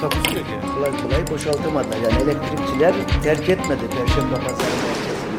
Takusuyor 0.00 0.44
ki. 0.46 0.52
kolay 0.74 1.02
kolay 1.02 1.26
boşaltamadılar. 1.30 1.96
Yani 1.96 2.22
elektrikçiler 2.22 2.94
terk 3.22 3.48
etmedi 3.48 3.80
Perşembe 3.90 4.34
Pazarı 4.34 4.58
merkezini. 4.58 5.36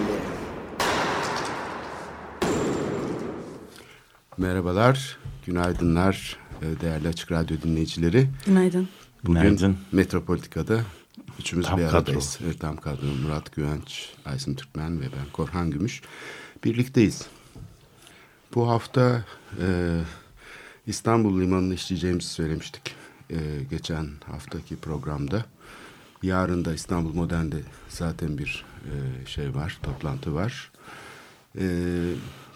Merhabalar, 4.38 5.18
günaydınlar 5.46 6.38
e, 6.62 6.82
değerli 6.82 7.08
Açık 7.08 7.32
Radyo 7.32 7.58
dinleyicileri. 7.64 8.30
Günaydın. 8.46 8.90
Bugün 9.24 9.42
Günaydın. 9.42 9.78
Metropolitika'da 9.92 10.80
üçümüz 11.40 11.66
Tam 11.66 11.78
bir 11.80 11.86
kadro. 11.86 11.98
aradayız. 11.98 12.40
Evet, 12.46 12.60
tam 12.60 12.78
kadro. 12.78 13.06
Murat 13.24 13.56
Güvenç, 13.56 14.10
Aysin 14.26 14.56
Türkmen 14.56 15.02
ve 15.02 15.06
ben 15.06 15.32
Korhan 15.34 15.72
Gümüş. 15.72 16.02
Birlikteyiz. 16.64 17.26
Bu 18.56 18.70
hafta 18.70 19.24
e, 19.62 19.68
İstanbul 20.88 21.42
Limanı'nı 21.42 21.74
işleyeceğimizi 21.74 22.28
söylemiştik. 22.28 22.96
E, 23.30 23.38
geçen 23.70 24.08
haftaki 24.26 24.76
programda. 24.76 25.46
Yarın 26.24 26.66
da 26.66 26.74
İstanbul 26.74 27.14
Modern'de 27.14 27.62
zaten 27.90 28.38
bir 28.38 28.66
e, 28.86 29.26
şey 29.26 29.56
var, 29.56 29.78
toplantı 29.84 30.34
var. 30.34 30.72
E, 31.60 31.66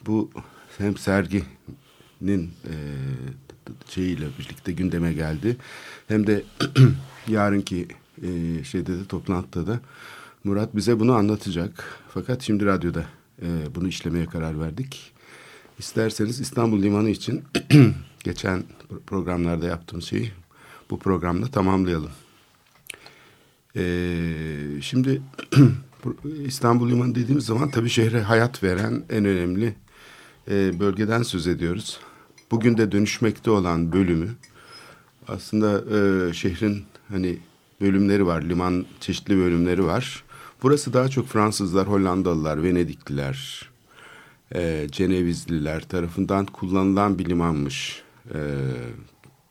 bu 0.05 0.31
hem 0.77 0.97
serginin 0.97 2.51
e, 2.65 2.75
şeyiyle 3.89 4.25
birlikte 4.39 4.71
gündeme 4.71 5.13
geldi. 5.13 5.57
Hem 6.07 6.27
de 6.27 6.43
yarınki 7.27 7.87
e, 8.21 8.63
şeyde 8.63 8.99
de 8.99 9.05
toplantıda 9.05 9.67
da 9.67 9.79
Murat 10.43 10.75
bize 10.75 10.99
bunu 10.99 11.13
anlatacak. 11.13 11.99
Fakat 12.13 12.41
şimdi 12.41 12.65
radyoda 12.65 13.05
e, 13.41 13.75
bunu 13.75 13.87
işlemeye 13.87 14.25
karar 14.25 14.59
verdik. 14.59 15.13
İsterseniz 15.79 16.39
İstanbul 16.39 16.81
Limanı 16.81 17.09
için 17.09 17.43
geçen 18.23 18.63
programlarda 19.07 19.67
yaptığım 19.67 20.01
şeyi 20.01 20.31
bu 20.91 20.99
programda 20.99 21.47
tamamlayalım. 21.47 22.11
Ee, 23.75 24.81
şimdi 24.81 25.21
İstanbul 26.45 26.89
Limanı 26.89 27.15
dediğimiz 27.15 27.45
zaman 27.45 27.69
tabii 27.69 27.89
şehre 27.89 28.21
hayat 28.21 28.63
veren 28.63 29.03
en 29.09 29.25
önemli 29.25 29.75
e, 30.51 30.79
bölgeden 30.79 31.23
söz 31.23 31.47
ediyoruz. 31.47 31.99
Bugün 32.51 32.77
de 32.77 32.91
dönüşmekte 32.91 33.51
olan 33.51 33.91
bölümü 33.91 34.29
aslında 35.27 35.97
e, 35.97 36.33
şehrin 36.33 36.85
hani 37.09 37.37
bölümleri 37.81 38.25
var, 38.25 38.41
liman 38.41 38.85
çeşitli 38.99 39.37
bölümleri 39.37 39.85
var. 39.85 40.23
Burası 40.63 40.93
daha 40.93 41.07
çok 41.07 41.27
Fransızlar, 41.27 41.87
Hollandalılar, 41.87 42.63
Venedikliler, 42.63 43.69
e, 44.55 44.87
Cenevizliler 44.91 45.81
tarafından 45.81 46.45
kullanılan 46.45 47.19
bir 47.19 47.25
limanmış 47.25 48.03
e, 48.33 48.39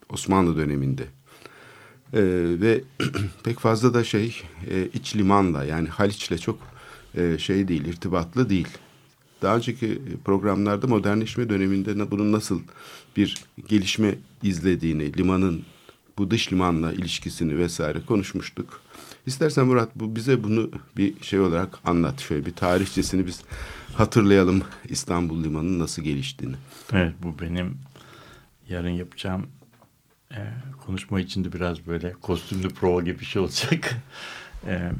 Osmanlı 0.08 0.56
döneminde. 0.56 1.19
E, 2.12 2.22
ve 2.60 2.80
pek 3.44 3.58
fazla 3.58 3.94
da 3.94 4.04
şey 4.04 4.42
e, 4.70 4.86
iç 4.86 5.16
limanla 5.16 5.64
yani 5.64 5.88
Haliç'le 5.88 6.40
çok 6.40 6.58
e, 7.14 7.38
şey 7.38 7.68
değil, 7.68 7.84
irtibatlı 7.84 8.50
değil. 8.50 8.68
Daha 9.42 9.56
önceki 9.56 10.02
programlarda 10.24 10.86
modernleşme 10.86 11.48
döneminde 11.48 12.10
bunun 12.10 12.32
nasıl 12.32 12.60
bir 13.16 13.44
gelişme 13.68 14.14
izlediğini, 14.42 15.18
limanın 15.18 15.62
bu 16.18 16.30
dış 16.30 16.52
limanla 16.52 16.92
ilişkisini 16.92 17.58
vesaire 17.58 18.00
konuşmuştuk. 18.06 18.80
İstersen 19.26 19.66
Murat 19.66 19.90
bu 19.94 20.16
bize 20.16 20.44
bunu 20.44 20.70
bir 20.96 21.22
şey 21.22 21.40
olarak 21.40 21.78
anlat. 21.84 22.20
Şöyle 22.20 22.46
bir 22.46 22.52
tarihçesini 22.52 23.26
biz 23.26 23.40
hatırlayalım 23.94 24.62
İstanbul 24.88 25.44
Limanı'nın 25.44 25.78
nasıl 25.78 26.02
geliştiğini. 26.02 26.56
Evet 26.92 27.14
bu 27.22 27.40
benim 27.40 27.78
yarın 28.68 28.88
yapacağım 28.88 29.46
e, 30.34 30.40
konuşma 30.86 31.20
için 31.20 31.44
de 31.44 31.52
biraz 31.52 31.86
böyle 31.86 32.12
kostümlü 32.12 32.68
prova 32.68 33.02
gibi 33.02 33.18
bir 33.20 33.24
şey 33.24 33.42
olacak. 33.42 33.96
E, 34.66 34.92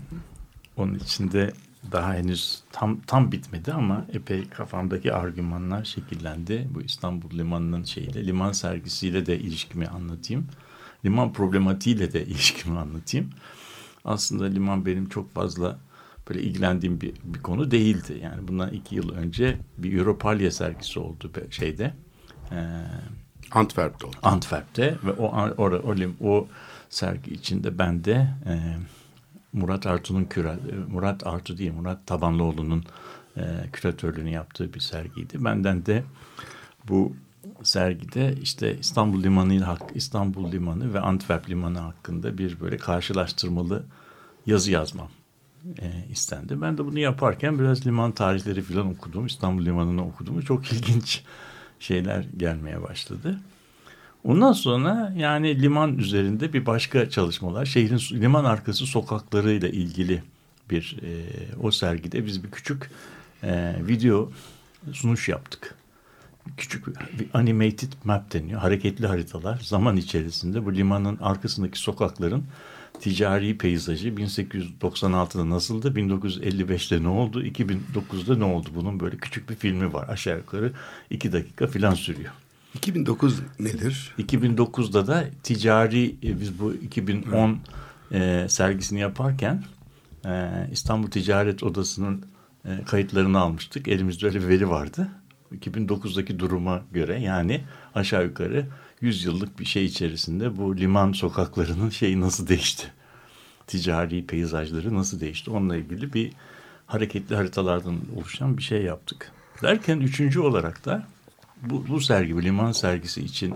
onun 0.77 0.95
içinde 0.95 1.53
daha 1.93 2.15
henüz 2.15 2.63
tam 2.73 3.01
tam 3.01 3.33
bitmedi 3.33 3.73
ama 3.73 4.07
epey 4.13 4.49
kafamdaki 4.49 5.13
argümanlar 5.13 5.85
şekillendi. 5.85 6.69
Bu 6.75 6.83
İstanbul 6.83 7.39
Limanı'nın 7.39 7.85
şeyiyle, 7.85 8.27
liman 8.27 8.53
sergisiyle 8.53 9.27
de 9.27 9.39
ilişkimi 9.39 9.87
anlatayım. 9.87 10.47
Liman 11.05 11.33
problematiğiyle 11.33 12.13
de 12.13 12.27
ilişkimi 12.27 12.79
anlatayım. 12.79 13.31
Aslında 14.05 14.45
liman 14.45 14.87
benim 14.87 15.09
çok 15.09 15.35
fazla 15.35 15.79
böyle 16.29 16.43
ilgilendiğim 16.43 17.01
bir, 17.01 17.15
bir 17.25 17.43
konu 17.43 17.71
değildi. 17.71 18.21
Yani 18.23 18.49
bundan 18.49 18.71
iki 18.73 18.95
yıl 18.95 19.13
önce 19.13 19.59
bir 19.79 19.99
Europalya 19.99 20.51
sergisi 20.51 21.01
oldu 21.01 21.33
şeyde. 21.51 21.95
E, 22.53 22.59
Antwerp'te 23.51 24.07
oldu. 24.07 24.17
Antwerp'te 24.23 24.97
ve 25.05 25.11
o 25.11 25.27
o, 25.59 25.71
o, 25.71 26.29
o 26.31 26.49
sergi 26.89 27.31
içinde 27.31 27.79
ben 27.79 28.05
de 28.05 28.29
e, 28.47 28.77
Murat 29.53 29.87
Artu'nun 29.87 30.25
küra 30.25 30.53
e, 30.53 30.93
Murat 30.93 31.27
Artu 31.27 31.59
değil 31.59 31.73
Murat 31.73 32.07
Tabanlıoğlu'nun 32.07 32.85
e, 33.37 33.43
küratörlüğünü 33.73 34.31
yaptığı 34.31 34.75
bir 34.75 34.81
sergiydi. 34.81 35.45
Benden 35.45 35.87
de 35.87 36.05
bu 36.89 37.13
sergide 37.63 38.35
işte 38.43 38.77
İstanbul 38.79 39.23
Limanı 39.23 39.77
İstanbul 39.95 40.53
Limanı 40.53 40.95
ve 40.95 41.01
Antwerp 41.01 41.51
Limanı 41.51 41.79
hakkında 41.79 42.39
bir 42.39 42.61
böyle 42.61 42.77
karşılaştırmalı 42.77 43.85
yazı 44.47 44.71
yazmam 44.71 45.09
e, 45.79 46.05
istendi. 46.11 46.61
Ben 46.61 46.79
de 46.79 46.85
bunu 46.85 46.99
yaparken 46.99 47.59
biraz 47.59 47.87
liman 47.87 48.13
tarihleri 48.13 48.63
falan 48.63 48.87
okudum. 48.87 49.27
İstanbul 49.27 49.65
Limanı'nı 49.65 50.07
okudum. 50.07 50.41
Çok 50.41 50.73
ilginç 50.73 51.23
şeyler 51.81 52.25
gelmeye 52.37 52.83
başladı. 52.83 53.41
Ondan 54.25 54.53
sonra 54.53 55.13
yani 55.17 55.63
liman 55.63 55.99
üzerinde 55.99 56.53
bir 56.53 56.67
başka 56.67 57.11
çalışmalar, 57.11 57.67
şehrin 57.67 58.21
liman 58.21 58.45
arkası 58.45 58.87
sokaklarıyla 58.87 59.69
ilgili 59.69 60.23
bir 60.71 60.97
e, 61.03 61.09
o 61.63 61.71
sergide 61.71 62.27
biz 62.27 62.45
bir 62.45 62.51
küçük 62.51 62.91
e, 63.43 63.75
video 63.89 64.31
sunuş 64.93 65.29
yaptık. 65.29 65.75
Küçük 66.57 66.87
bir 67.19 67.27
animated 67.35 67.93
map 68.05 68.33
deniyor. 68.33 68.61
Hareketli 68.61 69.07
haritalar 69.07 69.61
zaman 69.65 69.97
içerisinde 69.97 70.67
bu 70.67 70.75
limanın 70.75 71.19
arkasındaki 71.21 71.79
sokakların 71.79 72.45
ticari 73.01 73.59
peyzajı 73.59 74.09
1896'da 74.09 75.51
nasıldı, 75.51 75.89
1955'te 75.89 77.03
ne 77.03 77.09
oldu, 77.09 77.45
2009'da 77.45 78.37
ne 78.37 78.45
oldu? 78.45 78.69
Bunun 78.75 79.01
böyle 79.01 79.17
küçük 79.17 79.51
bir 79.51 79.55
filmi 79.55 79.93
var. 79.93 80.09
Aşağı 80.09 80.37
yukarı 80.37 80.73
iki 81.11 81.33
dakika 81.33 81.67
falan 81.67 81.95
sürüyor. 81.95 82.33
2009 82.75 83.41
nedir? 83.61 84.15
2009'da 84.19 85.07
da 85.07 85.25
ticari 85.43 86.15
e, 86.25 86.41
biz 86.41 86.59
bu 86.59 86.75
2010 86.75 87.59
e, 88.13 88.47
sergisini 88.49 89.01
yaparken 89.01 89.65
e, 90.27 90.51
İstanbul 90.73 91.11
Ticaret 91.11 91.63
Odası'nın 91.63 92.25
e, 92.65 92.85
kayıtlarını 92.87 93.39
almıştık. 93.39 93.89
Elimizde 93.89 94.27
öyle 94.27 94.41
bir 94.41 94.49
veri 94.49 94.71
vardı. 94.71 95.09
2009'daki 95.55 96.39
duruma 96.39 96.83
göre 96.93 97.21
yani 97.21 97.61
aşağı 97.95 98.25
yukarı 98.25 98.67
100 99.01 99.25
yıllık 99.25 99.59
bir 99.59 99.65
şey 99.65 99.85
içerisinde 99.85 100.57
bu 100.57 100.77
liman 100.77 101.13
sokaklarının 101.13 101.91
şeyi 101.91 102.21
nasıl 102.21 102.47
değişti? 102.47 102.93
Ticari 103.71 104.27
peyzajları 104.27 104.95
nasıl 104.95 105.21
değişti? 105.21 105.51
Onunla 105.51 105.77
ilgili 105.77 106.13
bir 106.13 106.33
hareketli 106.87 107.37
haritalardan 107.37 108.01
oluşan 108.17 108.59
bir 108.59 108.63
şey 108.63 108.83
yaptık. 108.83 109.33
Derken 109.63 110.01
üçüncü 110.01 110.41
olarak 110.41 110.85
da 110.85 111.07
bu, 111.63 111.89
bu 111.89 112.01
sergi, 112.01 112.37
bu 112.37 112.43
liman 112.43 112.73
sergisi 112.73 113.23
için 113.23 113.55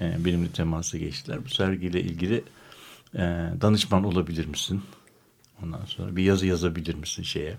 e, 0.00 0.24
benimle 0.24 0.50
temasa 0.50 0.98
geçtiler. 0.98 1.44
Bu 1.44 1.48
sergiyle 1.48 2.00
ilgili 2.00 2.44
e, 3.14 3.20
danışman 3.60 4.04
olabilir 4.04 4.46
misin? 4.46 4.82
Ondan 5.62 5.84
sonra 5.84 6.16
bir 6.16 6.22
yazı 6.22 6.46
yazabilir 6.46 6.94
misin 6.94 7.22
şeye? 7.22 7.56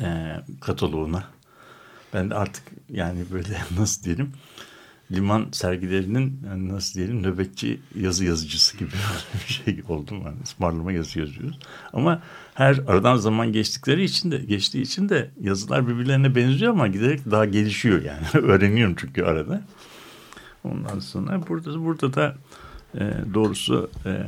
E, 0.00 0.36
kataloğuna. 0.60 1.24
Ben 2.14 2.30
de 2.30 2.34
artık 2.34 2.64
yani 2.88 3.24
böyle 3.32 3.58
nasıl 3.78 4.04
diyelim 4.04 4.32
liman 5.12 5.48
sergilerinin 5.52 6.40
yani 6.46 6.68
nasıl 6.68 6.94
diyelim 6.94 7.22
nöbetçi 7.22 7.80
yazı 7.94 8.24
yazıcısı 8.24 8.76
gibi 8.76 8.90
bir 9.48 9.52
şey 9.52 9.82
oldum. 9.88 10.22
Yani 10.24 10.36
ısmarlama 10.44 10.92
yazı 10.92 11.18
yazıyoruz. 11.18 11.58
Ama 11.92 12.22
her 12.54 12.80
aradan 12.86 13.16
zaman 13.16 13.52
geçtikleri 13.52 14.04
için 14.04 14.30
de 14.30 14.38
geçtiği 14.38 14.82
için 14.82 15.08
de 15.08 15.30
yazılar 15.40 15.88
birbirlerine 15.88 16.34
benziyor 16.34 16.72
ama 16.72 16.86
giderek 16.88 17.30
daha 17.30 17.44
gelişiyor 17.44 18.02
yani. 18.02 18.26
Öğreniyorum 18.46 18.94
çünkü 18.98 19.22
arada. 19.22 19.62
Ondan 20.64 20.98
sonra 20.98 21.48
burada 21.48 21.84
burada 21.84 22.14
da 22.14 22.36
e, 22.94 23.12
doğrusu 23.34 23.90
e, 24.06 24.26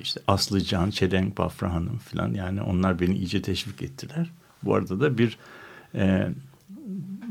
işte 0.00 0.20
Aslıcan, 0.28 0.90
Çelenk 0.90 1.38
Bafra 1.38 1.72
Hanım 1.74 1.98
falan 1.98 2.34
yani 2.34 2.62
onlar 2.62 3.00
beni 3.00 3.14
iyice 3.14 3.42
teşvik 3.42 3.82
ettiler. 3.82 4.30
Bu 4.62 4.74
arada 4.74 5.00
da 5.00 5.18
bir 5.18 5.38
e, 5.94 6.28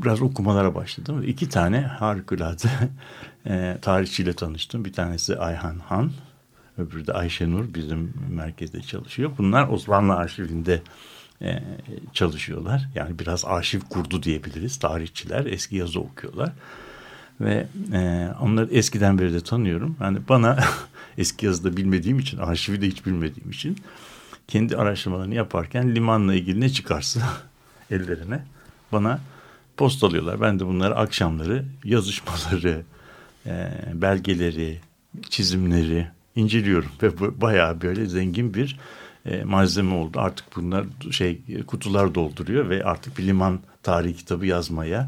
biraz 0.04 0.22
okumalara 0.22 0.76
başladım. 0.76 1.24
İki 1.28 1.50
tane 1.50 1.82
harikulade 1.82 2.68
e, 3.46 3.78
tarihçiyle 3.82 4.34
tanıştım. 4.34 4.86
Bir 4.86 4.94
tanesi 4.94 5.40
Ayhan 5.40 5.80
Han, 5.80 6.12
öbürü 6.78 7.08
de 7.08 7.14
Ayşenur 7.14 7.74
bizim 7.74 8.14
merkezde 8.30 8.82
çalışıyor. 8.82 9.32
Bunlar 9.38 9.68
Osmanlı 9.68 10.16
arşivinde 10.16 10.82
e, 11.42 11.64
çalışıyorlar. 12.14 12.90
Yani 12.96 13.20
biraz 13.20 13.46
arşiv 13.46 13.80
kurdu 13.80 14.24
diyebiliriz. 14.24 14.80
Tarihçiler 14.80 15.46
eski 15.46 15.76
yazı 15.76 16.00
okuyorlar. 16.00 16.52
Ve 17.42 17.68
e, 17.94 18.30
onları 18.42 18.70
eskiden 18.72 19.20
beri 19.20 19.34
de 19.34 19.42
tanıyorum. 19.42 19.96
Yani 20.02 20.18
bana 20.30 20.60
eski 21.18 21.46
yazıda 21.46 21.78
bilmediğim 21.78 22.20
için, 22.20 22.38
arşivi 22.38 22.82
de 22.82 22.88
hiç 22.88 23.06
bilmediğim 23.06 23.50
için 23.50 23.78
kendi 24.48 24.78
araştırmalarını 24.78 25.36
yaparken 25.36 25.96
limanla 25.96 26.34
ilgili 26.34 26.62
ne 26.62 26.70
çıkarsa 26.70 27.20
ellerine 27.92 28.44
bana 28.92 29.20
postalıyorlar. 29.78 30.42
Ben 30.42 30.60
de 30.60 30.66
bunları 30.66 30.96
akşamları 30.96 31.66
yazışmaları, 31.84 32.82
e, 33.46 33.72
belgeleri, 33.94 34.80
çizimleri 35.30 36.08
inceliyorum 36.36 36.92
ve 37.04 37.42
bayağı 37.42 37.82
böyle 37.82 38.06
zengin 38.06 38.54
bir 38.54 38.80
e, 39.26 39.44
malzeme 39.44 39.96
oldu. 39.96 40.20
Artık 40.20 40.46
bunlar 40.56 40.86
şey 41.12 41.42
kutular 41.68 42.16
dolduruyor 42.16 42.70
ve 42.70 42.84
artık 42.84 43.18
bir 43.18 43.28
liman 43.28 43.60
tarihi 43.84 44.16
kitabı 44.16 44.46
yazmaya 44.46 45.08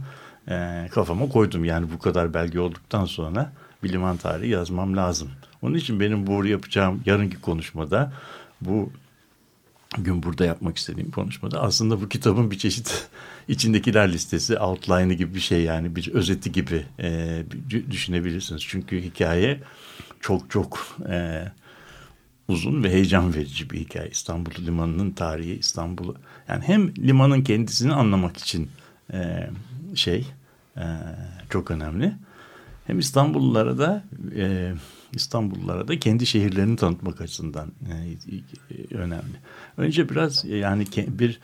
e, 0.49 0.87
kafama 0.91 1.29
koydum. 1.29 1.65
Yani 1.65 1.91
bu 1.93 1.99
kadar 1.99 2.33
belge 2.33 2.59
olduktan 2.59 3.05
sonra 3.05 3.53
bir 3.83 3.89
liman 3.89 4.17
tarihi 4.17 4.49
yazmam 4.49 4.97
lazım. 4.97 5.29
Onun 5.61 5.75
için 5.75 5.99
benim 5.99 6.27
bu 6.27 6.45
yapacağım 6.45 7.01
yarınki 7.05 7.41
konuşmada 7.41 8.13
bu 8.61 8.91
gün 9.97 10.23
burada 10.23 10.45
yapmak 10.45 10.77
istediğim 10.77 11.11
konuşmada 11.11 11.61
aslında 11.61 12.01
bu 12.01 12.09
kitabın 12.09 12.51
bir 12.51 12.57
çeşit 12.57 13.09
içindekiler 13.47 14.13
listesi 14.13 14.59
outline'ı 14.59 15.13
gibi 15.13 15.35
bir 15.35 15.39
şey 15.39 15.63
yani 15.63 15.95
bir 15.95 16.13
özeti 16.13 16.51
gibi 16.51 16.85
e, 16.99 17.43
düşünebilirsiniz. 17.91 18.63
Çünkü 18.67 19.01
hikaye 19.01 19.59
çok 20.21 20.49
çok 20.49 20.97
e, 21.09 21.45
uzun 22.47 22.83
ve 22.83 22.91
heyecan 22.91 23.33
verici 23.33 23.69
bir 23.69 23.79
hikaye. 23.79 24.09
İstanbul 24.09 24.51
Limanı'nın 24.65 25.11
tarihi 25.11 25.53
İstanbul'u 25.53 26.15
yani 26.47 26.63
hem 26.63 26.95
limanın 26.95 27.41
kendisini 27.41 27.93
anlamak 27.93 28.37
için 28.37 28.69
e, 29.13 29.49
şey 29.95 30.27
e, 30.77 30.85
çok 31.49 31.71
önemli. 31.71 32.13
Hem 32.87 32.99
İstanbullulara 32.99 33.77
da 33.77 34.03
e, 34.35 34.73
İstanbullulara 35.15 35.87
da 35.87 35.99
kendi 35.99 36.25
şehirlerini 36.25 36.75
tanıtmak 36.75 37.21
açısından 37.21 37.67
e, 37.67 38.95
önemli. 38.95 39.37
Önce 39.77 40.09
biraz 40.09 40.45
yani 40.45 40.85
bir 41.07 41.39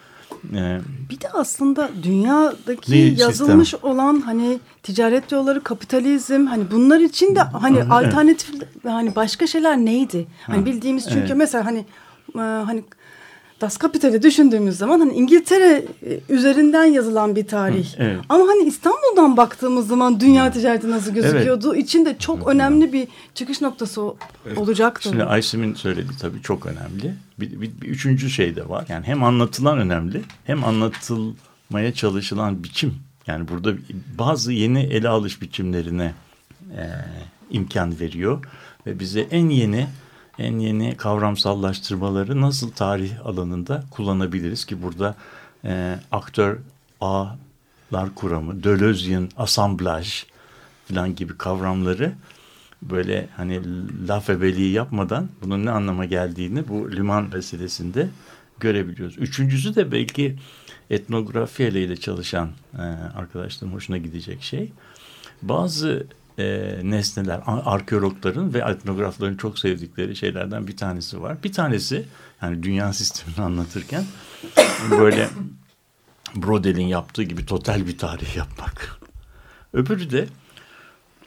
e, 0.54 0.80
bir 1.10 1.22
de 1.22 1.30
aslında 1.30 1.90
dünyadaki 2.04 3.16
yazılmış 3.18 3.70
sistem? 3.70 3.90
olan 3.92 4.22
hani 4.22 4.60
ticaret 4.84 5.32
yolları, 5.32 5.64
kapitalizm 5.64 6.46
hani 6.46 6.72
bunlar 6.72 7.00
için 7.00 7.36
de 7.36 7.40
hani 7.40 7.78
evet. 7.78 7.92
alternatif 7.92 8.52
hani 8.84 9.16
başka 9.16 9.48
şeyler 9.48 9.78
neydi? 9.78 10.28
Hani 10.42 10.60
ha, 10.60 10.66
bildiğimiz 10.66 11.04
çünkü 11.04 11.20
evet. 11.20 11.38
mesela 11.38 11.66
hani 11.66 11.86
e, 12.36 12.40
hani 12.40 12.84
Das 13.62 13.78
Kapital'i 13.78 14.24
düşündüğümüz 14.24 14.78
zaman 14.78 15.00
hani 15.00 15.14
İngiltere 15.14 15.86
e, 16.06 16.20
üzerinden 16.30 16.86
yazılan 16.86 17.36
bir 17.36 17.48
tarih. 17.48 17.88
Evet. 17.98 18.20
Ama 18.30 18.48
hani 18.48 18.64
İstanbul'dan 18.64 19.38
baktığımız 19.38 19.88
zaman 19.88 20.20
dünya 20.20 20.52
ticareti 20.52 20.92
nasıl 20.92 21.12
gözüküyordu 21.12 21.74
evet. 21.74 21.84
için 21.84 22.06
de 22.06 22.18
çok 22.20 22.48
önemli 22.48 22.94
bir 22.94 23.08
çıkış 23.36 23.62
noktası 23.62 24.02
evet. 24.48 24.58
olacaktır. 24.58 25.10
Şimdi 25.10 25.24
Aysim'in 25.24 25.74
söylediği 25.74 26.18
tabii 26.22 26.42
çok 26.42 26.66
önemli. 26.66 27.14
Bir, 27.40 27.62
bir, 27.62 27.82
bir 27.82 27.88
üçüncü 27.88 28.30
şey 28.30 28.56
de 28.56 28.70
var. 28.70 28.86
Yani 28.90 29.06
hem 29.06 29.24
anlatılan 29.24 29.78
önemli 29.78 30.22
hem 30.44 30.64
anlatılmaya 30.64 31.94
çalışılan 31.94 32.64
biçim. 32.64 32.96
Yani 33.28 33.48
burada 33.48 33.74
bazı 34.18 34.52
yeni 34.54 34.80
ele 34.80 35.10
alış 35.10 35.42
biçimlerine 35.42 36.14
e, 36.72 36.84
imkan 37.52 38.00
veriyor. 38.00 38.44
Ve 38.86 39.00
bize 39.00 39.20
en 39.20 39.50
yeni 39.50 39.88
en 40.40 40.60
yeni 40.60 40.98
kavramsallaştırmaları 40.98 42.42
nasıl 42.42 42.72
tarih 42.72 43.26
alanında 43.26 43.84
kullanabiliriz 43.92 44.66
ki 44.66 44.84
burada 44.84 45.16
e, 45.66 46.00
aktör 46.12 46.58
ağlar 47.02 48.16
kuramı, 48.16 48.64
Deleuze'in 48.64 49.30
asamblaj 49.38 50.26
falan 50.86 51.16
gibi 51.16 51.38
kavramları 51.38 52.14
böyle 52.82 53.28
hani 53.38 53.62
laf 54.08 54.30
ebeliği 54.30 54.72
yapmadan 54.72 55.30
bunun 55.42 55.66
ne 55.66 55.72
anlama 55.72 56.06
geldiğini 56.06 56.68
bu 56.68 56.92
liman 56.92 57.30
meselesinde 57.34 58.10
görebiliyoruz. 58.60 59.18
Üçüncüsü 59.18 59.76
de 59.76 59.92
belki 59.92 60.36
etnografi 60.90 61.64
ile 61.64 61.98
çalışan 61.98 62.50
e, 62.74 62.82
arkadaşlarım 63.18 63.74
hoşuna 63.74 63.98
gidecek 63.98 64.44
şey. 64.44 64.72
Bazı 65.42 66.08
e, 66.40 66.80
nesneler, 66.84 67.42
arkeologların 67.46 68.54
ve 68.54 68.60
etnografların 68.60 69.38
çok 69.38 69.60
sevdikleri 69.60 70.16
şeylerden 70.16 70.68
bir 70.68 70.78
tanesi 70.78 71.22
var. 71.22 71.44
Bir 71.44 71.52
tanesi 71.52 72.06
yani 72.42 72.64
dünya 72.64 72.94
sistemini 73.00 73.42
anlatırken 73.42 74.04
böyle 74.92 75.30
Brodel'in 76.36 76.88
yaptığı 76.88 77.24
gibi 77.24 77.46
total 77.46 77.88
bir 77.88 77.98
tarih 77.98 78.36
yapmak. 78.36 79.00
Öbürü 79.74 80.12
de 80.12 80.28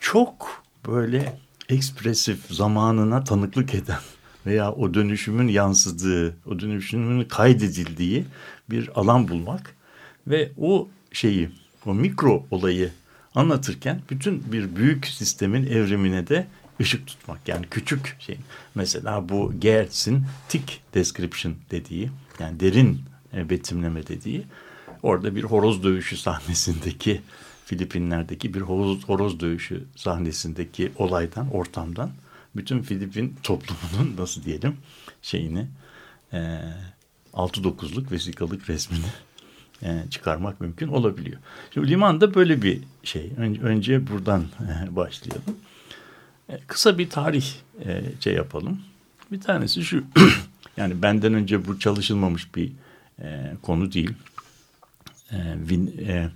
çok 0.00 0.62
böyle 0.86 1.38
ekspresif 1.68 2.38
zamanına 2.50 3.24
tanıklık 3.24 3.74
eden 3.74 4.00
veya 4.46 4.72
o 4.72 4.94
dönüşümün 4.94 5.48
yansıdığı, 5.48 6.36
o 6.46 6.60
dönüşümün 6.60 7.24
kaydedildiği 7.24 8.24
bir 8.70 8.90
alan 8.94 9.28
bulmak 9.28 9.76
ve 10.26 10.52
o 10.58 10.88
şeyi, 11.12 11.50
o 11.86 11.94
mikro 11.94 12.46
olayı 12.50 12.92
anlatırken 13.34 14.02
bütün 14.10 14.52
bir 14.52 14.76
büyük 14.76 15.06
sistemin 15.06 15.66
evrimine 15.66 16.26
de 16.26 16.46
ışık 16.80 17.06
tutmak. 17.06 17.48
Yani 17.48 17.66
küçük 17.70 18.16
şey. 18.18 18.38
Mesela 18.74 19.28
bu 19.28 19.52
Gertz'in 19.58 20.24
tick 20.48 20.80
description 20.94 21.54
dediği 21.70 22.10
yani 22.40 22.60
derin 22.60 23.00
e, 23.34 23.50
betimleme 23.50 24.06
dediği 24.06 24.44
orada 25.02 25.36
bir 25.36 25.44
horoz 25.44 25.82
dövüşü 25.82 26.16
sahnesindeki 26.16 27.20
Filipinler'deki 27.64 28.54
bir 28.54 28.60
horoz, 28.60 29.04
horoz 29.04 29.40
dövüşü 29.40 29.84
sahnesindeki 29.96 30.92
olaydan, 30.96 31.50
ortamdan 31.50 32.10
bütün 32.56 32.82
Filipin 32.82 33.36
toplumunun 33.42 34.16
nasıl 34.18 34.44
diyelim 34.44 34.76
şeyini 35.22 35.66
e, 36.32 36.60
6-9'luk 37.34 38.10
vesikalık 38.10 38.70
resmini 38.70 39.04
çıkarmak 40.10 40.60
mümkün 40.60 40.88
olabiliyor. 40.88 41.38
Şimdi 41.74 41.90
limanda 41.90 42.34
böyle 42.34 42.62
bir 42.62 42.80
şey. 43.02 43.32
Önce, 43.36 43.60
önce 43.60 44.06
buradan 44.06 44.40
e, 44.42 44.96
başlayalım. 44.96 45.56
E, 46.48 46.58
kısa 46.66 46.98
bir 46.98 47.10
tarih 47.10 47.46
e, 47.84 48.02
şey 48.20 48.34
yapalım. 48.34 48.80
Bir 49.32 49.40
tanesi 49.40 49.84
şu. 49.84 50.04
yani 50.76 51.02
benden 51.02 51.34
önce 51.34 51.66
bu 51.66 51.78
çalışılmamış 51.78 52.54
bir 52.54 52.72
e, 53.22 53.52
konu 53.62 53.92
değil. 53.92 54.14
E, 55.30 55.36
e, 55.98 56.30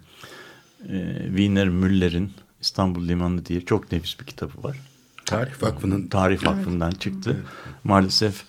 e, 0.88 1.22
Wiener 1.26 1.68
Müller'in 1.68 2.32
İstanbul 2.60 3.08
Limanı 3.08 3.46
diye 3.46 3.60
çok 3.60 3.92
nefis 3.92 4.20
bir 4.20 4.24
kitabı 4.24 4.62
var. 4.62 4.76
Tarih 5.24 5.62
Vakfı'nın. 5.62 6.06
Tarih 6.06 6.46
Vakfı'ndan 6.46 6.90
evet. 6.90 7.00
çıktı. 7.00 7.36
Evet. 7.36 7.84
Maalesef 7.84 8.44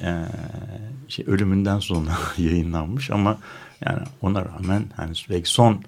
e, 0.00 0.24
şey 1.08 1.24
ölümünden 1.28 1.78
sonra 1.78 2.18
yayınlanmış 2.38 3.10
ama 3.10 3.38
yani 3.86 4.02
ona 4.22 4.44
rağmen 4.44 4.84
hani 4.96 5.12
belki 5.30 5.50
son 5.50 5.82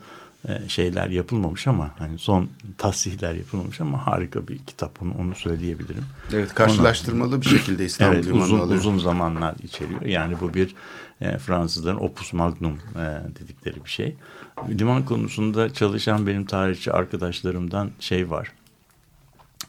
e, 0.48 0.68
şeyler 0.68 1.08
yapılmamış 1.08 1.66
ama 1.66 1.90
hani 1.98 2.18
son 2.18 2.48
tasihler 2.78 3.34
yapılmamış 3.34 3.80
ama 3.80 4.06
harika 4.06 4.48
bir 4.48 4.58
kitap 4.58 5.02
onu, 5.02 5.14
onu 5.18 5.34
söyleyebilirim. 5.34 6.04
Evet 6.32 6.54
karşılaştırmalı 6.54 7.34
Ona, 7.34 7.40
bir 7.40 7.46
şekilde 7.46 7.84
İstanbul 7.84 8.14
evet, 8.14 8.26
uzun, 8.26 8.60
alıyor. 8.60 8.78
uzun 8.78 8.98
zamanlar 8.98 9.54
içeriyor. 9.62 10.02
Yani 10.02 10.36
bu 10.40 10.54
bir 10.54 10.74
e, 11.20 11.38
Fransızların 11.38 11.96
opus 11.96 12.32
magnum 12.32 12.72
e, 12.72 13.20
dedikleri 13.40 13.84
bir 13.84 13.90
şey. 13.90 14.16
Liman 14.68 15.04
konusunda 15.04 15.72
çalışan 15.72 16.26
benim 16.26 16.44
tarihçi 16.44 16.92
arkadaşlarımdan 16.92 17.90
şey 18.00 18.30
var. 18.30 18.52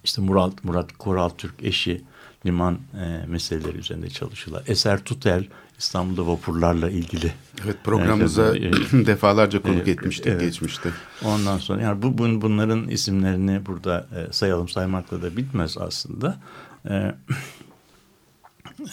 İşte 0.04 0.22
Murat 0.22 0.64
Murat 0.64 0.98
Koral 0.98 1.30
Türk 1.30 1.64
eşi 1.64 2.02
liman 2.46 2.80
e, 2.94 3.26
meseleleri 3.28 3.78
üzerinde 3.78 4.10
çalışıyorlar. 4.10 4.64
Eser 4.68 5.04
Tutel 5.04 5.48
İstanbul'da 5.80 6.28
vapurlarla 6.28 6.90
ilgili. 6.90 7.34
Evet 7.64 7.78
programımıza 7.84 8.58
e, 8.58 8.62
defalarca 8.92 9.62
konuk 9.62 9.88
e, 9.88 9.92
etmiştik 9.92 10.28
evet. 10.28 10.42
geçmişte. 10.42 10.90
Ondan 11.26 11.58
sonra 11.58 11.82
yani 11.82 12.02
bu 12.02 12.18
bun, 12.18 12.42
bunların 12.42 12.88
isimlerini 12.88 13.66
burada 13.66 14.08
e, 14.16 14.34
sayalım 14.34 14.70
saymakla 14.70 15.22
da 15.22 15.38
bitmez 15.38 15.78
aslında. 15.78 16.40
E, 16.90 16.94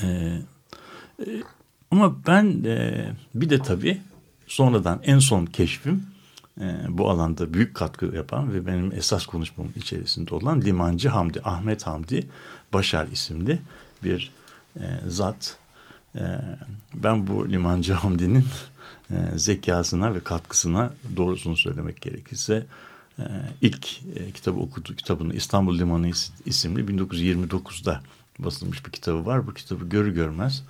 e, 0.03 0.07
e, 0.07 1.43
ama 1.91 2.27
ben 2.27 2.65
e, 2.65 3.07
bir 3.35 3.51
de 3.51 3.59
tabii 3.59 4.01
sonradan 4.47 5.01
en 5.05 5.19
son 5.19 5.47
keşfim 5.47 5.95
e, 5.95 6.20
bu 6.89 7.11
alanda 7.11 7.55
büyük 7.55 7.75
katkı 7.75 8.07
yapan 8.07 8.53
ve 8.53 8.67
benim 8.67 8.93
esas 8.93 9.27
konuşmamın 9.27 9.73
içerisinde 9.77 10.35
olan 10.35 10.61
Limancı 10.61 11.09
Hamdi, 11.09 11.41
Ahmet 11.45 11.87
Hamdi 11.87 12.27
Başar 12.73 13.07
isimli 13.07 13.59
bir 14.05 14.33
e, 14.77 14.85
zat. 15.09 15.57
E, 16.15 16.23
ben 16.95 17.27
bu 17.27 17.49
limancı 17.49 17.93
Hamdi'nin 17.93 18.47
e, 19.11 19.15
zekasına 19.37 20.15
ve 20.15 20.21
katkısına 20.21 20.93
doğrusunu 21.17 21.57
söylemek 21.57 22.01
gerekirse 22.01 22.67
e, 23.19 23.25
ilk 23.61 24.03
e, 24.17 24.31
kitabı 24.31 24.61
okudu 24.61 24.97
kitabını 24.97 25.35
İstanbul 25.35 25.79
Limanı 25.79 26.11
isimli 26.47 26.81
1929'da 26.81 28.01
basılmış 28.39 28.87
bir 28.87 28.91
kitabı 28.91 29.27
var. 29.27 29.47
Bu 29.47 29.55
kitabı 29.55 29.89
görü 29.89 30.15
görmez 30.15 30.65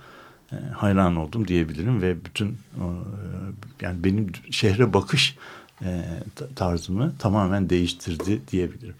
e, 0.51 0.55
hayran 0.55 1.15
oldum 1.15 1.47
diyebilirim 1.47 2.01
ve 2.01 2.25
bütün 2.25 2.47
e, 2.49 2.85
yani 3.81 4.03
benim 4.03 4.31
şehre 4.51 4.93
bakış 4.93 5.37
e, 5.85 6.03
tarzımı 6.55 7.13
tamamen 7.19 7.69
değiştirdi 7.69 8.41
diyebilirim. 8.51 8.95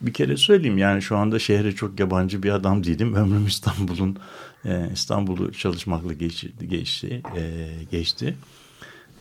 Bir 0.00 0.12
kere 0.12 0.36
söyleyeyim 0.36 0.78
yani 0.78 1.02
şu 1.02 1.16
anda 1.16 1.38
şehre 1.38 1.72
çok 1.72 2.00
yabancı 2.00 2.42
bir 2.42 2.50
adam 2.50 2.84
değilim. 2.84 3.14
Ömrüm 3.14 3.46
İstanbul'un 3.46 4.18
e, 4.64 4.90
İstanbul'u 4.92 5.52
çalışmakla 5.52 6.12
geçti. 6.12 6.52
geçti, 6.68 7.22
e, 7.36 7.68
geçti. 7.90 8.36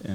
E, 0.05 0.11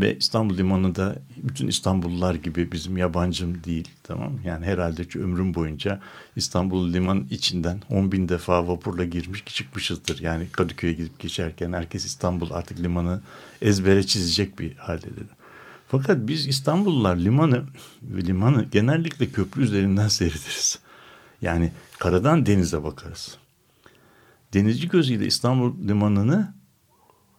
ve 0.00 0.16
İstanbul 0.16 0.56
Limanı'nda 0.56 1.16
bütün 1.36 1.68
İstanbullular 1.68 2.34
gibi 2.34 2.72
bizim 2.72 2.96
yabancım 2.96 3.64
değil 3.64 3.88
tamam 4.02 4.32
Yani 4.44 4.66
herhalde 4.66 5.08
ki 5.08 5.20
ömrüm 5.20 5.54
boyunca 5.54 6.00
İstanbul 6.36 6.92
Liman 6.92 7.26
içinden 7.30 7.82
10 7.90 8.12
bin 8.12 8.28
defa 8.28 8.68
vapurla 8.68 9.04
girmiş 9.04 9.44
çıkmışızdır. 9.44 10.20
Yani 10.20 10.46
Kadıköy'e 10.52 10.92
gidip 10.92 11.18
geçerken 11.20 11.72
herkes 11.72 12.04
İstanbul 12.04 12.50
artık 12.50 12.80
limanı 12.80 13.20
ezbere 13.62 14.06
çizecek 14.06 14.58
bir 14.58 14.76
haldedir. 14.76 15.26
Fakat 15.88 16.28
biz 16.28 16.46
İstanbullular 16.46 17.16
limanı 17.16 17.64
ve 18.02 18.26
limanı 18.26 18.64
genellikle 18.64 19.26
köprü 19.28 19.62
üzerinden 19.62 20.08
seyrederiz. 20.18 20.78
Yani 21.42 21.72
karadan 21.98 22.46
denize 22.46 22.84
bakarız. 22.84 23.38
Denizci 24.54 24.88
gözüyle 24.88 25.26
İstanbul 25.26 25.88
limanını 25.88 26.58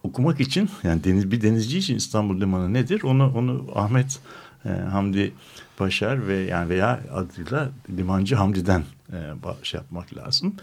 okumak 0.03 0.39
için 0.39 0.70
yani 0.84 1.03
deniz 1.03 1.32
bir 1.32 1.41
denizci 1.41 1.77
için 1.77 1.96
İstanbul 1.96 2.41
Limanı 2.41 2.74
nedir? 2.74 3.03
Onu 3.03 3.34
onu 3.36 3.68
Ahmet 3.75 4.20
e, 4.65 4.70
Hamdi 4.70 5.34
Başar 5.79 6.27
ve 6.27 6.36
yani 6.36 6.70
veya 6.70 7.01
adıyla 7.13 7.72
Limancı 7.98 8.36
Hamdi'den 8.36 8.84
e, 9.13 9.34
şey 9.63 9.77
yapmak 9.77 10.18
lazım. 10.18 10.56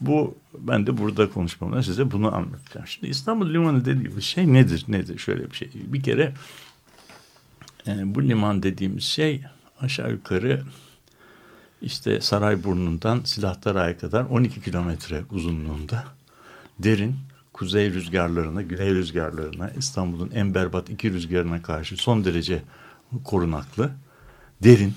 Bu 0.00 0.34
ben 0.58 0.86
de 0.86 0.98
burada 0.98 1.30
konuşmamda 1.30 1.82
size 1.82 2.10
bunu 2.10 2.34
anlatacağım. 2.34 2.86
Şimdi 2.86 3.06
İstanbul 3.06 3.54
Limanı 3.54 3.84
dediğimiz 3.84 4.24
şey 4.24 4.52
nedir? 4.52 4.84
Nedir? 4.88 5.18
Şöyle 5.18 5.50
bir 5.50 5.56
şey. 5.56 5.70
Bir 5.74 6.02
kere 6.02 6.32
e, 7.90 8.14
bu 8.14 8.22
liman 8.22 8.62
dediğimiz 8.62 9.04
şey 9.04 9.42
aşağı 9.80 10.10
yukarı 10.10 10.62
işte 11.82 12.20
Sarayburnu'ndan 12.20 13.20
Silahtaray'a 13.24 13.98
kadar 13.98 14.24
12 14.24 14.62
kilometre 14.62 15.22
uzunluğunda 15.30 16.04
derin 16.78 17.16
kuzey 17.52 17.92
rüzgarlarına, 17.92 18.62
güney 18.62 18.90
rüzgarlarına, 18.90 19.70
İstanbul'un 19.70 20.30
en 20.34 20.54
berbat 20.54 20.90
iki 20.90 21.12
rüzgarına 21.12 21.62
karşı 21.62 21.96
son 21.96 22.24
derece 22.24 22.62
korunaklı, 23.24 23.90
derin 24.62 24.94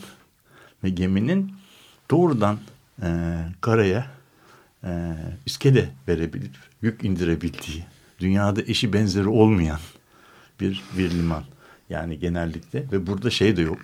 ve 0.83 0.89
geminin 0.89 1.53
doğrudan 2.11 2.57
e, 3.01 3.37
karaya 3.61 4.05
e, 4.83 5.15
iskele 5.45 5.89
verebilip 6.07 6.55
yük 6.81 7.03
indirebildiği, 7.03 7.85
dünyada 8.19 8.61
eşi 8.61 8.93
benzeri 8.93 9.27
olmayan 9.27 9.79
bir, 10.59 10.83
bir 10.97 11.11
liman. 11.11 11.43
Yani 11.89 12.19
genellikle 12.19 12.85
ve 12.91 13.07
burada 13.07 13.29
şey 13.29 13.57
de 13.57 13.61
yok. 13.61 13.79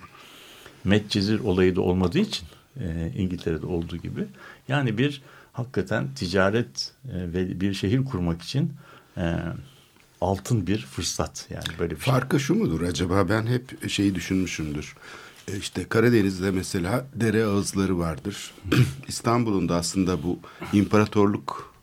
Medcezir 0.84 1.40
olayı 1.40 1.76
da 1.76 1.80
olmadığı 1.80 2.18
için 2.18 2.48
e, 2.80 3.12
İngiltere'de 3.16 3.66
olduğu 3.66 3.96
gibi 3.96 4.24
yani 4.68 4.98
bir 4.98 5.22
hakikaten 5.52 6.08
ticaret 6.14 6.92
e, 7.04 7.32
ve 7.32 7.60
bir 7.60 7.74
şehir 7.74 8.04
kurmak 8.04 8.42
için 8.42 8.72
e, 9.16 9.36
altın 10.20 10.66
bir 10.66 10.78
fırsat 10.78 11.46
yani 11.50 11.78
böyle 11.78 11.96
bir 11.96 12.00
şey. 12.00 12.12
Farkı 12.12 12.40
şey. 12.40 12.46
şu 12.46 12.54
mudur 12.54 12.80
acaba 12.80 13.28
ben 13.28 13.46
hep 13.46 13.90
şeyi 13.90 14.14
düşünmüşümdür. 14.14 14.96
E, 15.48 15.56
işte 15.56 15.88
Karadeniz'de 15.88 16.50
mesela 16.50 17.06
dere 17.14 17.44
ağızları 17.44 17.98
vardır. 17.98 18.54
İstanbul'un 19.08 19.68
da 19.68 19.76
aslında 19.76 20.22
bu 20.22 20.38
imparatorluk 20.72 21.74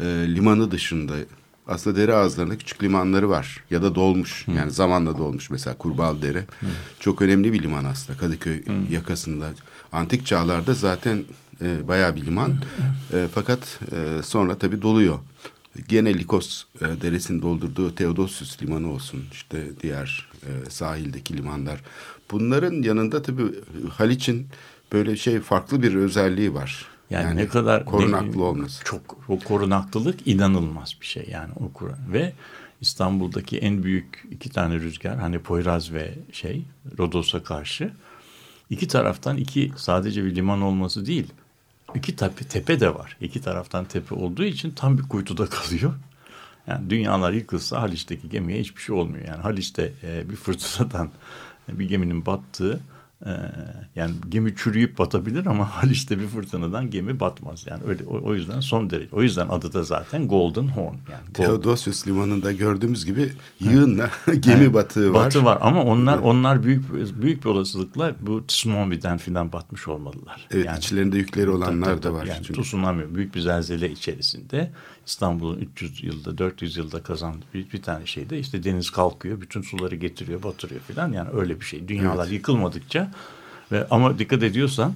e, 0.00 0.04
limanı 0.04 0.70
dışında 0.70 1.14
aslında 1.68 1.96
dere 1.96 2.14
ağızlarında 2.14 2.58
küçük 2.58 2.82
limanları 2.82 3.28
var 3.30 3.64
ya 3.70 3.82
da 3.82 3.94
dolmuş 3.94 4.46
Hı. 4.48 4.50
yani 4.52 4.70
zamanla 4.70 5.18
dolmuş 5.18 5.50
mesela 5.50 5.78
Kurbal 5.78 6.22
Dere 6.22 6.40
Hı. 6.60 6.66
çok 7.00 7.22
önemli 7.22 7.52
bir 7.52 7.62
liman 7.62 7.84
aslında 7.84 8.18
Kadıköy 8.18 8.66
Hı. 8.66 8.72
yakasında 8.90 9.50
antik 9.92 10.26
çağlarda 10.26 10.74
zaten 10.74 11.24
e, 11.62 11.88
bayağı 11.88 12.16
bir 12.16 12.26
liman. 12.26 12.54
E, 13.12 13.26
fakat 13.34 13.80
e, 13.92 14.22
sonra 14.22 14.58
tabii 14.58 14.82
doluyor. 14.82 15.18
Gene 15.88 16.14
Likos 16.18 16.64
e, 16.80 16.84
deresini 17.00 17.42
doldurduğu 17.42 17.94
Theodosius 17.94 18.62
limanı 18.62 18.92
olsun 18.92 19.24
işte 19.32 19.66
diğer 19.82 20.28
e, 20.42 20.70
sahildeki 20.70 21.36
limanlar. 21.36 21.80
Bunların 22.30 22.82
yanında 22.82 23.22
tabii 23.22 23.42
Haliç'in 23.92 24.46
böyle 24.92 25.16
şey 25.16 25.40
farklı 25.40 25.82
bir 25.82 25.94
özelliği 25.94 26.54
var. 26.54 26.86
Yani, 27.10 27.24
yani 27.24 27.36
ne 27.36 27.46
kadar 27.46 27.84
korunaklı 27.84 28.38
ne, 28.38 28.42
olması. 28.42 28.84
Çok 28.84 29.16
o 29.28 29.38
korunaklılık 29.38 30.26
inanılmaz 30.26 30.96
bir 31.00 31.06
şey 31.06 31.28
yani 31.30 31.52
o 31.60 31.70
ve 32.12 32.32
İstanbul'daki 32.80 33.58
en 33.58 33.82
büyük 33.82 34.26
iki 34.30 34.50
tane 34.50 34.74
rüzgar 34.74 35.18
hani 35.18 35.38
Poyraz 35.38 35.92
ve 35.92 36.14
şey 36.32 36.64
Rodos'a 36.98 37.42
karşı 37.42 37.92
iki 38.70 38.88
taraftan 38.88 39.36
iki 39.36 39.72
sadece 39.76 40.24
bir 40.24 40.34
liman 40.34 40.62
olması 40.62 41.06
değil 41.06 41.32
iki 41.94 42.16
tepe, 42.16 42.44
tepe 42.44 42.80
de 42.80 42.94
var. 42.94 43.16
İki 43.20 43.40
taraftan 43.40 43.84
tepe 43.84 44.14
olduğu 44.14 44.44
için 44.44 44.70
tam 44.70 44.98
bir 44.98 45.02
kuytuda 45.02 45.46
kalıyor. 45.50 45.94
Yani 46.66 46.90
dünyalar 46.90 47.32
yıkılsa 47.32 47.82
Haliç'teki 47.82 48.28
gemiye 48.28 48.60
hiçbir 48.60 48.82
şey 48.82 48.96
olmuyor. 48.96 49.26
Yani 49.26 49.42
Haliç'te 49.42 49.92
e, 50.02 50.30
bir 50.30 50.36
fırtınadan 50.36 51.10
bir 51.68 51.88
geminin 51.88 52.26
battığı 52.26 52.80
ee, 53.26 53.30
yani 53.96 54.14
gemi 54.28 54.56
çürüyüp 54.56 54.98
batabilir 54.98 55.46
ama 55.46 55.64
Haliç'te 55.76 56.18
bir 56.18 56.26
fırtınadan 56.26 56.90
gemi 56.90 57.20
batmaz. 57.20 57.66
Yani 57.66 57.82
öyle 57.86 58.04
o, 58.04 58.28
o 58.28 58.34
yüzden 58.34 58.60
son 58.60 58.90
derece. 58.90 59.16
O 59.16 59.22
yüzden 59.22 59.48
adı 59.48 59.72
da 59.72 59.82
zaten 59.82 60.28
Golden 60.28 60.68
Horn. 60.68 60.94
Yani 60.94 61.24
Gold. 61.34 61.46
Theodosius 61.46 62.06
limanında 62.06 62.52
gördüğümüz 62.52 63.04
gibi 63.04 63.32
yığınla 63.60 64.10
gemi 64.40 64.62
yani, 64.62 64.74
batığı 64.74 65.14
var. 65.14 65.26
Batı 65.26 65.44
var 65.44 65.58
ama 65.60 65.84
onlar 65.84 66.14
evet. 66.14 66.24
onlar 66.24 66.62
büyük 66.62 66.84
büyük 67.22 67.44
bir 67.44 67.50
olasılıkla 67.50 68.14
bu 68.20 68.46
tsunami'den 68.46 69.18
filan 69.18 69.52
batmış 69.52 69.88
olmalılar. 69.88 70.46
Evet 70.50 70.66
yani, 70.66 70.78
içlerinde 70.78 71.18
yükleri 71.18 71.50
olanlar 71.50 71.86
tabii, 71.86 72.00
tabii, 72.00 72.14
da 72.14 72.18
var. 72.18 72.26
Yani 72.26 72.44
çünkü. 72.44 72.62
tsunami 72.62 73.14
büyük 73.14 73.34
bir 73.34 73.40
zelzele 73.40 73.90
içerisinde 73.90 74.72
İstanbul'un 75.08 75.58
300 75.58 76.04
yılda 76.04 76.38
400 76.38 76.76
yılda 76.76 77.02
kazandığı 77.02 77.46
bir, 77.54 77.72
bir 77.72 77.82
tane 77.82 78.06
şeyde 78.06 78.38
işte 78.38 78.64
deniz 78.64 78.90
kalkıyor 78.90 79.40
bütün 79.40 79.62
suları 79.62 79.96
getiriyor 79.96 80.42
batırıyor 80.42 80.80
filan 80.80 81.12
yani 81.12 81.28
öyle 81.32 81.60
bir 81.60 81.64
şey. 81.64 81.88
Dünyalar 81.88 82.24
evet. 82.24 82.32
yıkılmadıkça 82.32 83.10
ve 83.72 83.86
ama 83.90 84.18
dikkat 84.18 84.42
ediyorsan 84.42 84.94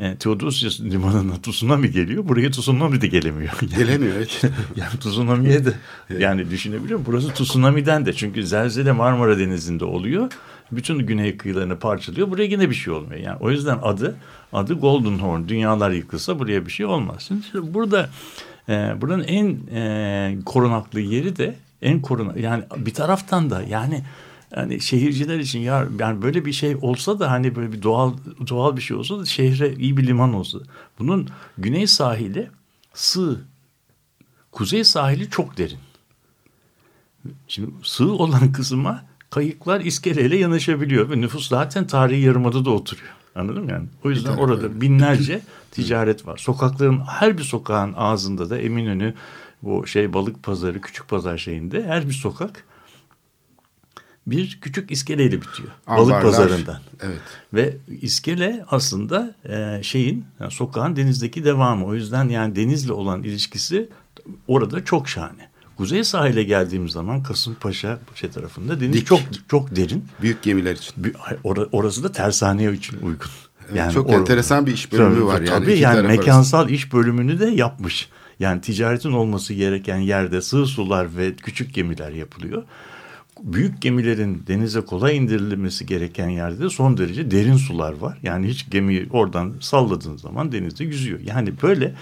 e, 0.00 0.16
Theodosius 0.16 0.80
limanına 0.80 1.32
tsunami 1.42 1.90
geliyor. 1.90 2.28
Buraya 2.28 2.50
tsunami 2.50 3.00
de 3.00 3.06
gelemiyor. 3.06 3.52
Yani, 3.62 3.74
Gelemiyor. 3.76 4.16
Evet. 4.16 4.42
yani 4.76 4.98
tsunami'ye 5.00 5.64
de 5.64 5.74
yani 6.18 6.50
düşünebiliyor 6.50 6.98
musun? 6.98 7.12
Burası 7.12 7.34
tsunami'den 7.34 8.06
de 8.06 8.12
çünkü 8.12 8.46
zelzele 8.46 8.92
Marmara 8.92 9.38
Denizi'nde 9.38 9.84
oluyor. 9.84 10.32
Bütün 10.72 10.98
güney 10.98 11.36
kıyılarını 11.36 11.78
parçalıyor. 11.78 12.30
Buraya 12.30 12.44
yine 12.44 12.70
bir 12.70 12.74
şey 12.74 12.92
olmuyor. 12.92 13.20
Yani 13.20 13.36
o 13.40 13.50
yüzden 13.50 13.78
adı 13.82 14.16
adı 14.52 14.74
Golden 14.74 15.18
Horn. 15.18 15.48
Dünyalar 15.48 15.90
yıkılsa 15.90 16.38
buraya 16.38 16.66
bir 16.66 16.70
şey 16.70 16.86
olmaz. 16.86 17.24
Şimdi 17.28 17.74
burada 17.74 18.10
e, 18.70 19.00
buranın 19.00 19.24
en 19.24 19.58
e, 19.72 20.38
korunaklı 20.44 21.00
yeri 21.00 21.36
de 21.36 21.56
en 21.82 22.02
koruna 22.02 22.38
yani 22.38 22.64
bir 22.76 22.94
taraftan 22.94 23.50
da 23.50 23.62
yani 23.62 24.02
yani 24.56 24.80
şehirciler 24.80 25.38
için 25.38 25.60
ya 25.60 25.88
yani 25.98 26.22
böyle 26.22 26.44
bir 26.44 26.52
şey 26.52 26.76
olsa 26.82 27.18
da 27.18 27.30
hani 27.30 27.56
böyle 27.56 27.72
bir 27.72 27.82
doğal 27.82 28.14
doğal 28.48 28.76
bir 28.76 28.82
şey 28.82 28.96
olsa 28.96 29.18
da 29.18 29.24
şehre 29.24 29.74
iyi 29.74 29.96
bir 29.96 30.06
liman 30.06 30.34
olsa. 30.34 30.58
Bunun 30.98 31.28
güney 31.58 31.86
sahili 31.86 32.50
sığ. 32.94 33.40
Kuzey 34.52 34.84
sahili 34.84 35.30
çok 35.30 35.58
derin. 35.58 35.78
Şimdi 37.48 37.70
sığ 37.82 38.12
olan 38.12 38.52
kısma 38.52 39.04
kayıklar 39.30 39.80
iskeleyle 39.80 40.36
yanaşabiliyor 40.36 41.10
ve 41.10 41.20
nüfus 41.20 41.48
zaten 41.48 41.86
tarihi 41.86 42.20
yarımada 42.20 42.64
da 42.64 42.70
oturuyor. 42.70 43.12
Anladın 43.34 43.64
mı 43.64 43.70
yani? 43.70 43.86
O 44.04 44.10
yüzden 44.10 44.36
orada 44.36 44.80
binlerce 44.80 45.40
ticaret 45.70 46.26
var. 46.26 46.36
Sokakların 46.36 47.00
her 47.00 47.38
bir 47.38 47.42
sokağın 47.42 47.94
ağzında 47.96 48.50
da 48.50 48.58
Eminönü 48.58 49.14
bu 49.62 49.86
şey 49.86 50.12
balık 50.12 50.42
pazarı 50.42 50.80
küçük 50.80 51.08
pazar 51.08 51.38
şeyinde 51.38 51.86
her 51.86 52.08
bir 52.08 52.14
sokak 52.14 52.64
bir 54.26 54.58
küçük 54.60 54.90
iskeleyle 54.90 55.42
bitiyor. 55.42 55.68
Ambarlar, 55.86 56.12
balık 56.12 56.22
pazarından. 56.22 56.80
Evet. 57.00 57.20
Ve 57.54 57.76
iskele 58.00 58.64
aslında 58.70 59.34
e, 59.48 59.82
şeyin 59.82 60.24
yani 60.40 60.50
sokağın 60.50 60.96
denizdeki 60.96 61.44
devamı. 61.44 61.86
O 61.86 61.94
yüzden 61.94 62.28
yani 62.28 62.56
denizle 62.56 62.92
olan 62.92 63.22
ilişkisi 63.22 63.88
orada 64.48 64.84
çok 64.84 65.08
şahane. 65.08 65.50
Kuzey 65.76 66.04
sahile 66.04 66.42
geldiğimiz 66.42 66.92
zaman 66.92 67.22
Kasımpaşa 67.22 67.98
şey 68.14 68.30
tarafında 68.30 68.80
deniz 68.80 68.94
Dik. 68.94 69.06
çok 69.06 69.20
çok 69.48 69.76
derin. 69.76 70.04
Büyük 70.22 70.42
gemiler 70.42 70.76
için. 70.76 70.94
Or 71.44 71.56
orası 71.72 72.04
da 72.04 72.12
tersaneye 72.12 72.72
için 72.72 72.96
uygun. 73.02 73.30
Yani 73.74 73.92
çok 73.92 74.10
enteresan 74.10 74.66
bir 74.66 74.72
iş 74.72 74.92
bölümü 74.92 75.14
tabii, 75.14 75.26
var 75.26 75.40
yani. 75.40 75.48
Tabii 75.48 75.78
yani 75.78 76.08
mekansal 76.08 76.58
arasında. 76.58 76.74
iş 76.74 76.92
bölümünü 76.92 77.40
de 77.40 77.46
yapmış. 77.46 78.08
Yani 78.40 78.60
ticaretin 78.60 79.12
olması 79.12 79.54
gereken 79.54 79.96
yerde 79.96 80.42
sığ 80.42 80.66
sular 80.66 81.16
ve 81.16 81.34
küçük 81.34 81.74
gemiler 81.74 82.12
yapılıyor. 82.12 82.62
Büyük 83.42 83.82
gemilerin 83.82 84.42
denize 84.46 84.80
kolay 84.80 85.16
indirilmesi 85.16 85.86
gereken 85.86 86.28
yerde 86.28 86.70
son 86.70 86.96
derece 86.96 87.30
derin 87.30 87.56
sular 87.56 87.92
var. 87.92 88.18
Yani 88.22 88.48
hiç 88.48 88.70
gemiyi 88.70 89.08
oradan 89.10 89.54
salladığın 89.60 90.16
zaman 90.16 90.52
denizde 90.52 90.84
yüzüyor. 90.84 91.20
Yani 91.20 91.52
böyle 91.62 91.94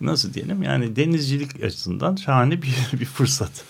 nasıl 0.00 0.34
diyelim 0.34 0.62
yani 0.62 0.96
denizcilik 0.96 1.64
açısından 1.64 2.16
şahane 2.16 2.62
bir, 2.62 2.88
bir 3.00 3.04
fırsat. 3.04 3.64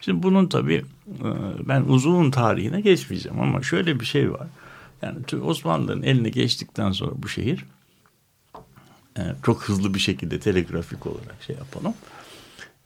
Şimdi 0.00 0.22
bunun 0.22 0.46
tabii 0.46 0.84
e, 1.08 1.28
ben 1.68 1.82
uzun 1.82 2.30
tarihine 2.30 2.80
geçmeyeceğim 2.80 3.40
ama 3.40 3.62
şöyle 3.62 4.00
bir 4.00 4.06
şey 4.06 4.32
var. 4.32 4.46
Yani 5.02 5.42
Osmanlıların 5.42 6.02
eline 6.02 6.28
geçtikten 6.28 6.92
sonra 6.92 7.12
bu 7.16 7.28
şehir 7.28 7.64
e, 9.18 9.22
çok 9.42 9.62
hızlı 9.62 9.94
bir 9.94 9.98
şekilde 9.98 10.40
telegrafik 10.40 11.06
olarak 11.06 11.42
şey 11.46 11.56
yapalım. 11.56 11.94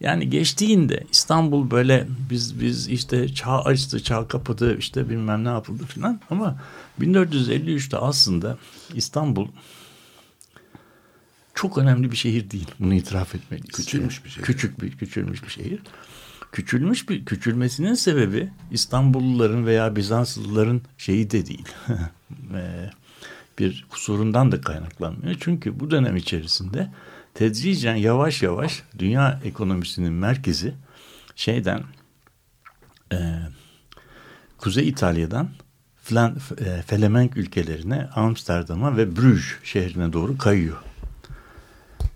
Yani 0.01 0.31
geçtiğinde 0.31 1.05
İstanbul 1.13 1.71
böyle 1.71 2.07
biz 2.31 2.61
biz 2.61 2.89
işte 2.89 3.35
çağ 3.35 3.63
açtı, 3.63 4.03
çağ 4.03 4.29
kapadı, 4.29 4.79
işte 4.79 5.09
bilmem 5.09 5.45
ne 5.45 5.49
yapıldı 5.49 5.87
falan 5.87 6.21
ama 6.31 6.61
1453'te 7.01 7.97
aslında 7.97 8.59
İstanbul 8.95 9.49
çok 11.55 11.79
önemli 11.79 12.11
bir 12.11 12.17
şehir 12.17 12.51
değil. 12.51 12.69
Bunu 12.81 12.95
itiraf 12.95 13.35
etmeliyiz. 13.35 13.77
Küçülmüş 13.77 14.25
bir 14.25 14.31
şehir. 14.31 14.45
Küçük 14.45 14.83
bir, 14.83 14.91
küçülmüş 14.91 15.43
bir 15.45 15.51
şehir. 15.51 15.81
Küçülmüş 16.53 17.09
bir 17.09 17.25
küçülmesinin 17.25 17.95
sebebi 17.95 18.51
İstanbulluların 18.71 19.67
veya 19.67 19.97
Bizanslıların 19.97 20.81
şeyi 20.99 21.31
de 21.31 21.47
değil. 21.47 21.69
bir 23.59 23.87
kusurundan 23.91 24.53
da 24.53 24.61
kaynaklanmıyor. 24.61 25.37
Çünkü 25.41 25.81
bu 25.81 25.91
dönem 25.91 26.17
içerisinde 26.17 26.91
tedricen 27.35 27.95
yavaş 27.95 28.43
yavaş 28.43 28.83
dünya 28.99 29.41
ekonomisinin 29.45 30.13
merkezi 30.13 30.75
şeyden 31.37 31.83
e, 33.13 33.17
Kuzey 34.59 34.89
İtalya'dan 34.89 35.49
Flan, 36.03 36.37
e, 36.65 36.83
Felemenk 36.83 37.37
ülkelerine 37.37 38.09
Amsterdam'a 38.15 38.97
ve 38.97 39.17
Bruges 39.17 39.45
şehrine 39.65 40.13
doğru 40.13 40.39
kayıyor. 40.39 40.77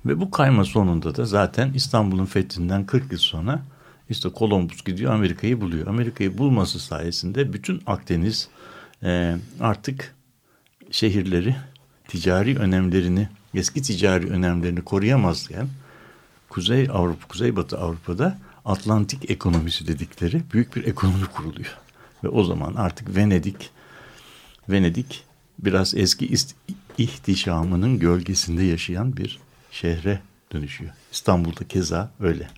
Ve 0.07 0.21
bu 0.21 0.31
kayma 0.31 0.65
sonunda 0.65 1.17
da 1.17 1.25
zaten 1.25 1.73
İstanbul'un 1.73 2.25
fethinden 2.25 2.87
40 2.87 3.13
yıl 3.13 3.19
sonra 3.19 3.63
işte 4.11 4.29
Columbus 4.37 4.85
gidiyor 4.85 5.13
Amerika'yı 5.15 5.61
buluyor. 5.61 5.87
Amerika'yı 5.87 6.39
bulması 6.39 6.81
sayesinde 6.81 7.53
bütün 7.53 7.83
Akdeniz 7.87 8.49
e, 9.03 9.37
artık 9.61 10.15
şehirleri 10.91 11.57
ticari 12.09 12.59
önemlerini 12.59 13.29
eski 13.55 13.83
ticari 13.83 14.31
önemlerini 14.31 14.83
koruyamazken 14.83 15.69
Kuzey 16.49 16.89
Avrupa, 16.93 17.29
Kuzeybatı 17.29 17.79
Avrupa'da 17.79 18.39
Atlantik 18.65 19.31
ekonomisi 19.31 19.87
dedikleri 19.87 20.43
büyük 20.53 20.77
bir 20.77 20.85
ekonomi 20.85 21.27
kuruluyor. 21.27 21.77
Ve 22.25 22.29
o 22.29 22.45
zaman 22.45 22.75
artık 22.75 23.17
Venedik 23.17 23.71
Venedik 24.69 25.25
biraz 25.59 25.95
eski 25.95 26.35
ihtişamının 26.99 27.99
gölgesinde 27.99 28.63
yaşayan 28.63 29.17
bir 29.17 29.39
şehre 29.71 30.21
dönüşüyor. 30.53 30.93
İstanbul'da 31.13 31.69
keza 31.69 32.11
öyle. 32.21 32.49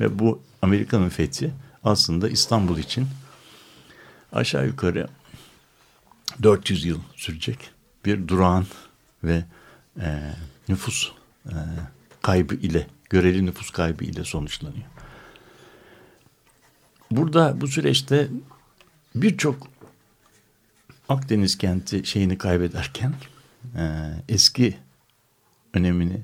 Ve 0.00 0.18
bu 0.18 0.40
Amerika'nın 0.62 1.08
fethi 1.08 1.54
aslında 1.84 2.28
İstanbul 2.28 2.78
için 2.78 3.08
aşağı 4.32 4.66
yukarı 4.66 5.08
400 6.42 6.84
yıl 6.84 7.00
sürecek 7.16 7.70
bir 8.04 8.28
durağan 8.28 8.66
ve 9.24 9.44
e, 10.00 10.34
nüfus 10.68 11.12
e, 11.46 11.54
kaybı 12.22 12.54
ile, 12.54 12.86
göreli 13.10 13.46
nüfus 13.46 13.70
kaybı 13.70 14.04
ile 14.04 14.24
sonuçlanıyor. 14.24 14.86
Burada 17.10 17.60
bu 17.60 17.68
süreçte 17.68 18.28
birçok 19.14 19.70
Akdeniz 21.10 21.58
kenti 21.58 22.06
şeyini 22.06 22.38
kaybederken 22.38 23.14
e, 23.76 24.12
eski 24.28 24.78
önemini 25.74 26.22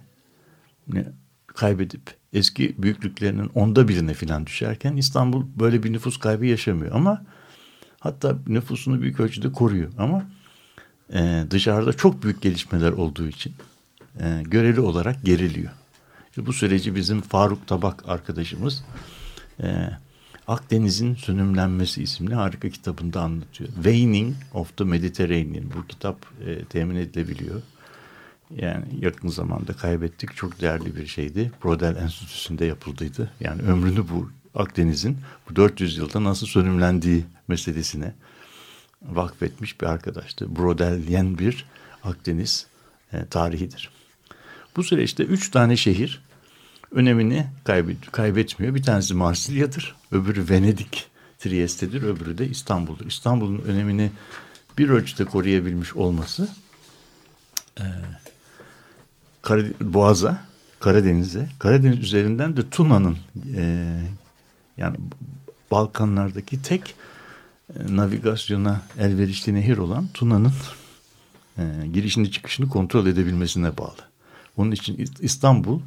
kaybedip 1.47 2.17
eski 2.37 2.75
büyüklüklerinin 2.79 3.51
onda 3.55 3.89
birine 3.89 4.15
filan 4.15 4.47
düşerken 4.47 4.97
İstanbul 4.97 5.45
böyle 5.61 5.83
bir 5.83 5.93
nüfus 5.93 6.19
kaybı 6.19 6.47
yaşamıyor 6.47 6.95
ama 6.95 7.23
hatta 8.01 8.39
nüfusunu 8.47 9.03
büyük 9.03 9.21
ölçüde 9.21 9.53
koruyor 9.53 9.93
ama 9.99 10.27
e, 11.15 11.45
dışarıda 11.51 11.93
çok 11.93 12.23
büyük 12.23 12.43
gelişmeler 12.43 12.93
olduğu 12.93 13.29
için 13.29 13.55
e, 14.21 14.43
göreli 14.45 14.81
olarak 14.81 15.25
geriliyor. 15.25 15.73
İşte 16.29 16.47
bu 16.47 16.53
süreci 16.53 16.95
bizim 16.95 17.21
Faruk 17.21 17.67
Tabak 17.67 18.09
arkadaşımız 18.09 18.85
e, 19.63 19.91
Akdeniz'in 20.49 21.15
Sönümlenmesi 21.15 22.03
isimli 22.03 22.35
harika 22.35 22.71
kitabında 22.71 23.21
anlatıyor. 23.21 23.71
Waning 23.75 24.35
of 24.55 24.77
the 24.77 24.85
Mediterranean 24.85 25.65
bu 25.77 25.87
kitap 25.87 26.27
e, 26.47 26.65
temin 26.65 26.97
edilebiliyor. 26.97 27.63
Yani 28.51 28.85
yakın 29.01 29.29
zamanda 29.29 29.73
kaybettik. 29.73 30.37
Çok 30.37 30.61
değerli 30.61 30.97
bir 30.97 31.07
şeydi. 31.07 31.53
Brodel 31.65 31.97
Enstitüsü'nde 31.97 32.65
yapıldıydı. 32.65 33.31
Yani 33.41 33.63
ömrünü 33.63 34.09
bu 34.09 34.31
Akdeniz'in 34.55 35.19
bu 35.51 35.57
400 35.57 35.97
yılda 35.97 36.25
nasıl 36.25 36.47
sönümlendiği 36.47 37.25
meselesine 37.49 38.15
vakfetmiş 39.03 39.81
bir 39.81 39.87
arkadaştı. 39.87 40.57
Brodelyen 40.57 41.39
bir 41.39 41.67
Akdeniz 42.05 42.67
e, 43.13 43.27
tarihidir. 43.27 43.91
Bu 44.77 44.85
süreçte 44.85 45.23
üç 45.25 45.51
tane 45.51 45.77
şehir 45.77 46.23
önemini 46.93 47.47
kaybet, 47.65 48.11
kaybetmiyor. 48.13 48.75
Bir 48.75 48.83
tanesi 48.83 49.15
Marsilya'dır, 49.15 49.97
öbürü 50.13 50.49
Venedik, 50.49 51.07
Trieste'dir, 51.39 52.03
öbürü 52.03 52.39
de 52.39 52.49
İstanbul'dur. 52.49 53.07
İstanbul'un 53.07 53.59
önemini 53.59 54.11
bir 54.79 54.89
ölçüde 54.89 55.25
koruyabilmiş 55.25 55.97
olması 55.97 56.49
e, 57.81 57.85
Boğaz'a, 59.81 60.47
Karadeniz'e, 60.81 61.49
Karadeniz 61.59 61.99
üzerinden 61.99 62.57
de 62.57 62.71
Tuna'nın 62.71 63.17
e, 63.57 63.97
yani 64.77 64.97
Balkanlardaki 65.71 66.63
tek 66.63 66.95
e, 67.75 67.97
navigasyona 67.97 68.83
elverişli 68.99 69.55
nehir 69.55 69.79
olan 69.79 70.09
Tuna'nın 70.15 70.53
e, 71.59 71.63
girişini 71.93 72.31
çıkışını 72.31 72.69
kontrol 72.69 73.07
edebilmesine 73.07 73.79
bağlı. 73.79 74.07
Onun 74.57 74.71
için 74.71 75.11
İstanbul, 75.21 75.81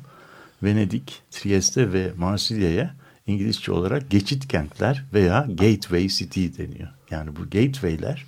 Venedik, 0.64 1.22
Trieste 1.32 1.94
ve 1.94 2.12
Marsilya'ya 2.18 2.96
İngilizce 3.28 3.72
olarak 3.72 4.10
geçit 4.10 4.48
kentler 4.48 5.06
veya 5.14 5.48
gateway 5.50 6.08
city 6.08 6.46
deniyor. 6.58 6.90
Yani 7.12 7.36
bu 7.36 7.44
gateway'ler 7.44 8.26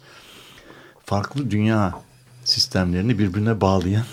farklı 1.05 1.51
dünya 1.51 1.93
sistemlerini 2.43 3.19
birbirine 3.19 3.61
bağlayan 3.61 4.05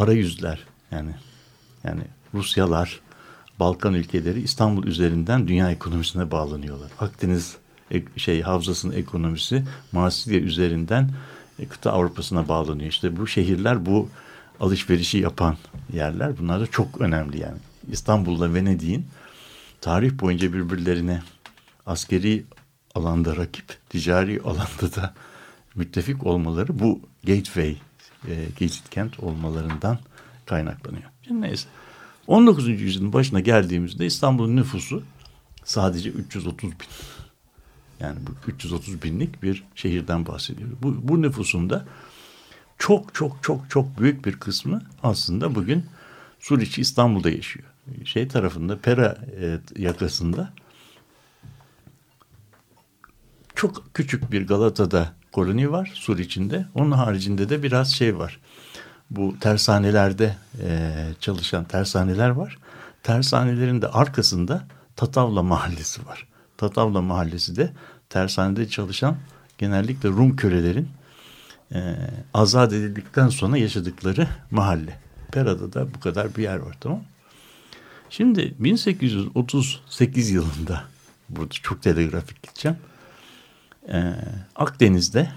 arayüzler 0.00 0.64
yani 0.90 1.14
yani 1.84 2.02
Rusyalar, 2.34 3.00
Balkan 3.60 3.94
ülkeleri 3.94 4.40
İstanbul 4.40 4.84
üzerinden 4.84 5.48
dünya 5.48 5.70
ekonomisine 5.70 6.30
bağlanıyorlar. 6.30 6.90
Akdeniz 7.00 7.56
şey 8.16 8.42
havzasının 8.42 8.92
ekonomisi 8.92 9.64
Marsilya 9.92 10.40
üzerinden 10.40 11.10
e, 11.58 11.66
kıta 11.66 11.92
Avrupa'sına 11.92 12.48
bağlanıyor. 12.48 12.88
İşte 12.88 13.16
bu 13.16 13.26
şehirler 13.26 13.86
bu 13.86 14.08
alışverişi 14.60 15.18
yapan 15.18 15.56
yerler. 15.92 16.38
Bunlar 16.38 16.60
da 16.60 16.66
çok 16.66 17.00
önemli 17.00 17.40
yani. 17.40 17.58
İstanbul'la 17.90 18.54
Venedik'in 18.54 19.06
tarih 19.80 20.12
boyunca 20.12 20.52
birbirlerine 20.52 21.22
askeri 21.86 22.44
alanda 22.94 23.36
rakip, 23.36 23.78
ticari 23.88 24.40
alanda 24.44 24.94
da 24.96 25.14
müttefik 25.74 26.26
olmaları 26.26 26.78
bu 26.78 27.00
gateway 27.26 27.76
e, 28.28 28.46
geçit 28.58 28.90
kent 28.90 29.20
olmalarından 29.20 29.98
kaynaklanıyor. 30.46 31.10
Şimdi 31.22 31.40
neyse. 31.40 31.68
19. 32.26 32.68
yüzyılın 32.68 33.12
başına 33.12 33.40
geldiğimizde 33.40 34.06
İstanbul'un 34.06 34.56
nüfusu 34.56 35.02
sadece 35.64 36.10
330 36.10 36.70
bin. 36.70 36.86
Yani 38.00 38.18
bu 38.26 38.50
330 38.50 39.02
binlik 39.02 39.42
bir 39.42 39.64
şehirden 39.74 40.26
bahsediyoruz. 40.26 40.74
Bu, 40.82 41.08
bu 41.08 41.22
nüfusun 41.22 41.70
da 41.70 41.84
çok 42.78 43.14
çok 43.14 43.42
çok 43.42 43.70
çok 43.70 44.00
büyük 44.00 44.24
bir 44.24 44.36
kısmı 44.36 44.82
aslında 45.02 45.54
bugün 45.54 45.86
Suriçi 46.40 46.80
İstanbul'da 46.80 47.30
yaşıyor. 47.30 47.66
Şey 48.04 48.28
tarafında 48.28 48.78
Pera 48.78 49.18
e, 49.40 49.58
yakasında 49.76 50.52
çok 53.54 53.94
küçük 53.94 54.32
bir 54.32 54.46
Galata'da 54.46 55.14
koloni 55.32 55.70
var 55.70 55.92
sur 55.94 56.18
içinde. 56.18 56.66
Onun 56.74 56.92
haricinde 56.92 57.48
de 57.48 57.62
biraz 57.62 57.92
şey 57.92 58.18
var. 58.18 58.40
Bu 59.10 59.34
tersanelerde 59.40 60.36
e, 60.62 60.94
çalışan 61.20 61.64
tersaneler 61.64 62.30
var. 62.30 62.58
Tersanelerin 63.02 63.82
de 63.82 63.88
arkasında 63.88 64.66
Tatavla 64.96 65.42
Mahallesi 65.42 66.06
var. 66.06 66.26
Tatavla 66.56 67.02
Mahallesi 67.02 67.56
de 67.56 67.72
tersanede 68.08 68.68
çalışan 68.68 69.16
genellikle 69.58 70.08
Rum 70.08 70.36
kölelerin 70.36 70.88
e, 71.74 71.96
azat 72.34 72.72
edildikten 72.72 73.28
sonra 73.28 73.56
yaşadıkları 73.56 74.28
mahalle. 74.50 74.98
Pera'da 75.32 75.72
da 75.72 75.94
bu 75.94 76.00
kadar 76.00 76.36
bir 76.36 76.42
yer 76.42 76.56
var 76.56 76.76
tamam 76.80 77.00
Şimdi 78.10 78.54
1838 78.58 80.30
yılında 80.30 80.84
burada 81.28 81.54
çok 81.54 81.82
telegrafik 81.82 82.42
gideceğim. 82.42 82.76
Ee, 83.88 84.14
Akdeniz'de 84.56 85.30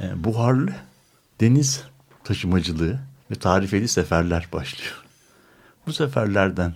e, 0.00 0.24
buharlı 0.24 0.72
deniz 1.40 1.84
taşımacılığı 2.24 3.00
ve 3.30 3.34
tarifeli 3.34 3.88
seferler 3.88 4.48
başlıyor. 4.52 5.04
Bu 5.86 5.92
seferlerden 5.92 6.74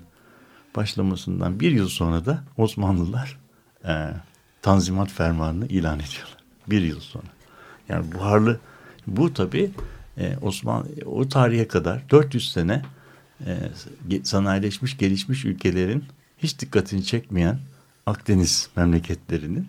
başlamasından 0.77 1.61
bir 1.61 1.73
yıl 1.73 1.89
sonra 1.89 2.27
da 2.27 2.45
Osmanlılar 2.57 3.39
e, 3.85 4.11
Tanzimat 4.63 5.11
Fermanı'nı 5.11 5.67
ilan 5.67 5.97
ediyorlar. 5.97 6.37
Bir 6.67 6.83
yıl 6.83 7.01
sonra. 7.01 7.27
Yani 7.89 8.13
buharlı 8.13 8.61
bu 9.07 9.35
tabi 9.35 9.71
e, 10.19 10.37
Osmanlı 10.43 10.87
o 11.05 11.29
tarihe 11.29 11.69
kadar 11.69 12.11
400 12.11 12.53
sene 12.53 12.83
e, 13.47 13.57
sanayileşmiş 14.23 14.99
gelişmiş 14.99 15.45
ülkelerin 15.45 16.05
hiç 16.39 16.59
dikkatini 16.59 17.05
çekmeyen 17.05 17.59
Akdeniz 18.07 18.71
memleketlerinin 18.77 19.69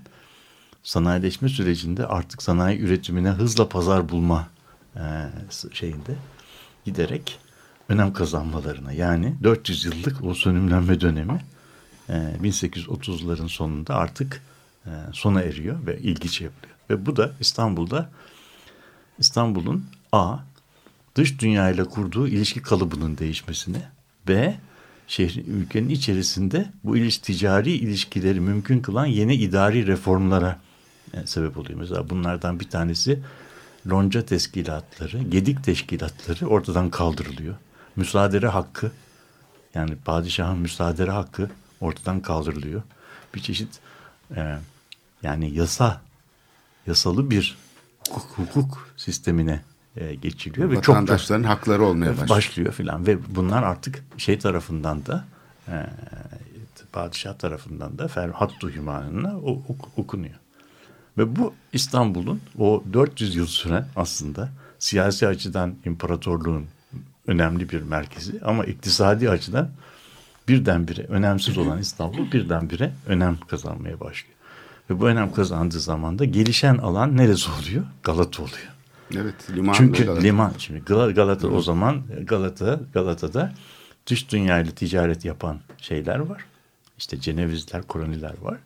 sanayileşme 0.87 1.49
sürecinde 1.49 2.05
artık 2.05 2.43
sanayi 2.43 2.79
üretimine 2.79 3.29
hızla 3.29 3.69
pazar 3.69 4.09
bulma 4.09 4.47
e, 4.95 5.01
şeyinde 5.73 6.15
giderek 6.85 7.39
önem 7.89 8.13
kazanmalarına 8.13 8.91
yani 8.91 9.35
400 9.43 9.85
yıllık 9.85 10.23
o 10.23 10.33
sönümlenme 10.33 11.01
dönemi 11.01 11.41
e, 12.09 12.13
1830'ların 12.43 13.49
sonunda 13.49 13.95
artık 13.95 14.41
e, 14.85 14.91
sona 15.13 15.41
eriyor 15.41 15.85
ve 15.85 15.99
ilgi 15.99 16.43
yapıyor. 16.43 16.75
Ve 16.89 17.05
bu 17.05 17.15
da 17.15 17.31
İstanbul'da 17.39 18.09
İstanbul'un 19.19 19.85
A 20.11 20.37
dış 21.15 21.39
dünyayla 21.39 21.85
kurduğu 21.85 22.27
ilişki 22.27 22.61
kalıbının 22.61 23.17
değişmesine 23.17 23.81
B 24.27 24.59
şehrin 25.07 25.61
ülkenin 25.61 25.89
içerisinde 25.89 26.71
bu 26.83 26.97
iliş 26.97 27.17
ticari 27.17 27.71
ilişkileri 27.71 28.39
mümkün 28.39 28.79
kılan 28.79 29.05
yeni 29.05 29.35
idari 29.35 29.87
reformlara 29.87 30.59
e, 30.63 30.66
sebep 31.25 31.57
oluyor. 31.57 31.79
Mesela 31.79 32.09
bunlardan 32.09 32.59
bir 32.59 32.69
tanesi 32.69 33.19
lonca 33.89 34.25
teşkilatları, 34.25 35.17
gedik 35.23 35.63
teşkilatları 35.63 36.47
ortadan 36.47 36.89
kaldırılıyor. 36.89 37.55
Müsaadere 37.95 38.47
hakkı 38.47 38.91
yani 39.73 39.95
padişahın 39.95 40.59
müsaadere 40.59 41.11
hakkı 41.11 41.49
ortadan 41.81 42.19
kaldırılıyor. 42.19 42.81
Bir 43.35 43.39
çeşit 43.39 43.79
e, 44.35 44.57
yani 45.23 45.53
yasa 45.53 46.01
yasalı 46.87 47.29
bir 47.29 47.57
hukuk, 48.09 48.37
hukuk 48.37 48.93
sistemine 48.97 49.61
e, 49.95 50.15
geçiliyor. 50.15 50.71
ve 50.71 50.75
Vatandaşların 50.75 51.43
çok, 51.43 51.51
hakları 51.51 51.83
olmaya 51.83 52.11
başlıyor. 52.11 52.29
Başlıyor 52.29 52.73
filan 52.73 53.07
ve 53.07 53.35
bunlar 53.35 53.63
artık 53.63 54.03
şey 54.17 54.39
tarafından 54.39 55.05
da 55.05 55.25
e, 55.67 55.85
padişah 56.91 57.33
tarafından 57.33 57.97
da 57.97 58.07
Ferhat 58.07 58.63
Hümanı'na 58.63 59.37
okunuyor. 59.97 60.35
Ve 61.17 61.35
bu 61.35 61.53
İstanbul'un 61.73 62.41
o 62.57 62.83
400 62.93 63.35
yıl 63.35 63.45
süren 63.45 63.87
aslında 63.95 64.49
siyasi 64.79 65.27
açıdan 65.27 65.75
imparatorluğun 65.85 66.65
önemli 67.27 67.69
bir 67.69 67.81
merkezi 67.81 68.39
ama 68.45 68.63
iktisadi 68.63 69.29
açıdan 69.29 69.69
birdenbire 70.47 71.03
önemsiz 71.03 71.57
olan 71.57 71.79
İstanbul 71.79 72.31
birdenbire 72.31 72.93
önem 73.07 73.37
kazanmaya 73.47 73.99
başlıyor. 73.99 74.37
Ve 74.89 74.99
bu 74.99 75.07
önem 75.07 75.31
kazandığı 75.31 75.79
zaman 75.79 76.19
da 76.19 76.25
gelişen 76.25 76.77
alan 76.77 77.17
neresi 77.17 77.49
oluyor? 77.51 77.83
Galata 78.03 78.43
oluyor. 78.43 78.69
Evet, 79.15 79.35
liman 79.55 79.73
Çünkü 79.73 80.05
Galata. 80.05 80.21
liman 80.21 80.53
şimdi 80.57 80.79
Galata 81.13 81.47
o 81.47 81.61
zaman 81.61 82.03
Galata 82.23 82.79
Galata'da 82.93 83.53
dış 84.07 84.31
dünyayla 84.31 84.71
ticaret 84.71 85.25
yapan 85.25 85.59
şeyler 85.77 86.19
var. 86.19 86.45
İşte 86.97 87.19
Cenevizler, 87.19 87.81
koloniler 87.81 88.33
var. 88.41 88.57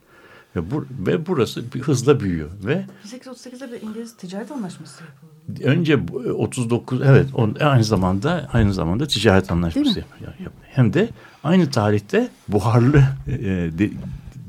Ve, 0.55 0.71
bu, 0.71 0.85
ve 0.99 1.25
burası 1.27 1.73
bir 1.73 1.81
hızla 1.81 2.19
büyüyor 2.19 2.49
ve 2.63 2.85
1838'de 3.05 3.71
bir 3.71 3.81
İngiliz 3.81 4.17
ticaret 4.17 4.51
anlaşması 4.51 5.03
yapıldı. 5.03 5.63
Önce 5.63 5.99
39 6.33 7.01
evet 7.01 7.27
on, 7.33 7.55
aynı 7.59 7.83
zamanda 7.83 8.49
aynı 8.53 8.73
zamanda 8.73 9.07
ticaret 9.07 9.51
anlaşması 9.51 9.99
yapıyor. 9.99 10.51
Hem 10.61 10.93
de 10.93 11.09
aynı 11.43 11.71
tarihte 11.71 12.29
buharlı 12.47 13.03
e, 13.27 13.39
de, 13.77 13.89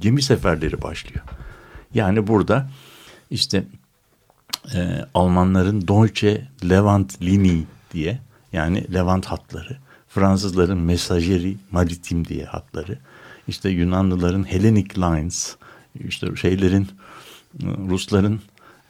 gemi 0.01 0.23
seferleri 0.23 0.83
başlıyor. 0.83 1.25
Yani 1.95 2.27
burada 2.27 2.69
işte 3.31 3.65
e, 4.75 5.05
Almanların 5.15 5.89
Deutsche 5.89 6.49
Levant 6.71 7.23
Linie 7.23 7.65
diye 7.93 8.19
yani 8.53 8.95
Levant 8.95 9.27
hatları, 9.27 9.77
Fransızların 10.09 10.79
Messageri 10.79 11.57
Maritim 11.71 12.25
diye 12.25 12.45
hatları, 12.45 12.99
işte 13.49 13.69
Yunanlıların 13.69 14.45
Hellenic 14.45 15.01
Lines, 15.01 15.57
işte 16.09 16.37
şeylerin 16.37 16.89
Rusların 17.65 18.41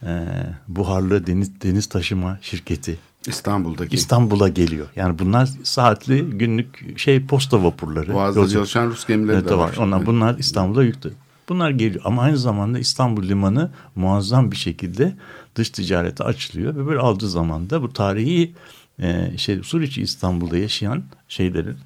e, 0.03 0.27
buharlı 0.67 1.27
deniz 1.27 1.61
deniz 1.61 1.85
taşıma 1.85 2.39
şirketi 2.41 2.97
İstanbul'daki 3.27 3.95
İstanbul'a 3.95 4.49
geliyor. 4.49 4.87
Yani 4.95 5.19
bunlar 5.19 5.49
saatli 5.63 6.21
günlük 6.21 6.99
şey 6.99 7.25
posta 7.25 7.63
vapurları. 7.63 8.13
Boğaz'da 8.13 8.39
Yolcu, 8.39 8.53
çalışan 8.53 8.87
Rus 8.87 9.07
gemileri 9.07 9.37
evet, 9.37 9.49
de 9.49 9.57
var. 9.57 9.69
var. 9.69 9.77
Onlar, 9.77 10.05
bunlar 10.05 10.37
İstanbul'a 10.37 10.83
yüklü. 10.83 11.13
Bunlar 11.49 11.69
geliyor 11.69 12.01
ama 12.05 12.21
aynı 12.21 12.37
zamanda 12.37 12.79
İstanbul 12.79 13.23
Limanı 13.23 13.71
muazzam 13.95 14.51
bir 14.51 14.55
şekilde 14.55 15.15
dış 15.55 15.69
ticarete 15.69 16.23
açılıyor 16.23 16.75
ve 16.75 16.87
böyle 16.87 16.99
aldığı 16.99 17.29
zaman 17.29 17.69
da 17.69 17.81
bu 17.81 17.93
tarihi 17.93 18.53
e, 18.99 19.37
şey 19.37 19.63
Suriçi 19.63 20.01
İstanbul'da 20.01 20.57
yaşayan 20.57 21.03
şeylerin 21.27 21.77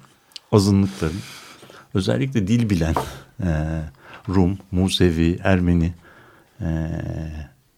azınlıkların 0.52 1.20
özellikle 1.94 2.46
dil 2.46 2.70
bilen 2.70 2.94
e, 3.42 3.48
Rum, 4.28 4.58
Musevi, 4.70 5.38
Ermeni 5.44 5.94
e, 6.60 6.90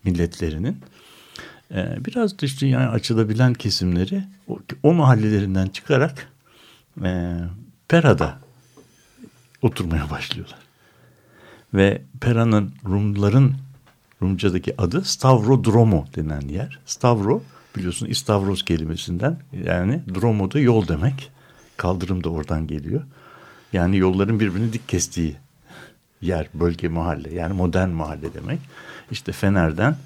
milletlerinin 0.04 0.80
e, 1.74 2.04
biraz 2.06 2.38
dış 2.38 2.60
dünyaya 2.60 2.90
açılabilen 2.90 3.54
kesimleri 3.54 4.24
o, 4.48 4.58
o 4.82 4.92
mahallelerinden 4.94 5.66
çıkarak 5.66 6.28
e, 7.04 7.34
Pera'da 7.88 8.38
oturmaya 9.62 10.10
başlıyorlar. 10.10 10.58
Ve 11.74 12.02
Pera'nın 12.20 12.72
Rumların 12.84 13.54
Rumca'daki 14.22 14.80
adı 14.80 15.04
Stavrodromo 15.04 16.06
denen 16.16 16.40
yer. 16.40 16.78
Stavro 16.86 17.42
biliyorsun 17.76 18.06
İstavros 18.06 18.62
kelimesinden 18.62 19.38
yani 19.64 20.02
dromo 20.14 20.50
da 20.50 20.58
yol 20.58 20.88
demek. 20.88 21.30
Kaldırım 21.76 22.24
da 22.24 22.30
oradan 22.30 22.66
geliyor. 22.66 23.02
Yani 23.72 23.96
yolların 23.96 24.40
birbirini 24.40 24.72
dik 24.72 24.88
kestiği 24.88 25.36
yer, 26.22 26.48
bölge, 26.54 26.88
mahalle. 26.88 27.34
Yani 27.34 27.52
modern 27.52 27.88
mahalle 27.88 28.34
demek. 28.34 28.58
İşte 29.10 29.32
Fener'den 29.32 29.96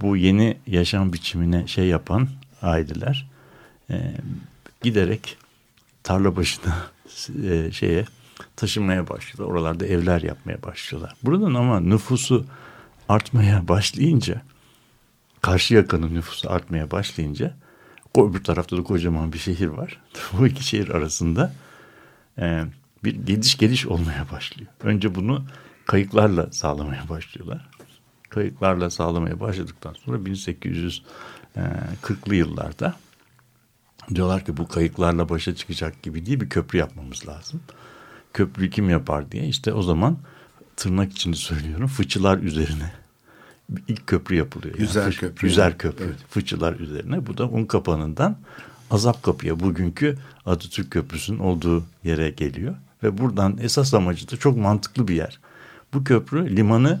bu 0.00 0.16
yeni 0.16 0.56
yaşam 0.66 1.12
biçimine 1.12 1.66
şey 1.66 1.86
yapan 1.86 2.28
aileler 2.62 3.30
e, 3.90 4.12
giderek 4.82 5.36
tarla 6.02 6.36
başına 6.36 6.76
e, 7.50 7.72
şeye 7.72 8.04
taşınmaya 8.56 9.08
başlıyorlar. 9.08 9.54
Oralarda 9.54 9.86
evler 9.86 10.22
yapmaya 10.22 10.62
başlıyorlar. 10.62 11.14
Buradan 11.22 11.54
ama 11.54 11.80
nüfusu 11.80 12.46
artmaya 13.08 13.68
başlayınca 13.68 14.42
karşı 15.42 15.74
yakanın 15.74 16.14
nüfusu 16.14 16.50
artmaya 16.50 16.90
başlayınca 16.90 17.54
öbür 18.16 18.44
tarafta 18.44 18.76
da 18.76 18.82
kocaman 18.82 19.32
bir 19.32 19.38
şehir 19.38 19.66
var. 19.66 20.00
Bu 20.38 20.46
iki 20.46 20.64
şehir 20.64 20.88
arasında 20.88 21.52
e, 22.38 22.64
bir 23.06 23.26
gidiş 23.26 23.58
geliş 23.58 23.86
olmaya 23.86 24.26
başlıyor. 24.32 24.70
Önce 24.82 25.14
bunu 25.14 25.44
kayıklarla 25.86 26.52
sağlamaya 26.52 27.08
başlıyorlar. 27.08 27.68
Kayıklarla 28.28 28.90
sağlamaya 28.90 29.40
başladıktan 29.40 29.92
sonra 29.92 30.16
1840'lı 30.16 32.34
yıllarda 32.34 32.96
diyorlar 34.14 34.44
ki 34.44 34.56
bu 34.56 34.68
kayıklarla 34.68 35.28
başa 35.28 35.54
çıkacak 35.54 36.02
gibi 36.02 36.26
değil 36.26 36.40
bir 36.40 36.48
köprü 36.48 36.78
yapmamız 36.78 37.28
lazım. 37.28 37.60
Köprüyü 38.32 38.70
kim 38.70 38.90
yapar 38.90 39.32
diye 39.32 39.46
işte 39.46 39.72
o 39.72 39.82
zaman 39.82 40.18
tırnak 40.76 41.12
içinde 41.12 41.36
söylüyorum 41.36 41.86
fıçılar 41.86 42.38
üzerine 42.38 42.92
ilk 43.88 44.06
köprü 44.06 44.36
yapılıyor. 44.36 44.78
Yüzer 44.78 45.02
yani. 45.02 45.14
köprü. 45.14 45.46
Yüzer 45.46 45.78
köprü. 45.78 46.04
Evet. 46.04 46.18
Fıçılar 46.30 46.80
üzerine. 46.80 47.26
Bu 47.26 47.38
da 47.38 47.48
un 47.48 47.64
kapanından 47.64 48.38
Azap 48.90 49.22
Kapı'ya 49.22 49.60
bugünkü 49.60 50.18
Atatürk 50.46 50.90
Köprüsü'nün 50.90 51.38
olduğu 51.38 51.84
yere 52.04 52.30
geliyor. 52.30 52.74
Ve 53.02 53.18
buradan 53.18 53.58
esas 53.60 53.94
amacı 53.94 54.30
da 54.30 54.36
çok 54.36 54.56
mantıklı 54.56 55.08
bir 55.08 55.14
yer. 55.14 55.38
Bu 55.94 56.04
köprü 56.04 56.56
limanı 56.56 57.00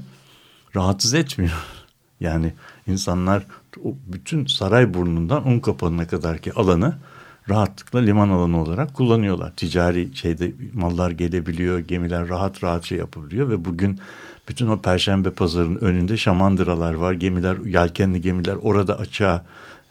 rahatsız 0.76 1.14
etmiyor. 1.14 1.52
Yani 2.20 2.52
insanlar 2.86 3.46
o 3.84 3.94
bütün 4.06 4.46
saray 4.46 4.94
burnundan 4.94 5.48
un 5.48 5.60
kapanına 5.60 6.06
kadarki 6.06 6.52
alanı 6.52 6.98
rahatlıkla 7.48 7.98
liman 7.98 8.28
alanı 8.28 8.62
olarak 8.62 8.94
kullanıyorlar. 8.94 9.52
Ticari 9.56 10.16
şeyde 10.16 10.52
mallar 10.74 11.10
gelebiliyor, 11.10 11.78
gemiler 11.78 12.28
rahat 12.28 12.64
rahat 12.64 12.84
şey 12.84 12.98
yapabiliyor 12.98 13.50
ve 13.50 13.64
bugün 13.64 14.00
bütün 14.48 14.66
o 14.66 14.80
perşembe 14.80 15.30
pazarının 15.30 15.80
önünde 15.80 16.16
şamandıralar 16.16 16.94
var. 16.94 17.12
Gemiler, 17.12 17.56
yelkenli 17.56 18.20
gemiler 18.20 18.56
orada 18.62 18.98
açığa 18.98 19.44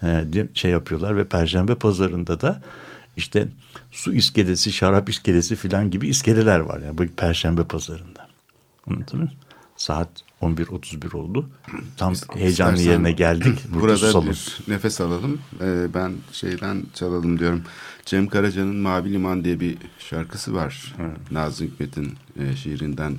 e, 0.03 0.25
şey 0.53 0.71
yapıyorlar 0.71 1.17
ve 1.17 1.23
perşembe 1.23 1.75
pazarında 1.75 2.41
da 2.41 2.61
işte 3.17 3.47
su 3.91 4.13
iskelesi, 4.13 4.71
şarap 4.71 5.09
iskelesi 5.09 5.55
filan 5.55 5.91
gibi 5.91 6.07
iskeleler 6.07 6.59
var. 6.59 6.79
Yani 6.79 6.97
bu 6.97 7.07
perşembe 7.07 7.63
pazarında. 7.63 8.27
Anladın 8.87 9.19
mı? 9.19 9.31
Saat 9.77 10.09
11.31 10.41 11.17
oldu. 11.17 11.49
Tam 11.97 12.13
heyecanlı 12.33 12.81
yerine 12.81 13.11
geldik. 13.11 13.59
Burada 13.73 13.97
susalım. 13.97 14.29
bir 14.29 14.73
nefes 14.73 15.01
alalım. 15.01 15.39
Ee, 15.61 15.87
ben 15.93 16.13
şeyden 16.31 16.83
çalalım 16.93 17.39
diyorum. 17.39 17.63
Cem 18.05 18.27
Karaca'nın 18.27 18.75
Mavi 18.75 19.13
Liman 19.13 19.43
diye 19.43 19.59
bir 19.59 19.77
şarkısı 19.99 20.53
var. 20.53 20.95
Evet. 20.99 21.31
Nazım 21.31 21.67
Hikmet'in 21.67 22.13
e, 22.39 22.55
şiirinden 22.55 23.17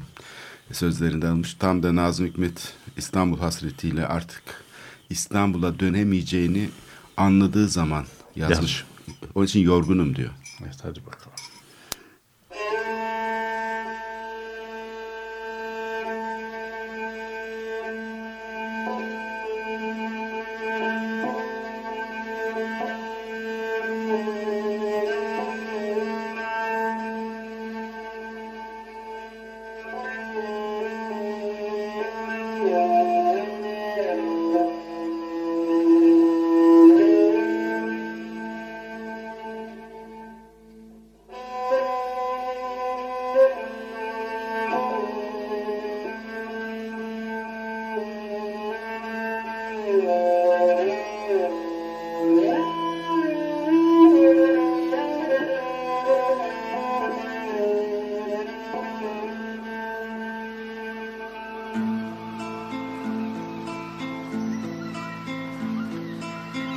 sözlerinden 0.73 1.31
almış. 1.31 1.55
Tam 1.55 1.83
da 1.83 1.95
Nazım 1.95 2.27
Hikmet 2.27 2.75
İstanbul 2.97 3.39
hasretiyle 3.39 4.07
artık 4.07 4.43
İstanbul'a 5.11 5.81
dönemeyeceğini 5.81 6.69
anladığı 7.17 7.69
zaman 7.69 8.05
yazmış. 8.37 8.81
Yani. 8.81 8.96
Onun 9.35 9.47
için 9.47 9.61
yorgunum 9.61 10.17
diyor. 10.17 10.31
Evet 10.63 10.77
hadi 10.83 11.07
bakalım. 11.07 11.36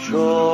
control. 0.10 0.49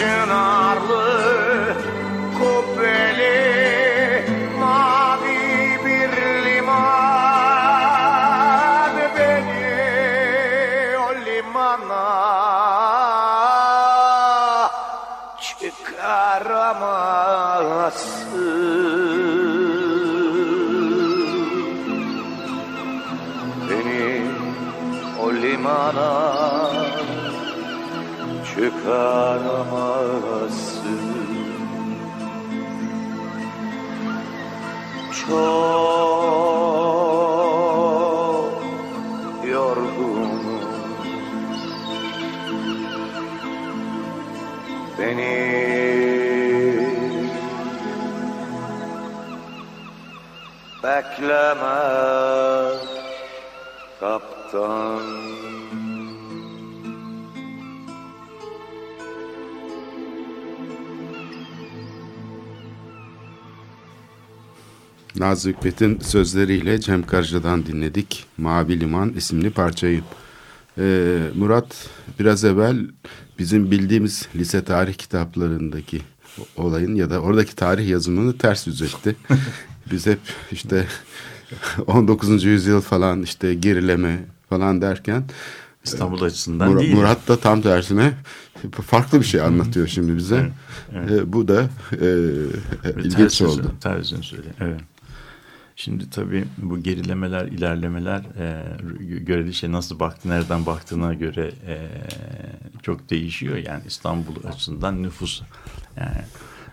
çınarlı 0.00 1.06
kubbeli 2.38 3.40
mavi 4.60 5.78
bir 5.84 6.12
liman. 6.44 7.50
Beni 9.16 10.98
o 10.98 11.08
limana 11.26 12.08
çıkaramazsın. 15.40 15.90
Beni 23.68 24.04
o 25.22 25.32
limana 25.32 26.12
çıkaramazsın. 28.46 29.49
çok 35.30 36.90
yorgunum. 39.44 40.60
Beni 44.98 45.40
bekleme 50.82 51.80
kaptan. 54.00 54.99
Nazım 65.20 65.52
Hikmet'in 65.52 65.98
sözleriyle 65.98 66.80
Cem 66.80 67.06
Karca'dan 67.06 67.66
dinledik. 67.66 68.26
Mavi 68.38 68.80
Liman 68.80 69.12
isimli 69.12 69.50
parçayı. 69.50 70.02
Ee, 70.78 71.18
Murat 71.34 71.88
biraz 72.18 72.44
evvel 72.44 72.86
bizim 73.38 73.70
bildiğimiz 73.70 74.28
lise 74.36 74.64
tarih 74.64 74.94
kitaplarındaki 74.94 76.00
olayın 76.56 76.94
ya 76.94 77.10
da 77.10 77.20
oradaki 77.20 77.56
tarih 77.56 77.88
yazımını 77.88 78.38
ters 78.38 78.66
yüz 78.66 78.82
etti. 78.82 79.16
Biz 79.90 80.06
hep 80.06 80.18
işte 80.52 80.86
19. 81.86 82.44
yüzyıl 82.44 82.80
falan 82.80 83.22
işte 83.22 83.54
gerileme 83.54 84.24
falan 84.48 84.82
derken 84.82 85.24
İstanbul 85.84 86.22
açısından 86.22 86.72
Mur 86.72 86.80
değil. 86.80 86.94
Murat 86.94 87.28
da 87.28 87.36
tam 87.36 87.62
tersine 87.62 88.12
farklı 88.86 89.20
bir 89.20 89.26
şey 89.26 89.40
anlatıyor 89.40 89.86
şimdi 89.88 90.16
bize. 90.16 90.36
Evet, 90.94 91.10
evet. 91.10 91.20
E, 91.20 91.32
bu 91.32 91.48
da 91.48 91.68
e, 91.92 92.06
ilginç 92.98 93.38
ters 93.38 93.42
oldu. 93.42 93.72
Ters 93.80 94.06
söyle. 94.06 94.54
Evet. 94.60 94.80
Şimdi 95.80 96.10
tabii 96.10 96.44
bu 96.58 96.82
gerilemeler, 96.82 97.46
ilerlemeler 97.46 98.20
e, 98.38 98.64
göreli 99.00 99.54
şey 99.54 99.72
nasıl 99.72 100.00
baktı, 100.00 100.28
nereden 100.28 100.66
baktığına 100.66 101.14
göre 101.14 101.52
e, 101.66 101.88
çok 102.82 103.10
değişiyor. 103.10 103.56
Yani 103.56 103.82
İstanbul 103.86 104.44
açısından 104.44 105.02
nüfus 105.02 105.42
yani 105.96 106.24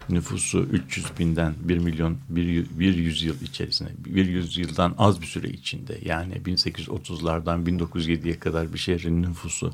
nüfusu 0.09 0.59
300 0.59 1.19
binden 1.19 1.53
1 1.59 1.77
milyon 1.77 2.17
bir, 2.29 2.65
bir 2.79 2.95
yüzyıl 2.95 3.41
içerisinde 3.41 3.89
bir 3.97 4.25
yüzyıldan 4.25 4.95
az 4.97 5.21
bir 5.21 5.27
süre 5.27 5.49
içinde 5.49 5.99
yani 6.05 6.33
1830'lardan 6.33 7.65
1907'ye 7.65 8.39
kadar 8.39 8.73
bir 8.73 8.79
şehrin 8.79 9.23
nüfusu 9.23 9.73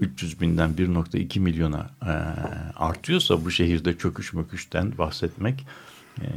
300 0.00 0.40
binden 0.40 0.70
1.2 0.70 1.40
milyona 1.40 1.90
e, 2.02 2.12
artıyorsa 2.76 3.44
bu 3.44 3.50
şehirde 3.50 3.98
çöküş 3.98 4.32
möküşten 4.32 4.98
bahsetmek 4.98 5.66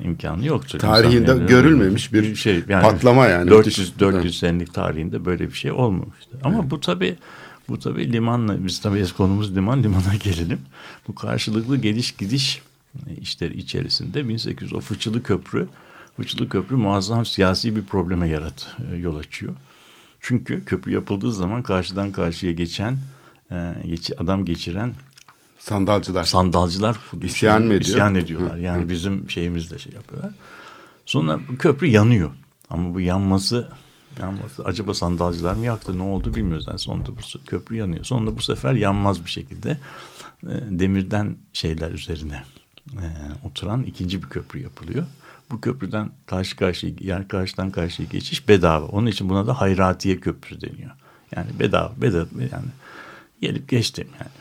imkanı 0.04 0.46
yoktur. 0.46 0.80
Tarihinde 0.80 1.46
görülmemiş 1.48 2.14
bir 2.14 2.36
şey 2.36 2.64
yani 2.70 2.82
patlama 2.82 3.28
yani 3.28 3.50
400 3.50 4.00
400 4.00 4.40
senelik 4.40 4.74
tarihinde 4.74 5.26
böyle 5.26 5.48
bir 5.48 5.54
şey 5.54 5.72
olmamıştı. 5.72 6.38
Ama 6.44 6.60
evet. 6.60 6.72
bu 6.72 6.80
tabi 6.80 7.18
bu 7.70 7.80
tabi 7.80 8.14
limanla 8.14 8.66
biz 8.66 8.82
tabi 8.82 9.06
konumuz 9.18 9.56
liman 9.56 9.84
limana 9.84 10.16
gelelim. 10.24 10.60
Bu 11.08 11.16
karşılıklı 11.16 11.78
geliş 11.78 12.12
gidiş 12.12 12.62
işleri 13.22 13.58
içerisinde 13.58 14.28
1800 14.28 14.74
o 14.74 14.80
Fıçılı 14.80 15.24
Köprü 15.24 15.68
Fıçılı 16.18 16.50
Köprü 16.50 16.76
muazzam 16.76 17.26
siyasi 17.26 17.76
bir 17.76 17.84
probleme 17.84 18.30
yarat 18.30 18.76
e, 18.92 18.96
yol 18.96 19.16
açıyor. 19.16 19.54
Çünkü 20.20 20.66
köprü 20.66 20.94
yapıldığı 20.94 21.34
zaman 21.34 21.64
karşıdan 21.64 22.12
karşıya 22.12 22.52
geçen 22.52 22.98
e, 23.52 23.74
adam 24.18 24.46
geçiren 24.46 24.94
Sandalcılar. 25.62 26.24
Sandalcılar 26.24 26.98
isyan 27.22 27.62
mı 27.62 27.74
ediyor? 27.74 27.82
İsyan 27.82 28.16
ediyorlar. 28.16 28.58
Yani 28.58 28.90
bizim 28.90 29.30
şeyimizle 29.30 29.80
şey 29.80 29.94
yapıyorlar. 29.94 30.32
Sonra 31.06 31.40
köprü 31.60 31.88
yanıyor. 31.88 32.32
Ama 32.70 32.94
bu 32.94 33.02
yanması 33.02 33.70
yanması 34.20 34.66
acaba 34.66 34.94
sandalcılar 34.94 35.54
mı 35.54 35.66
yaktı 35.66 35.98
ne 35.98 36.04
oldu 36.04 36.36
bilmiyoruz. 36.36 36.66
Yani 36.68 36.80
sonunda 36.80 37.10
bu 37.10 37.46
köprü 37.48 37.76
yanıyor. 37.76 38.04
Sonunda 38.04 38.38
bu 38.38 38.42
sefer 38.42 38.74
yanmaz 38.74 39.26
bir 39.26 39.30
şekilde 39.30 39.78
e, 40.44 40.54
demirden 40.70 41.38
şeyler 41.54 41.92
üzerine 41.92 42.44
e, 42.94 43.06
oturan 43.48 43.84
ikinci 43.84 44.24
bir 44.24 44.30
köprü 44.30 44.60
yapılıyor. 44.60 45.06
Bu 45.52 45.62
köprüden 45.62 46.12
karşı 46.26 46.56
karşıya 46.56 46.94
yani 47.00 47.28
karşıdan 47.28 47.72
karşıya 47.72 48.08
geçiş 48.12 48.48
bedava. 48.48 48.86
Onun 48.86 49.08
için 49.08 49.30
buna 49.30 49.48
da 49.48 49.62
Hayratiye 49.62 50.20
Köprü 50.20 50.62
deniyor. 50.62 50.92
Yani 51.36 51.48
bedava, 51.60 51.94
bedava 51.98 52.28
yani 52.40 52.68
gelip 53.42 53.70
geçtim 53.70 54.08
yani. 54.20 54.41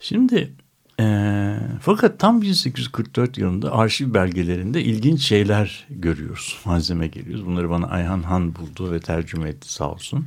Şimdi 0.00 0.52
e, 1.00 1.56
fakat 1.80 2.18
tam 2.18 2.42
1844 2.42 3.38
yılında 3.38 3.72
arşiv 3.72 4.14
belgelerinde 4.14 4.82
ilginç 4.82 5.22
şeyler 5.28 5.86
görüyoruz. 5.90 6.58
Malzeme 6.64 7.06
geliyoruz. 7.06 7.46
Bunları 7.46 7.70
bana 7.70 7.86
Ayhan 7.86 8.22
Han 8.22 8.54
buldu 8.54 8.92
ve 8.92 9.00
tercüme 9.00 9.48
etti 9.48 9.72
sağ 9.72 9.90
olsun. 9.90 10.26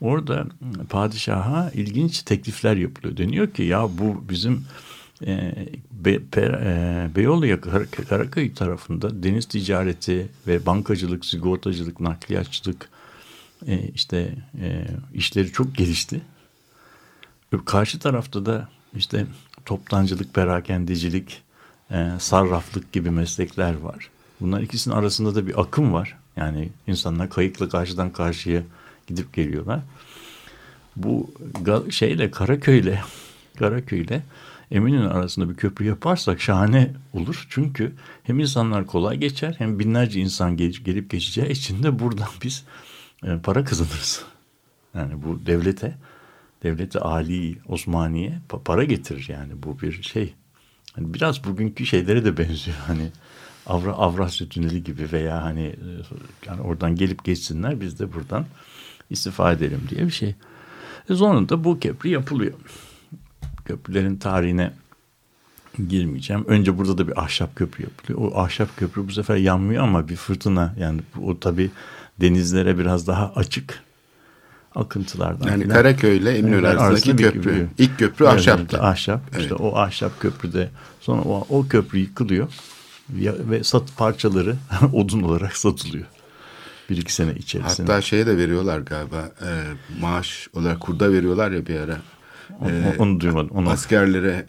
Orada 0.00 0.46
padişaha 0.88 1.70
ilginç 1.74 2.22
teklifler 2.22 2.76
yapılıyor. 2.76 3.16
Deniyor 3.16 3.50
ki 3.50 3.62
ya 3.62 3.88
bu 3.98 4.24
bizim 4.28 4.64
e, 5.26 5.54
Be, 5.92 6.18
Pe, 6.30 6.40
e, 6.40 7.08
Beyoğlu 7.16 7.60
Karaköy 8.08 8.54
tarafında 8.54 9.22
deniz 9.22 9.46
ticareti 9.46 10.28
ve 10.46 10.66
bankacılık, 10.66 11.24
sigortacılık, 11.24 12.00
nakliyatçılık 12.00 12.88
e, 13.66 13.88
işte 13.94 14.34
e, 14.60 14.86
işleri 15.14 15.52
çok 15.52 15.74
gelişti. 15.74 16.20
Karşı 17.64 17.98
tarafta 17.98 18.46
da 18.46 18.68
işte 18.96 19.26
toptancılık, 19.64 20.34
perakendecilik, 20.34 21.42
e, 21.90 22.10
sarraflık 22.18 22.92
gibi 22.92 23.10
meslekler 23.10 23.74
var. 23.74 24.10
Bunlar 24.40 24.60
ikisinin 24.60 24.94
arasında 24.94 25.34
da 25.34 25.46
bir 25.46 25.60
akım 25.60 25.92
var. 25.92 26.18
Yani 26.36 26.68
insanlar 26.86 27.30
kayıkla 27.30 27.68
karşıdan 27.68 28.10
karşıya 28.12 28.62
gidip 29.06 29.32
geliyorlar. 29.32 29.80
Bu 30.96 31.30
şeyle 31.90 32.30
Karaköy'le 32.30 32.98
Karaköy'le 33.58 34.22
Eminönü 34.70 35.08
arasında 35.08 35.50
bir 35.50 35.54
köprü 35.54 35.84
yaparsak 35.84 36.40
şahane 36.40 36.90
olur. 37.12 37.46
Çünkü 37.50 37.92
hem 38.22 38.40
insanlar 38.40 38.86
kolay 38.86 39.16
geçer 39.16 39.54
hem 39.58 39.78
binlerce 39.78 40.20
insan 40.20 40.56
gelip, 40.56 40.84
gelip 40.84 41.10
geçeceği 41.10 41.48
için 41.48 41.82
de 41.82 41.98
buradan 41.98 42.28
biz 42.42 42.64
e, 43.24 43.38
para 43.42 43.64
kazanırız. 43.64 44.24
Yani 44.94 45.22
bu 45.22 45.46
devlete 45.46 45.94
devleti 46.64 46.98
Ali 46.98 47.58
Osmaniye 47.68 48.38
para 48.64 48.84
getirir 48.84 49.26
yani 49.28 49.52
bu 49.62 49.80
bir 49.80 50.02
şey. 50.02 50.34
Hani 50.92 51.14
biraz 51.14 51.44
bugünkü 51.44 51.86
şeylere 51.86 52.24
de 52.24 52.38
benziyor 52.38 52.76
hani 52.86 53.10
Avra, 53.66 53.92
Avrasya 53.92 54.48
Tüneli 54.48 54.84
gibi 54.84 55.12
veya 55.12 55.42
hani 55.42 55.66
e, 55.66 55.88
yani 56.46 56.60
oradan 56.60 56.96
gelip 56.96 57.24
geçsinler 57.24 57.80
biz 57.80 57.98
de 57.98 58.12
buradan 58.12 58.46
istifade 59.10 59.66
edelim 59.66 59.80
diye 59.90 60.06
bir 60.06 60.10
şey. 60.10 60.34
E 61.10 61.14
sonunda 61.14 61.64
bu 61.64 61.80
köprü 61.80 62.08
yapılıyor. 62.08 62.54
Köprülerin 63.64 64.16
tarihine 64.16 64.72
girmeyeceğim. 65.88 66.44
Önce 66.48 66.78
burada 66.78 66.98
da 66.98 67.08
bir 67.08 67.22
ahşap 67.22 67.56
köprü 67.56 67.84
yapılıyor. 67.84 68.32
O 68.32 68.38
ahşap 68.40 68.76
köprü 68.76 69.08
bu 69.08 69.12
sefer 69.12 69.36
yanmıyor 69.36 69.82
ama 69.82 70.08
bir 70.08 70.16
fırtına 70.16 70.74
yani 70.78 71.00
o 71.22 71.40
tabi 71.40 71.70
denizlere 72.20 72.78
biraz 72.78 73.06
daha 73.06 73.32
açık 73.36 73.82
akıntılardan. 74.74 75.48
Yani 75.48 75.64
falan. 75.64 75.74
Karaköy 75.74 76.16
ile 76.16 76.38
Eminönü 76.38 76.66
yani 76.66 76.78
arasındaki 76.78 77.22
köprü. 77.22 77.42
köprü. 77.42 77.68
İlk 77.78 77.98
köprü 77.98 78.24
evet, 78.24 78.34
ahşaptı. 78.34 78.82
Ahşap. 78.82 79.20
Evet. 79.32 79.42
İşte 79.42 79.54
o 79.54 79.76
ahşap 79.76 80.20
köprüde 80.20 80.70
sonra 81.00 81.22
o, 81.22 81.46
o 81.48 81.68
köprü 81.68 81.98
yıkılıyor 81.98 82.48
ve 83.10 83.64
sat 83.64 83.96
parçaları 83.96 84.56
odun 84.92 85.22
olarak 85.22 85.56
satılıyor. 85.56 86.04
Bir 86.90 86.96
iki 86.96 87.14
sene 87.14 87.34
içerisinde. 87.34 87.92
Hatta 87.92 88.02
şeye 88.02 88.26
de 88.26 88.36
veriyorlar 88.36 88.78
galiba 88.78 89.30
e, 89.40 89.48
maaş 90.00 90.48
olarak 90.52 90.80
kurda 90.80 91.12
veriyorlar 91.12 91.50
ya 91.50 91.66
bir 91.66 91.80
ara. 91.80 91.96
Onu, 92.60 92.70
e, 92.70 92.94
onu 92.98 93.20
duymadım. 93.20 93.50
Onu, 93.50 93.70
askerlere 93.70 94.44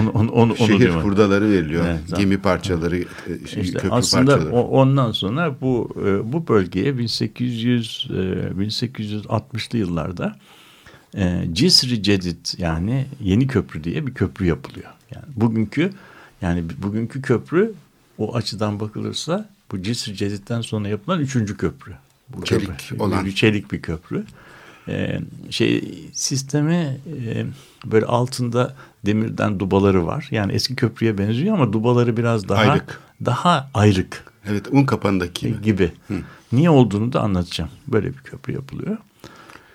onu, 0.00 0.10
onu, 0.10 0.30
onu, 0.30 0.56
şehir 0.56 0.80
duymadım. 0.80 1.00
hurdaları 1.00 1.50
veriliyor. 1.50 1.84
Evet, 1.86 2.00
Gemi 2.16 2.38
parçaları, 2.38 2.98
e, 2.98 3.04
işte 3.44 3.62
köprü 3.62 3.90
aslında 3.90 4.36
parçaları. 4.36 4.54
ondan 4.54 5.12
sonra 5.12 5.54
bu 5.60 5.94
e, 6.06 6.32
bu 6.32 6.48
bölgeye 6.48 6.98
1800 6.98 8.08
1860'lı 8.58 9.78
yıllarda 9.78 10.36
Cisri 11.52 12.02
Cedid 12.02 12.46
yani 12.58 13.06
yeni 13.20 13.46
köprü 13.46 13.84
diye 13.84 14.06
bir 14.06 14.14
köprü 14.14 14.46
yapılıyor. 14.46 14.90
Yani 15.14 15.24
bugünkü 15.36 15.90
yani 16.42 16.64
bugünkü 16.78 17.22
köprü 17.22 17.74
o 18.18 18.34
açıdan 18.34 18.80
bakılırsa 18.80 19.48
bu 19.72 19.82
Cisri 19.82 20.16
Cedid'den 20.16 20.60
sonra 20.60 20.88
yapılan 20.88 21.20
üçüncü 21.20 21.56
köprü. 21.56 21.92
Bu 22.28 22.44
çelik 22.44 22.66
köprü, 22.66 23.02
olan. 23.02 23.30
Çelik 23.30 23.72
bir 23.72 23.82
köprü. 23.82 24.24
Ee, 24.88 25.18
şey 25.50 25.94
sistemi 26.12 27.00
e, 27.06 27.46
böyle 27.84 28.06
altında 28.06 28.74
demirden 29.06 29.60
dubaları 29.60 30.06
var. 30.06 30.28
Yani 30.30 30.52
eski 30.52 30.76
köprüye 30.76 31.18
benziyor 31.18 31.54
ama 31.54 31.72
dubaları 31.72 32.16
biraz 32.16 32.48
daha 32.48 32.60
ayrık. 32.60 33.00
daha 33.24 33.70
ayrık. 33.74 34.24
Evet 34.46 34.66
un 34.70 34.84
kapanındaki 34.84 35.48
gibi. 35.48 35.62
gibi. 35.62 35.92
Hı. 36.08 36.14
Niye 36.52 36.70
olduğunu 36.70 37.12
da 37.12 37.20
anlatacağım. 37.20 37.70
Böyle 37.86 38.08
bir 38.08 38.18
köprü 38.18 38.52
yapılıyor. 38.52 38.96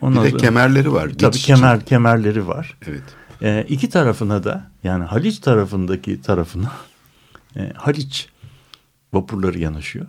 Ondan 0.01 0.23
bir 0.23 0.27
de 0.27 0.29
sonra, 0.29 0.41
kemerleri 0.41 0.93
var. 0.93 1.09
Tabii 1.19 1.37
kemer 1.37 1.75
için. 1.75 1.85
kemerleri 1.85 2.47
var. 2.47 2.77
Evet. 2.87 3.03
Ee, 3.41 3.65
iki 3.69 3.89
tarafına 3.89 4.43
da 4.43 4.71
yani 4.83 5.03
Haliç 5.03 5.39
tarafındaki 5.39 6.21
tarafına 6.21 6.71
e, 7.55 7.73
Haliç 7.75 8.29
vapurları 9.13 9.59
yanaşıyor. 9.59 10.05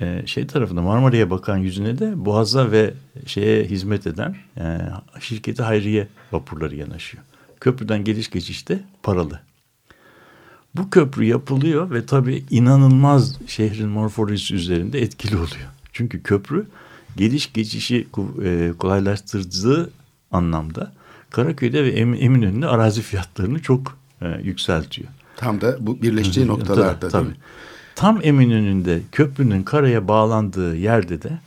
Ee, 0.00 0.22
şey 0.26 0.46
tarafında 0.46 0.82
Marmara'ya 0.82 1.30
bakan 1.30 1.56
yüzüne 1.56 1.98
de 1.98 2.24
Boğaz'a 2.24 2.70
ve 2.70 2.94
şeye 3.26 3.64
hizmet 3.64 4.06
eden 4.06 4.36
e, 4.56 4.78
şirketi 5.20 5.62
Hayriye 5.62 6.08
vapurları 6.32 6.76
yanaşıyor. 6.76 7.24
Köprüden 7.60 8.04
geliş 8.04 8.30
geçişte 8.30 8.80
paralı. 9.02 9.40
Bu 10.74 10.90
köprü 10.90 11.24
yapılıyor 11.24 11.90
ve 11.90 12.06
tabii 12.06 12.44
inanılmaz 12.50 13.38
şehrin 13.46 13.88
morfolojisi 13.88 14.54
üzerinde 14.54 15.02
etkili 15.02 15.36
oluyor. 15.36 15.68
Çünkü 15.92 16.22
köprü 16.22 16.66
geliş 17.16 17.52
geçişi 17.52 18.08
e, 18.44 18.72
kolaylaştırdığı 18.78 19.90
anlamda 20.30 20.92
Karaköy'de 21.30 21.84
ve 21.84 21.90
Eminönü'nde 21.90 22.66
arazi 22.66 23.02
fiyatlarını 23.02 23.62
çok 23.62 23.98
e, 24.22 24.40
yükseltiyor. 24.42 25.08
Tam 25.36 25.60
da 25.60 25.76
bu 25.80 26.02
birleştiği 26.02 26.46
noktalarda 26.46 26.98
tabii, 26.98 27.12
tabii. 27.12 27.34
Tam 27.98 28.20
Eminönü'nde 28.22 29.00
köprünün 29.12 29.62
karaya 29.62 30.08
bağlandığı 30.08 30.76
yerde 30.76 31.22
de 31.22 31.38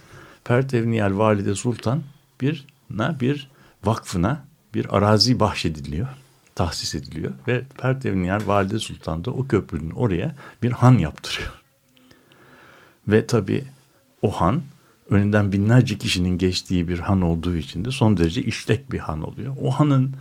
Pertevniyel 0.44 1.18
Valide 1.18 1.56
Sultan 1.56 2.04
bir 2.42 2.68
bir 2.92 3.50
vakfına 3.84 4.44
bir 4.74 4.98
arazi 4.98 5.40
bahşediliyor, 5.40 6.08
tahsis 6.56 6.96
ediliyor 6.96 7.32
ve 7.48 7.64
Pertevniyel 7.78 8.48
Valide 8.48 8.80
Sultan 8.80 9.26
da 9.26 9.32
o 9.32 9.48
köprünün 9.48 9.92
oraya 9.92 10.36
bir 10.64 10.72
han 10.72 10.98
yaptırıyor. 10.98 11.62
Ve 13.08 13.28
tabi 13.28 13.64
o 14.22 14.32
han 14.32 14.62
önünden 15.10 15.52
binlerce 15.52 15.98
kişinin 15.98 16.38
geçtiği 16.38 16.88
bir 16.88 17.00
han 17.00 17.22
olduğu 17.22 17.56
için 17.56 17.86
de 17.86 17.92
son 17.92 18.18
derece 18.18 18.42
işlek 18.42 18.92
bir 18.92 19.00
han 19.00 19.22
oluyor. 19.22 19.56
O 19.62 19.72
hanın 19.72 20.16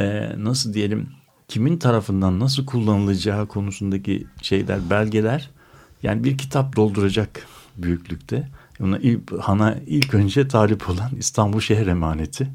e, 0.00 0.32
nasıl 0.44 0.74
diyelim 0.74 1.08
kimin 1.50 1.76
tarafından 1.76 2.40
nasıl 2.40 2.66
kullanılacağı 2.66 3.48
konusundaki 3.48 4.26
şeyler, 4.42 4.90
belgeler 4.90 5.50
Yani 6.02 6.24
bir 6.24 6.38
kitap 6.38 6.76
dolduracak 6.76 7.46
büyüklükte. 7.76 8.48
Ona 8.80 8.98
ilk, 8.98 9.32
Han'a 9.40 9.76
ilk 9.86 10.14
önce 10.14 10.48
talip 10.48 10.90
olan 10.90 11.10
İstanbul 11.18 11.60
Şehir 11.60 11.86
Emaneti. 11.86 12.48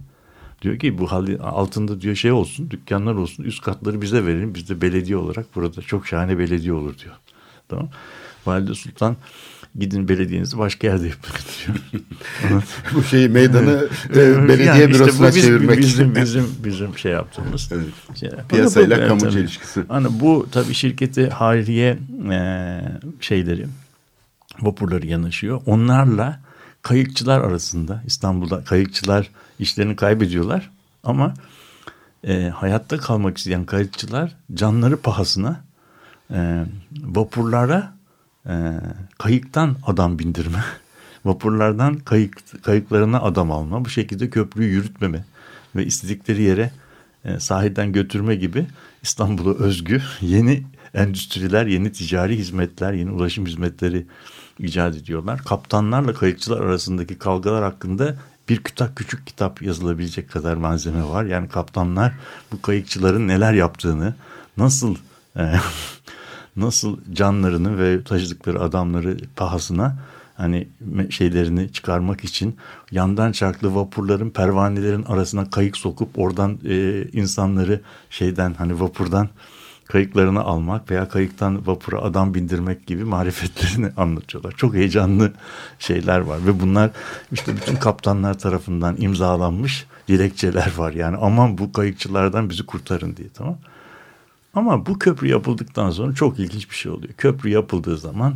Diyor 0.62 0.80
ki 0.80 0.98
bu 0.98 1.12
hali 1.12 1.39
altında 1.39 2.02
diyor 2.02 2.16
şey 2.16 2.32
olsun 2.32 2.72
dükkanlar 2.72 3.16
olsun 3.16 3.43
üst 3.43 3.62
katları 3.62 4.02
bize 4.02 4.26
verin. 4.26 4.56
Biz 4.56 4.70
de 4.70 4.82
belediye 4.82 5.18
olarak 5.18 5.56
burada 5.56 5.82
çok 5.82 6.08
şahane 6.08 6.38
belediye 6.38 6.74
olur 6.74 6.98
diyor. 6.98 7.16
Tamam. 7.70 7.89
Valide 8.45 8.74
Sultan 8.74 9.16
gidin 9.80 10.07
belediyenizi 10.09 10.57
başka 10.57 10.88
yerde 10.88 11.07
yapın 11.07 11.32
diyor. 12.47 12.63
bu 12.95 13.03
şeyi 13.03 13.30
meydanı 13.30 13.88
e, 14.09 14.16
belediye 14.47 14.66
yani 14.68 14.91
işte 14.91 15.03
bürosuna 15.05 15.32
bu 15.32 15.36
biz, 15.36 15.43
çevirmek. 15.43 15.78
Bizim, 15.78 16.16
bizim, 16.16 16.47
bizim 16.63 16.97
şey 16.97 17.11
yaptığımız. 17.11 17.70
Evet. 17.72 18.18
Şey, 18.20 18.30
Piyasayla 18.49 19.03
bu- 19.03 19.07
kamucu 19.07 19.30
tabii. 19.30 19.39
ilişkisi. 19.39 19.84
Hani 19.88 20.07
bu 20.20 20.47
tabii 20.51 20.74
şirketi 20.74 21.30
hariye 21.30 21.97
e, 22.32 22.82
şeyleri 23.20 23.66
vapurları 24.61 25.07
yanaşıyor. 25.07 25.61
Onlarla 25.66 26.39
kayıkçılar 26.82 27.41
arasında 27.41 28.03
İstanbul'da 28.05 28.63
kayıkçılar 28.63 29.30
işlerini 29.59 29.95
kaybediyorlar 29.95 30.72
ama 31.03 31.34
e, 32.28 32.49
hayatta 32.55 32.97
kalmak 32.97 33.38
isteyen 33.38 33.66
kayıkçılar 33.66 34.36
canları 34.53 34.97
pahasına 34.97 35.63
e, 36.34 36.65
vapurlara 37.01 37.93
e, 38.45 38.53
kayıktan 39.17 39.76
adam 39.86 40.19
bindirme, 40.19 40.63
vapurlardan 41.26 41.95
kayık 41.95 42.63
kayıklarına 42.63 43.21
adam 43.21 43.51
alma, 43.51 43.86
bu 43.86 43.89
şekilde 43.89 44.30
köprüyü 44.30 44.71
yürütmeme 44.71 45.26
ve 45.76 45.86
istedikleri 45.86 46.41
yere 46.41 46.71
e, 47.26 47.39
sahilden 47.39 47.91
götürme 47.91 48.36
gibi 48.36 48.67
İstanbul'a 49.01 49.53
özgü 49.53 50.01
yeni 50.21 50.63
endüstriler, 50.93 51.65
yeni 51.65 51.91
ticari 51.91 52.38
hizmetler, 52.38 52.93
yeni 52.93 53.11
ulaşım 53.11 53.45
hizmetleri 53.45 54.05
icat 54.59 54.95
ediyorlar. 54.95 55.39
Kaptanlarla 55.39 56.13
kayıkçılar 56.13 56.61
arasındaki 56.61 57.17
kavgalar 57.17 57.63
hakkında 57.63 58.15
bir 58.49 58.63
kitap 58.63 58.95
küçük 58.95 59.28
kitap 59.28 59.61
yazılabilecek 59.61 60.32
kadar 60.32 60.55
malzeme 60.55 61.03
var. 61.03 61.26
Yani 61.26 61.49
kaptanlar 61.49 62.13
bu 62.51 62.61
kayıkçıların 62.61 63.28
neler 63.28 63.53
yaptığını, 63.53 64.15
nasıl 64.57 64.95
e, 65.38 65.53
nasıl 66.56 66.97
canlarını 67.14 67.78
ve 67.78 68.03
taşıdıkları 68.03 68.62
adamları 68.62 69.18
pahasına 69.36 69.97
hani 70.38 70.68
şeylerini 71.10 71.72
çıkarmak 71.72 72.24
için 72.24 72.58
yandan 72.91 73.32
çarklı 73.32 73.76
vapurların 73.76 74.30
pervanelerin 74.30 75.03
arasına 75.03 75.49
kayık 75.49 75.78
sokup 75.78 76.20
oradan 76.20 76.60
e, 76.66 77.03
insanları 77.12 77.82
şeyden 78.10 78.53
hani 78.53 78.80
vapurdan 78.80 79.30
kayıklarını 79.86 80.41
almak 80.41 80.91
veya 80.91 81.10
kayıktan 81.10 81.68
vapura 81.68 82.01
adam 82.01 82.34
bindirmek 82.34 82.88
gibi 82.88 83.03
marifetlerini 83.03 83.91
anlatıyorlar. 83.97 84.51
Çok 84.51 84.74
heyecanlı 84.74 85.34
şeyler 85.80 86.20
var 86.20 86.39
ve 86.45 86.60
bunlar 86.60 86.91
işte 87.32 87.56
bütün 87.56 87.76
kaptanlar 87.76 88.39
tarafından 88.39 88.95
imzalanmış 88.99 89.86
dilekçeler 90.08 90.72
var. 90.78 90.91
Yani 90.91 91.18
aman 91.18 91.58
bu 91.58 91.72
kayıkçılardan 91.72 92.49
bizi 92.49 92.66
kurtarın 92.66 93.16
diye 93.16 93.30
tamam. 93.30 93.58
Ama 94.56 94.86
bu 94.86 94.99
köprü 94.99 95.28
yapıldıktan 95.28 95.91
sonra 95.91 96.14
çok 96.16 96.39
ilginç 96.39 96.70
bir 96.70 96.76
şey 96.76 96.91
oluyor. 96.91 97.14
Köprü 97.14 97.49
yapıldığı 97.49 97.97
zaman 97.97 98.36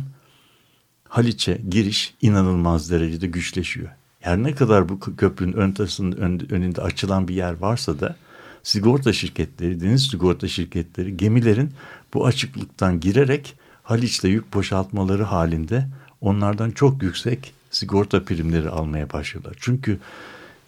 Haliç'e 1.08 1.60
giriş 1.70 2.14
inanılmaz 2.22 2.90
derecede 2.90 3.26
güçleşiyor. 3.26 3.88
Her 4.20 4.42
ne 4.42 4.54
kadar 4.54 4.88
bu 4.88 5.00
köprünün 5.00 5.52
ön 5.52 5.72
tarafının 5.72 6.12
ön- 6.12 6.46
önünde 6.50 6.82
açılan 6.82 7.28
bir 7.28 7.34
yer 7.34 7.52
varsa 7.60 8.00
da 8.00 8.16
sigorta 8.62 9.12
şirketleri, 9.12 9.80
deniz 9.80 10.06
sigorta 10.06 10.48
şirketleri 10.48 11.16
gemilerin 11.16 11.70
bu 12.14 12.26
açıklıktan 12.26 13.00
girerek 13.00 13.54
Haliç'te 13.82 14.28
yük 14.28 14.54
boşaltmaları 14.54 15.22
halinde 15.22 15.88
onlardan 16.20 16.70
çok 16.70 17.02
yüksek 17.02 17.52
sigorta 17.70 18.24
primleri 18.24 18.68
almaya 18.68 19.12
başlıyorlar. 19.12 19.56
Çünkü 19.60 19.98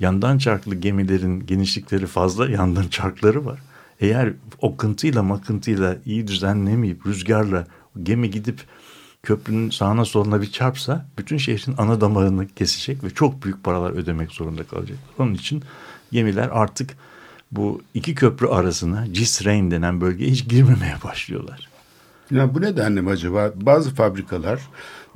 yandan 0.01 0.39
çarklı 0.39 0.75
gemilerin 0.75 1.47
genişlikleri 1.47 2.07
fazla, 2.07 2.51
yandan 2.51 2.89
çarkları 2.89 3.45
var. 3.47 3.61
Eğer 4.03 4.33
okıntıyla 4.61 5.23
makıntıyla 5.23 5.97
iyi 6.07 6.27
düzenlemeyip 6.27 7.07
rüzgarla 7.07 7.67
gemi 8.03 8.31
gidip 8.31 8.61
köprünün 9.23 9.71
sağına 9.71 10.05
soluna 10.05 10.43
bir 10.43 10.51
çarpsa 10.51 11.07
bütün 11.19 11.37
şehrin 11.37 11.75
ana 11.79 12.01
damarını 12.01 12.49
kesecek 12.49 13.05
ve 13.05 13.11
çok 13.11 13.45
büyük 13.45 13.65
paralar 13.65 13.91
ödemek 13.91 14.31
zorunda 14.31 14.65
kalacak. 14.65 14.99
Onun 15.19 15.35
için 15.35 15.63
gemiler 16.13 16.49
artık 16.53 16.91
bu 17.53 17.83
iki 17.95 18.15
köprü 18.15 18.47
arasına 18.47 19.13
Cisrein 19.13 19.71
denen 19.71 20.01
bölgeye 20.01 20.31
hiç 20.31 20.49
girmemeye 20.49 20.97
başlıyorlar. 21.05 21.69
Ya 22.31 22.55
bu 22.55 22.61
nedenle 22.61 23.01
mi 23.01 23.11
acaba 23.11 23.53
bazı 23.55 23.95
fabrikalar 23.95 24.61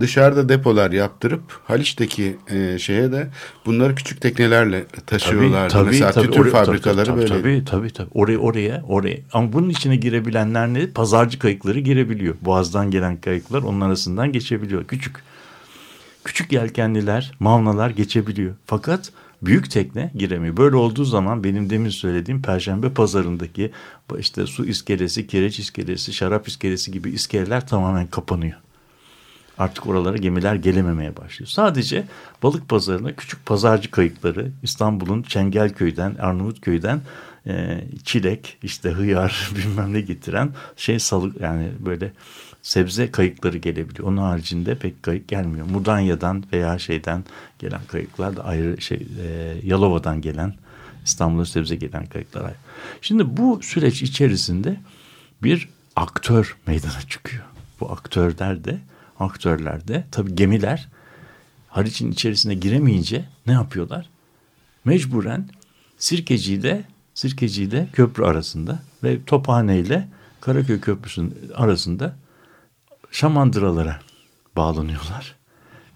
dışarıda 0.01 0.49
depolar 0.49 0.90
yaptırıp 0.90 1.42
Haliç'teki 1.64 2.36
e, 2.51 2.78
şeye 2.78 3.12
de 3.12 3.28
bunları 3.66 3.94
küçük 3.94 4.20
teknelerle 4.20 4.84
taşıyorlar. 5.07 5.72
Mesela 5.86 6.12
tütün 6.12 6.40
Oraya- 6.40 6.51
fabrikaları 6.51 7.07
tabii, 7.07 7.16
böyle. 7.18 7.28
Tabii 7.28 7.64
tabii 7.64 7.90
tabii. 7.92 8.11
Oraya 8.14 8.38
oraya 8.38 8.82
oraya. 8.88 9.18
Ama 9.32 9.53
bunun 9.53 9.68
içine 9.68 9.97
girebilenler 9.97 10.68
ne? 10.68 10.86
Pazarcı 10.86 11.38
kayıkları 11.38 11.80
girebiliyor. 11.80 12.34
Boğaz'dan 12.42 12.90
gelen 12.90 13.20
kayıklar 13.20 13.62
onun 13.62 13.80
arasından 13.80 14.32
geçebiliyor. 14.32 14.84
Küçük 14.84 15.16
küçük 16.24 16.53
yelkenliler, 16.53 17.32
mavnalar 17.40 17.90
geçebiliyor. 17.90 18.55
Fakat 18.66 19.12
büyük 19.42 19.70
tekne 19.70 20.11
giremiyor. 20.14 20.57
Böyle 20.57 20.76
olduğu 20.76 21.05
zaman 21.05 21.44
benim 21.44 21.70
demin 21.70 21.90
söylediğim 21.90 22.42
Perşembe 22.42 22.90
pazarındaki 22.90 23.70
işte 24.18 24.47
su 24.47 24.64
iskelesi, 24.66 25.26
kireç 25.26 25.59
iskelesi, 25.59 26.12
şarap 26.12 26.49
iskelesi 26.49 26.92
gibi 26.92 27.11
iskeleler 27.11 27.66
tamamen 27.66 28.07
kapanıyor. 28.07 28.57
Artık 29.59 29.86
oralara 29.86 30.16
gemiler 30.16 30.54
gelememeye 30.54 31.16
başlıyor. 31.16 31.48
Sadece 31.48 32.04
balık 32.42 32.68
pazarına 32.68 33.16
küçük 33.16 33.46
pazarcı 33.46 33.90
kayıkları 33.90 34.50
İstanbul'un 34.62 35.22
Çengelköy'den, 35.22 36.14
Arnavutköy'den 36.14 37.00
e, 37.46 37.84
çilek, 38.04 38.59
işte 38.62 38.90
hıyar 38.90 39.50
bilmem 39.57 39.92
ne 39.92 40.00
getiren 40.00 40.50
şey 40.76 40.98
salık 40.98 41.40
yani 41.40 41.68
böyle 41.78 42.12
sebze 42.62 43.11
kayıkları 43.11 43.57
gelebiliyor. 43.57 44.09
Onun 44.09 44.16
haricinde 44.16 44.74
pek 44.74 45.02
kayık 45.02 45.28
gelmiyor. 45.28 45.66
Mudanya'dan 45.70 46.44
veya 46.52 46.78
şeyden 46.78 47.24
gelen 47.59 47.80
kayıklar 47.88 48.36
da 48.36 48.44
ayrı 48.44 48.80
şey 48.80 49.07
e, 49.22 49.54
Yalova'dan 49.62 50.20
gelen 50.20 50.54
İstanbul'a 51.04 51.44
sebze 51.44 51.76
gelen 51.76 52.07
kayıklar 52.07 52.44
ayrı. 52.44 52.57
Şimdi 53.00 53.36
bu 53.36 53.61
süreç 53.62 54.02
içerisinde 54.02 54.80
bir 55.42 55.68
aktör 55.96 56.57
meydana 56.66 57.02
çıkıyor. 57.09 57.44
Bu 57.80 57.92
aktörler 57.92 58.64
de 58.64 58.78
aktörler 59.21 59.89
de 59.89 60.05
tabii 60.11 60.35
gemiler 60.35 60.89
Haliç'in 61.69 62.12
içerisine 62.12 62.55
giremeyince 62.55 63.25
ne 63.47 63.53
yapıyorlar? 63.53 64.11
Mecburen 64.85 65.49
Sirkeci'de 65.99 66.85
Sirkeci'de 67.14 67.89
köprü 67.93 68.25
arasında 68.25 68.79
ve 69.05 69.25
Tophane 69.25 69.79
ile 69.79 70.09
Karaköy 70.41 70.81
Köprüsü'nün 70.81 71.35
arasında 71.55 72.17
şamandıralara 73.11 74.01
bağlanıyorlar. 74.57 75.35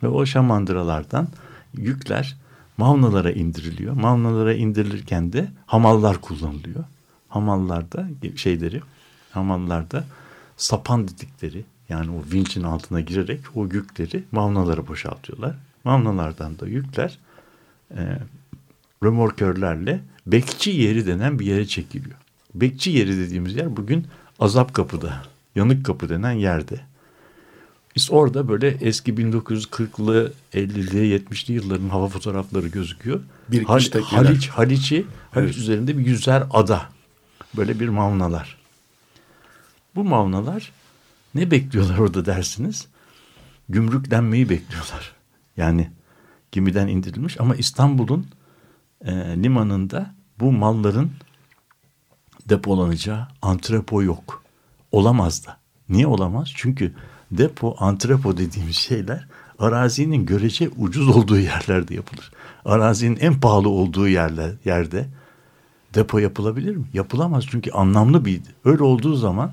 Ve 0.03 0.09
o 0.09 0.27
şamandıralardan 0.27 1.29
yükler 1.75 2.37
Mavnalara 2.77 3.31
indiriliyor. 3.33 3.95
Mavnalara 3.95 4.55
indirilirken 4.55 5.33
de 5.33 5.49
hamallar 5.67 6.21
kullanılıyor. 6.21 6.85
Hamallarda 7.29 8.09
şeyleri, 8.37 8.81
hamallarda 9.31 10.05
sapan 10.57 11.09
dedikleri 11.09 11.65
yani 11.91 12.11
o 12.11 12.33
vinçin 12.33 12.63
altına 12.63 13.01
girerek 13.01 13.41
o 13.55 13.65
yükleri 13.65 14.25
mavnalara 14.33 14.87
boşaltıyorlar. 14.89 15.57
Mavnalardan 15.85 16.59
da 16.59 16.67
yükler 16.67 17.19
e, 17.97 18.19
römorkörlerle 19.03 20.01
bekçi 20.27 20.71
yeri 20.71 21.07
denen 21.07 21.39
bir 21.39 21.47
yere 21.47 21.67
çekiliyor. 21.67 22.17
Bekçi 22.55 22.91
yeri 22.91 23.17
dediğimiz 23.19 23.57
yer 23.57 23.77
bugün 23.77 24.07
Azap 24.41 24.75
Kapı'da, 24.75 25.23
Yanık 25.55 25.87
Kapı 25.87 26.09
denen 26.09 26.33
yerde. 26.33 26.81
Biz 27.97 28.11
orada 28.11 28.49
böyle 28.49 28.69
eski 28.69 29.15
1940'lı, 29.15 30.33
50'li, 30.55 31.17
70'li 31.17 31.53
yılların 31.53 31.89
hava 31.89 32.09
fotoğrafları 32.09 32.69
gözüküyor. 32.69 33.21
Bir 33.49 33.65
Hal. 33.65 33.81
Haliç, 34.03 34.49
Haliç'i, 34.49 34.49
Haliç 34.49 35.07
Evet. 35.35 35.57
üzerinde 35.57 35.99
bir 35.99 36.07
yüzer 36.07 36.43
ada. 36.51 36.83
Böyle 37.57 37.81
bir 37.81 37.89
mavnalar. 37.89 38.57
Bu 39.95 40.05
mavnalar 40.05 40.73
ne 41.35 41.51
bekliyorlar 41.51 41.99
orada 41.99 42.27
dersiniz? 42.27 42.87
Gümrüklenmeyi 43.69 44.49
bekliyorlar. 44.49 45.13
Yani 45.57 45.91
gemiden 46.53 46.89
indirilmiş 46.89 47.41
ama 47.41 47.57
İstanbul'un 47.57 48.27
e, 49.05 49.13
limanında 49.13 50.15
bu 50.41 50.53
malların 50.53 51.11
depolanacağı 52.49 53.27
antrepo 53.43 54.03
yok. 54.03 54.43
Olamaz 54.93 55.47
da. 55.47 55.57
Niye 55.89 56.07
olamaz? 56.07 56.49
Çünkü 56.55 56.95
depo, 57.31 57.77
antrepo 57.79 58.37
dediğimiz 58.37 58.77
şeyler 58.77 59.27
arazinin 59.59 60.27
görece 60.27 60.69
ucuz 60.69 61.09
olduğu 61.09 61.39
yerlerde 61.39 61.95
yapılır. 61.95 62.33
Arazinin 62.65 63.17
en 63.21 63.41
pahalı 63.41 63.69
olduğu 63.69 64.09
yerler, 64.09 64.53
yerde 64.65 65.07
depo 65.95 66.19
yapılabilir 66.19 66.77
mi? 66.77 66.85
Yapılamaz 66.93 67.45
çünkü 67.51 67.71
anlamlı 67.71 68.25
bir 68.25 68.41
öyle 68.65 68.83
olduğu 68.83 69.15
zaman 69.15 69.53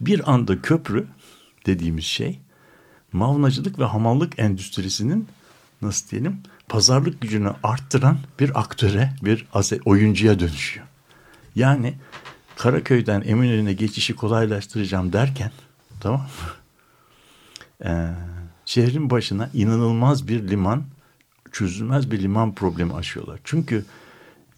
bir 0.00 0.32
anda 0.32 0.62
köprü 0.62 1.06
dediğimiz 1.66 2.04
şey 2.04 2.38
mavnacılık 3.12 3.78
ve 3.78 3.84
hamallık 3.84 4.38
endüstrisinin 4.38 5.28
nasıl 5.82 6.10
diyelim 6.10 6.40
pazarlık 6.68 7.20
gücünü 7.20 7.52
arttıran 7.62 8.18
bir 8.40 8.60
aktöre, 8.60 9.12
bir 9.24 9.46
oyuncuya 9.84 10.40
dönüşüyor. 10.40 10.86
Yani 11.54 11.94
Karaköy'den 12.56 13.22
Eminönü'ne 13.26 13.72
geçişi 13.72 14.16
kolaylaştıracağım 14.16 15.12
derken 15.12 15.50
tamam 16.00 16.20
mı? 16.20 16.26
Ee, 17.84 18.10
şehrin 18.64 19.10
başına 19.10 19.50
inanılmaz 19.54 20.28
bir 20.28 20.48
liman, 20.48 20.84
çözülmez 21.52 22.10
bir 22.10 22.22
liman 22.22 22.54
problemi 22.54 22.94
aşıyorlar. 22.94 23.40
Çünkü 23.44 23.84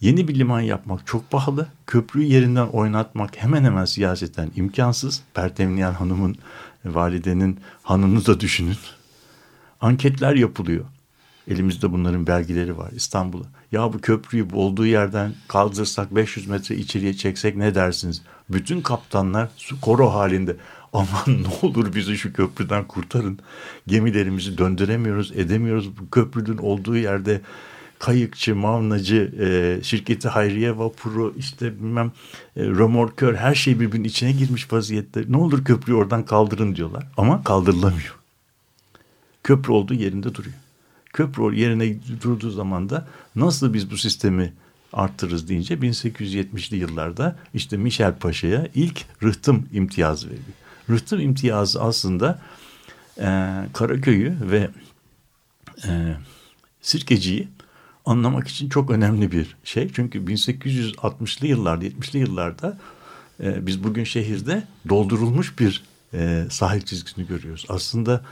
yeni 0.03 0.27
bir 0.27 0.35
liman 0.39 0.61
yapmak 0.61 1.07
çok 1.07 1.31
pahalı. 1.31 1.67
Köprüyü 1.87 2.27
yerinden 2.27 2.67
oynatmak 2.67 3.37
hemen 3.37 3.63
hemen 3.63 3.85
siyaseten 3.85 4.51
imkansız. 4.55 5.23
Pertemniyel 5.33 5.91
Hanım'ın, 5.91 6.35
validenin 6.85 7.59
hanını 7.83 8.25
da 8.25 8.39
düşünün. 8.39 8.77
Anketler 9.81 10.35
yapılıyor. 10.35 10.85
Elimizde 11.47 11.91
bunların 11.91 12.27
belgeleri 12.27 12.77
var 12.77 12.91
İstanbul'a. 12.95 13.45
Ya 13.71 13.93
bu 13.93 14.01
köprüyü 14.01 14.47
olduğu 14.53 14.85
yerden 14.85 15.33
kaldırsak 15.47 16.15
500 16.15 16.47
metre 16.47 16.75
içeriye 16.75 17.13
çeksek 17.13 17.55
ne 17.55 17.75
dersiniz? 17.75 18.21
Bütün 18.49 18.81
kaptanlar 18.81 19.49
koro 19.81 20.09
halinde 20.09 20.55
aman 20.93 21.27
ne 21.27 21.67
olur 21.67 21.95
bizi 21.95 22.17
şu 22.17 22.33
köprüden 22.33 22.87
kurtarın. 22.87 23.39
Gemilerimizi 23.87 24.57
döndüremiyoruz 24.57 25.31
edemiyoruz. 25.31 25.97
Bu 25.97 26.09
köprünün 26.09 26.57
olduğu 26.57 26.97
yerde 26.97 27.41
kayıkçı, 28.05 28.55
mavnacı, 28.55 29.31
e, 29.39 29.83
şirketi 29.83 30.29
Hayriye 30.29 30.77
Vapuru, 30.77 31.35
işte 31.37 31.79
bilmem 31.79 32.11
e, 32.55 32.63
römorkör 32.63 33.35
her 33.35 33.55
şey 33.55 33.79
birbirinin 33.79 34.07
içine 34.07 34.31
girmiş 34.31 34.73
vaziyette. 34.73 35.23
Ne 35.27 35.37
olur 35.37 35.65
köprüyü 35.65 35.97
oradan 35.97 36.25
kaldırın 36.25 36.75
diyorlar 36.75 37.07
ama 37.17 37.43
kaldırılamıyor. 37.43 38.15
Köprü 39.43 39.71
olduğu 39.71 39.93
yerinde 39.93 40.35
duruyor 40.35 40.55
köprü 41.13 41.55
yerine 41.55 41.95
durduğu 42.21 42.49
zaman 42.49 42.89
da 42.89 43.07
nasıl 43.35 43.73
biz 43.73 43.91
bu 43.91 43.97
sistemi 43.97 44.53
arttırırız 44.93 45.49
deyince 45.49 45.73
1870'li 45.73 46.77
yıllarda 46.77 47.35
işte 47.53 47.77
Michel 47.77 48.15
Paşa'ya 48.15 48.67
ilk 48.75 49.05
rıhtım 49.23 49.69
imtiyazı 49.73 50.27
veriliyor. 50.27 50.57
Rıhtım 50.89 51.19
imtiyazı 51.19 51.81
aslında 51.81 52.41
e, 53.17 53.25
Karaköy'ü 53.73 54.37
ve 54.41 54.69
e, 55.87 56.15
Sirkeci'yi 56.81 57.47
anlamak 58.05 58.47
için 58.47 58.69
çok 58.69 58.91
önemli 58.91 59.31
bir 59.31 59.55
şey. 59.63 59.91
Çünkü 59.93 60.19
1860'lı 60.19 61.47
yıllarda, 61.47 61.85
70'li 61.85 62.19
yıllarda 62.19 62.77
e, 63.43 63.67
biz 63.67 63.83
bugün 63.83 64.03
şehirde 64.03 64.63
doldurulmuş 64.89 65.59
bir 65.59 65.83
e, 66.13 66.43
sahil 66.49 66.81
çizgisini 66.81 67.27
görüyoruz. 67.27 67.65
Aslında 67.69 68.25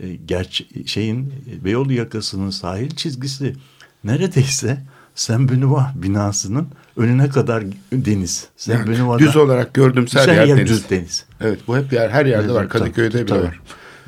e, 0.00 0.14
gerçi 0.14 0.88
şeyin 0.88 1.32
Beyoğlu 1.64 1.92
yakasının 1.92 2.50
sahil 2.50 2.90
çizgisi 2.90 3.56
neredeyse 4.04 4.82
Sembenua 5.14 5.92
binasının 5.94 6.68
önüne 6.96 7.28
kadar 7.28 7.64
deniz. 7.92 8.48
Yani 8.66 9.18
düz 9.18 9.36
olarak 9.36 9.74
gördüm 9.74 10.06
her 10.12 10.28
yer, 10.28 10.46
yer 10.46 10.56
deniz. 10.58 10.70
düz 10.70 10.90
deniz. 10.90 11.24
Evet 11.40 11.60
bu 11.66 11.76
hep 11.76 11.92
yer 11.92 12.10
her 12.10 12.26
yerde 12.26 12.44
evet, 12.44 12.54
var. 12.54 12.68
Kadıköy'de 12.68 13.10
tabii, 13.10 13.26
bile 13.26 13.34
tabii. 13.34 13.46
var. 13.46 13.60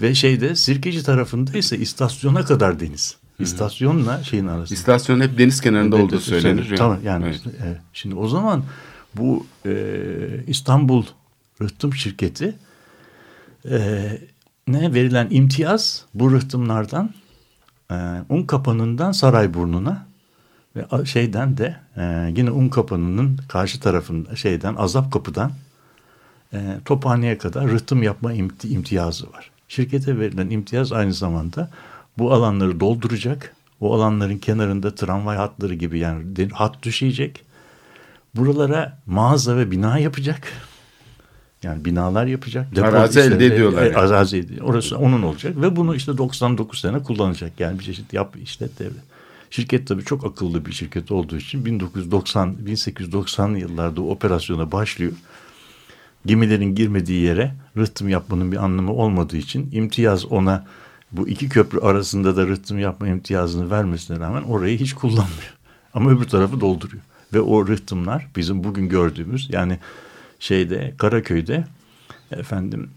Ve 0.03 0.15
şeyde 0.15 0.57
Sirkeci 0.57 1.03
tarafında 1.03 1.59
ise 1.59 1.79
istasyona 1.79 2.45
kadar 2.45 2.81
deniz. 2.81 3.17
İstasyonla 3.43 4.23
şeyin 4.23 4.47
arasında. 4.47 4.75
İstasyon 4.75 5.21
hep 5.21 5.39
deniz 5.39 5.61
kenarında 5.61 5.97
olduğu 5.97 6.21
söylenir. 6.21 6.65
Yani. 6.65 6.77
Tamam 6.77 6.99
yani. 7.05 7.25
Evet. 7.25 7.41
Evet. 7.67 7.81
Şimdi 7.93 8.15
o 8.15 8.29
zaman 8.29 8.65
bu 9.15 9.47
e, 9.67 9.75
İstanbul 10.47 11.05
Rıhtım 11.63 11.95
Şirketi 11.95 12.55
e, 13.71 13.79
ne 14.69 14.95
verilen 14.95 15.29
imtiyaz 15.31 16.05
bu 16.15 16.33
rıhtımlardan 16.33 17.11
e, 17.91 17.95
un 18.29 18.43
kapanından 18.43 19.13
Sarayburnu'na 19.13 20.07
ve 20.77 21.07
şeyden 21.07 21.57
de 21.57 21.77
e, 21.97 22.33
yine 22.37 22.51
un 22.51 22.69
kapanının 22.69 23.39
karşı 23.49 23.81
tarafında 23.81 24.37
şeyden 24.37 24.75
azap 24.75 25.13
kapıdan 25.13 25.53
e, 26.53 26.79
tophaneye 26.85 27.39
kadar 27.39 27.69
rıhtım 27.69 28.03
yapma 28.03 28.33
imti, 28.33 28.69
imtiyazı 28.69 29.33
var. 29.33 29.51
Şirkete 29.69 30.19
verilen 30.19 30.51
imtiyaz 30.51 30.93
aynı 30.93 31.13
zamanda 31.13 31.71
bu 32.19 32.33
alanları 32.33 32.81
dolduracak. 32.81 33.57
O 33.81 33.95
alanların 33.95 34.39
kenarında 34.39 34.95
tramvay 34.95 35.37
hatları 35.37 35.75
gibi 35.75 35.99
yani 35.99 36.49
hat 36.53 36.83
düşecek. 36.83 37.45
Buralara 38.35 38.99
mağaza 39.07 39.57
ve 39.57 39.71
bina 39.71 39.99
yapacak 39.99 40.53
yani 41.63 41.85
binalar 41.85 42.27
yapacak. 42.27 42.79
Arazi 42.79 43.21
elde 43.21 43.47
ediyorlar. 43.47 43.87
Yani. 43.87 43.97
Arazi 43.97 44.37
ediyor. 44.37 44.67
Orası 44.67 44.99
onun 44.99 45.23
olacak 45.23 45.57
ve 45.57 45.77
bunu 45.77 45.95
işte 45.95 46.19
99 46.19 46.81
sene 46.81 47.03
kullanacak. 47.03 47.61
Yani 47.61 47.79
bir 47.79 47.85
çeşit 47.85 48.13
yap 48.13 48.37
işlet 48.43 48.79
devlet. 48.79 49.03
Şirket 49.51 49.87
tabii 49.87 50.05
çok 50.05 50.27
akıllı 50.27 50.67
bir 50.67 50.73
şirket 50.73 51.13
olduğu 51.13 51.37
için 51.37 51.65
1990 51.65 52.57
1890'lı 52.67 53.59
yıllarda 53.59 54.03
operasyona 54.03 54.73
başlıyor. 54.73 55.13
Gemilerin 56.27 56.75
girmediği 56.75 57.23
yere 57.23 57.55
rıhtım 57.77 58.09
yapmanın 58.09 58.53
bir 58.53 58.57
anlamı 58.57 58.93
olmadığı 58.93 59.37
için 59.37 59.69
imtiyaz 59.73 60.25
ona 60.25 60.67
bu 61.13 61.29
iki 61.29 61.49
köprü 61.49 61.81
arasında 61.81 62.37
da 62.37 62.47
rıhtım 62.47 62.79
yapma 62.79 63.09
imtiyazını 63.09 63.71
vermesine 63.71 64.19
rağmen 64.19 64.43
orayı 64.43 64.79
hiç 64.79 64.93
kullanmıyor. 64.93 65.55
Ama 65.95 66.11
öbür 66.11 66.25
tarafı 66.25 66.61
dolduruyor. 66.61 67.03
Ve 67.33 67.41
o 67.41 67.67
rıhtımlar 67.67 68.29
bizim 68.37 68.65
bugün 68.65 68.89
gördüğümüz 68.89 69.49
yani 69.51 69.79
şeyde 70.39 70.95
Karaköy'de 70.99 71.65
efendim 72.31 72.91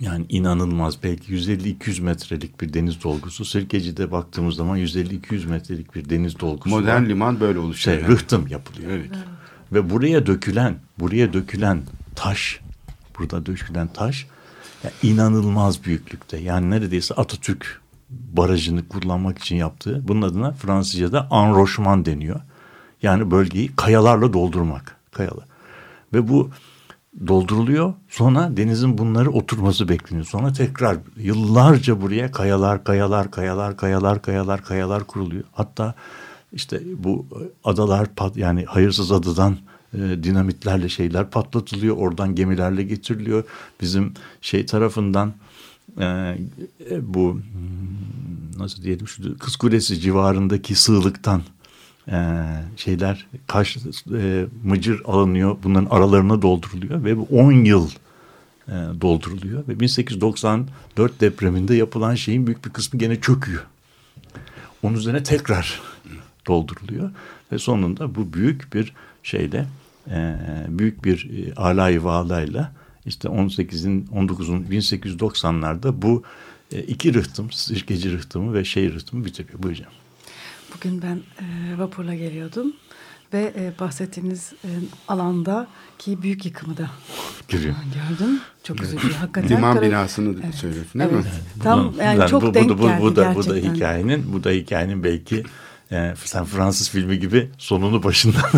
yani 0.00 0.26
inanılmaz 0.28 1.02
belki 1.02 1.32
150-200 1.32 2.02
metrelik 2.02 2.60
bir 2.60 2.74
deniz 2.74 3.02
dolgusu. 3.02 3.44
Sirkeci'de 3.44 4.12
baktığımız 4.12 4.54
zaman 4.54 4.78
150-200 4.78 5.46
metrelik 5.46 5.94
bir 5.94 6.10
deniz 6.10 6.40
dolgusu 6.40 6.76
Modern 6.76 7.02
var. 7.02 7.08
liman 7.08 7.40
böyle 7.40 7.58
oluşuyor. 7.58 7.96
Şey, 7.96 8.04
yani. 8.04 8.14
Rıhtım 8.14 8.46
yapılıyor. 8.46 8.90
Evet. 8.90 9.10
Ve 9.72 9.90
buraya 9.90 10.26
dökülen, 10.26 10.78
buraya 10.98 11.32
dökülen 11.32 11.82
taş, 12.14 12.60
burada 13.18 13.46
dökülen 13.46 13.88
taş 13.88 14.26
yani 14.84 14.94
inanılmaz 15.02 15.84
büyüklükte. 15.84 16.38
Yani 16.38 16.70
neredeyse 16.70 17.14
Atatürk 17.14 17.80
barajını 18.10 18.88
kullanmak 18.88 19.38
için 19.38 19.56
yaptığı. 19.56 20.08
Bunun 20.08 20.22
adına 20.22 20.52
Fransızca'da 20.52 21.28
enrochement 21.32 22.06
deniyor. 22.06 22.40
Yani 23.02 23.30
bölgeyi 23.30 23.76
kayalarla 23.76 24.32
doldurmak. 24.32 24.96
Kayalar. 25.12 25.44
Ve 26.12 26.28
bu 26.28 26.50
dolduruluyor. 27.26 27.94
Sonra 28.08 28.56
denizin 28.56 28.98
bunları 28.98 29.30
oturması 29.30 29.88
bekleniyor. 29.88 30.26
Sonra 30.26 30.52
tekrar 30.52 30.96
yıllarca 31.16 32.00
buraya 32.00 32.32
kayalar, 32.32 32.84
kayalar, 32.84 33.30
kayalar, 33.30 33.76
kayalar, 33.76 34.22
kayalar, 34.22 34.64
kayalar 34.64 35.04
kuruluyor. 35.04 35.44
Hatta 35.52 35.94
işte 36.52 36.82
bu 36.98 37.26
adalar 37.64 38.08
yani 38.36 38.64
hayırsız 38.64 39.12
adadan 39.12 39.56
e, 39.96 40.22
dinamitlerle 40.22 40.88
şeyler 40.88 41.30
patlatılıyor. 41.30 41.96
Oradan 41.96 42.34
gemilerle 42.34 42.82
getiriliyor. 42.82 43.44
Bizim 43.80 44.14
şey 44.40 44.66
tarafından 44.66 45.34
e, 45.98 46.04
e 46.90 47.14
bu 47.14 47.32
hmm, 47.34 48.60
nasıl 48.62 48.82
diyelim 48.82 49.08
şu 49.08 49.38
Kız 49.38 49.56
Kulesi 49.56 50.00
civarındaki 50.00 50.74
sığlıktan 50.74 51.42
e, 52.08 52.44
şeyler 52.76 53.26
kaş 53.46 53.76
e, 54.12 54.46
mıcır 54.64 55.02
alınıyor. 55.04 55.56
Bunların 55.64 55.88
aralarına 55.90 56.42
dolduruluyor 56.42 57.04
ve 57.04 57.16
bu 57.16 57.22
10 57.30 57.52
yıl 57.52 57.90
e, 58.68 58.72
dolduruluyor. 59.00 59.68
Ve 59.68 59.80
1894 59.80 61.20
depreminde 61.20 61.74
yapılan 61.74 62.14
şeyin 62.14 62.46
büyük 62.46 62.64
bir 62.64 62.70
kısmı 62.70 62.98
gene 62.98 63.20
çöküyor. 63.20 63.66
Onun 64.82 64.96
üzerine 64.96 65.22
tekrar 65.22 65.80
dolduruluyor. 66.46 67.10
Ve 67.52 67.58
sonunda 67.58 68.14
bu 68.14 68.32
büyük 68.32 68.74
bir 68.74 68.92
şeyle 69.22 69.66
e, 70.10 70.36
büyük 70.68 71.04
bir 71.04 71.30
e, 71.30 71.54
alay 71.54 72.04
valayla 72.04 72.72
işte 73.06 73.28
18'in 73.28 74.06
19'un 74.06 74.64
1890'larda 74.64 76.02
bu 76.02 76.22
e, 76.72 76.82
iki 76.82 77.14
rıhtım, 77.14 77.50
sirkeci 77.50 78.12
rıhtımı 78.12 78.54
ve 78.54 78.64
şey 78.64 78.92
rıhtımı 78.92 79.24
bitiriyor. 79.24 79.62
Buyurun. 79.62 79.84
Bugün 80.74 81.02
ben 81.02 81.16
e, 81.16 81.78
vapurla 81.78 82.14
geliyordum 82.14 82.72
ve 83.32 83.52
e, 83.56 83.72
bahsettiğiniz 83.80 84.52
e, 84.64 84.68
alanda 85.08 85.66
ki 85.98 86.22
büyük 86.22 86.44
yıkımı 86.44 86.76
da 86.76 86.90
Görüyor. 87.48 87.74
gördüm. 88.10 88.40
Çok 88.62 88.82
üzücü 88.82 89.12
hakikaten. 89.12 89.56
Liman 89.56 89.82
binasını 89.82 90.40
evet. 90.44 90.54
söylüyorsun 90.54 91.00
değil 91.00 91.10
evet. 91.14 91.24
mi? 91.24 91.30
Tam 91.62 91.94
yani 91.98 92.20
yani 92.20 92.30
çok 92.30 92.42
bu, 92.42 92.54
denk 92.54 92.70
bu, 92.70 92.78
bu, 92.78 92.82
geldi 92.82 93.02
bu 93.02 93.16
da, 93.16 93.22
gerçekten. 93.22 93.54
Bu 93.54 93.68
da 93.68 93.74
hikayenin, 93.74 94.32
bu 94.32 94.44
da 94.44 94.50
hikayenin 94.50 95.04
belki 95.04 95.42
e, 95.92 96.14
sen 96.24 96.44
Fransız 96.44 96.90
filmi 96.90 97.18
gibi 97.18 97.50
sonunu 97.58 98.02
başından 98.02 98.42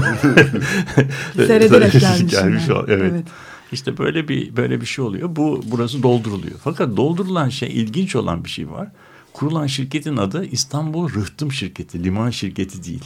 seyrederek 1.37 1.93
gelmiş. 2.01 2.33
gelmiş 2.33 2.69
yani. 2.69 2.85
evet. 2.89 3.13
evet. 3.13 3.25
İşte 3.73 3.99
böyle 3.99 4.29
bir 4.29 4.57
böyle 4.57 4.81
bir 4.81 4.87
şey 4.87 5.05
oluyor. 5.05 5.37
Bu 5.37 5.63
burası 5.67 6.03
dolduruluyor. 6.03 6.57
Fakat 6.65 6.97
doldurulan 6.97 7.49
şey 7.49 7.69
ilginç 7.69 8.17
olan 8.17 8.45
bir 8.45 8.51
şey 8.51 8.71
var. 8.71 8.89
Kurulan 9.33 9.67
şirketin 9.67 10.17
adı 10.17 10.45
İstanbul 10.45 11.15
Rıhtım 11.15 11.53
Şirketi, 11.53 12.05
liman 12.05 12.31
şirketi 12.31 12.85
değil. 12.85 13.05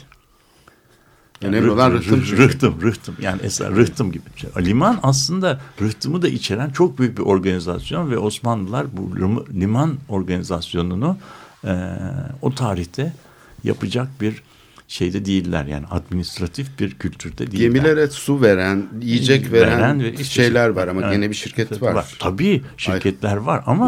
Önemli 1.42 1.70
olan 1.70 1.92
rıhtım 1.92 2.20
rıhtım, 2.20 2.24
şirketi. 2.24 2.48
rıhtım, 2.54 2.82
rıhtım. 2.82 3.14
Yani 3.20 3.40
esas 3.42 3.70
rıhtım 3.70 4.12
gibi 4.12 4.24
bir 4.34 4.40
şey. 4.40 4.50
Liman 4.66 5.00
aslında 5.02 5.60
rıhtımı 5.80 6.22
da 6.22 6.28
içeren 6.28 6.70
çok 6.70 6.98
büyük 6.98 7.18
bir 7.18 7.22
organizasyon 7.22 8.10
ve 8.10 8.18
Osmanlılar 8.18 8.86
bu 8.96 9.16
lim- 9.16 9.60
liman 9.60 9.96
organizasyonunu 10.08 11.16
e, 11.64 11.88
o 12.42 12.54
tarihte 12.54 13.12
yapacak 13.64 14.08
bir 14.20 14.42
şeyde 14.88 15.24
değiller. 15.24 15.64
Yani 15.64 15.86
administratif 15.86 16.78
bir 16.78 16.94
kültürde 16.94 17.50
değiller. 17.50 17.66
Gemilere 17.66 18.08
su 18.08 18.42
veren, 18.42 18.86
yiyecek 19.00 19.52
veren, 19.52 20.00
ve 20.02 20.12
işte- 20.12 20.24
şeyler 20.24 20.68
var 20.68 20.88
ama 20.88 21.00
Evet. 21.00 21.12
gene 21.12 21.30
bir 21.30 21.34
şirket 21.34 21.82
var. 21.82 22.16
Tabii 22.18 22.62
şirketler 22.76 23.36
var 23.36 23.62
ama 23.66 23.86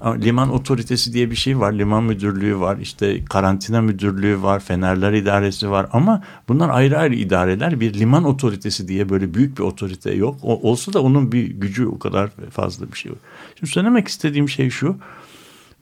ama 0.00 0.14
liman 0.14 0.52
otoritesi 0.52 1.12
diye 1.12 1.30
bir 1.30 1.36
şey 1.36 1.60
var. 1.60 1.72
Liman 1.72 2.04
müdürlüğü 2.04 2.60
var. 2.60 2.78
işte 2.78 3.24
karantina 3.24 3.80
müdürlüğü 3.80 4.42
var. 4.42 4.60
Fenerler 4.60 5.12
idaresi 5.12 5.70
var. 5.70 5.86
Ama 5.92 6.22
bunlar 6.48 6.68
ayrı 6.68 6.98
ayrı 6.98 7.14
idareler. 7.14 7.80
Bir 7.80 7.94
liman 7.94 8.24
otoritesi 8.24 8.88
diye 8.88 9.08
böyle 9.08 9.34
büyük 9.34 9.58
bir 9.58 9.62
otorite 9.62 10.14
yok. 10.14 10.38
O, 10.42 10.70
olsa 10.70 10.92
da 10.92 11.02
onun 11.02 11.32
bir 11.32 11.46
gücü 11.46 11.86
o 11.86 11.98
kadar 11.98 12.30
fazla 12.50 12.92
bir 12.92 12.96
şey 12.96 13.10
yok. 13.10 13.18
Şimdi 13.58 13.72
söylemek 13.72 14.08
istediğim 14.08 14.48
şey 14.48 14.70
şu. 14.70 14.96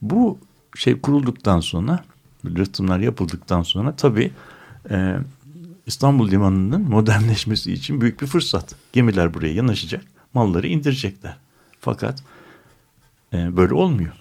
Bu 0.02 0.38
şey 0.76 1.00
kurulduktan 1.00 1.60
sonra 1.60 2.04
rıhtımlar 2.44 2.98
yapıldıktan 2.98 3.62
sonra 3.62 3.96
tabii 3.96 4.32
e, 4.90 5.16
İstanbul 5.86 6.30
Limanı'nın 6.30 6.82
modernleşmesi 6.82 7.72
için 7.72 8.00
büyük 8.00 8.22
bir 8.22 8.26
fırsat. 8.26 8.74
Gemiler 8.92 9.34
buraya 9.34 9.54
yanaşacak, 9.54 10.04
malları 10.34 10.66
indirecekler. 10.66 11.36
Fakat 11.80 12.22
e, 13.32 13.56
böyle 13.56 13.74
olmuyor. 13.74 14.12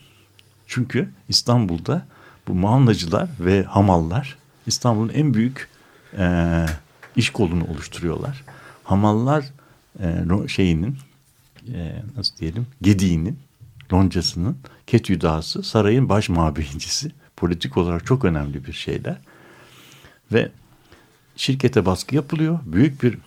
Çünkü 0.68 1.10
İstanbul'da 1.30 2.06
bu 2.48 2.54
mağnacılar 2.54 3.30
ve 3.40 3.64
hamallar 3.64 4.38
İstanbul'un 4.68 5.14
en 5.14 5.34
büyük 5.34 5.70
e, 6.18 6.66
iş 7.16 7.30
kolunu 7.30 7.64
oluşturuyorlar. 7.64 8.44
Hamallar 8.84 9.46
e, 10.00 10.48
şeyinin 10.48 10.98
e, 11.74 12.04
nasıl 12.18 12.38
diyelim 12.38 12.68
gediğinin 12.82 13.40
loncasının 13.94 14.58
ketüdası 14.88 15.64
sarayın 15.64 16.10
baş 16.10 16.30
mabeyincisi 16.30 17.12
politik 17.38 17.78
olarak 17.78 18.06
çok 18.06 18.26
önemli 18.26 18.66
bir 18.66 18.74
şeyler. 18.74 19.18
Ve 20.34 20.52
şirkete 21.36 21.86
baskı 21.86 22.16
yapılıyor. 22.16 22.60
Büyük 22.66 23.04
bir 23.04 23.18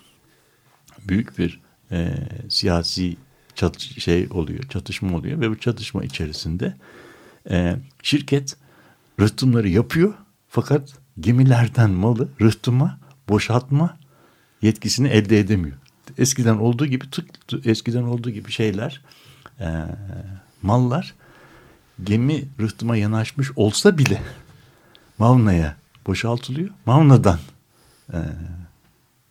büyük 1.07 1.37
bir 1.39 1.59
e, 1.91 2.13
siyasi 2.49 3.17
çat, 3.55 3.79
şey 3.79 4.27
oluyor 4.31 4.63
çatışma 4.63 5.17
oluyor 5.17 5.39
ve 5.39 5.49
bu 5.49 5.59
çatışma 5.59 6.03
içerisinde 6.03 6.75
e, 7.49 7.75
şirket 8.03 8.57
rıhtımları 9.19 9.69
yapıyor. 9.69 10.13
Fakat 10.49 10.93
gemilerden 11.19 11.89
malı 11.89 12.29
rıhtıma 12.41 12.99
boşaltma 13.29 13.97
yetkisini 14.61 15.07
elde 15.07 15.39
edemiyor. 15.39 15.77
Eskiden 16.17 16.55
olduğu 16.57 16.85
gibi 16.85 17.09
tık 17.09 17.25
eskiden 17.65 18.03
olduğu 18.03 18.29
gibi 18.29 18.51
şeyler 18.51 19.01
e, 19.59 19.67
mallar 20.61 21.13
gemi 22.03 22.45
rıhtıma 22.59 22.97
yanaşmış 22.97 23.51
olsa 23.55 23.97
bile 23.97 24.21
Mavna'ya 25.17 25.75
boşaltılıyor. 26.07 26.69
Mavna'dan 26.85 27.39
e, 28.13 28.17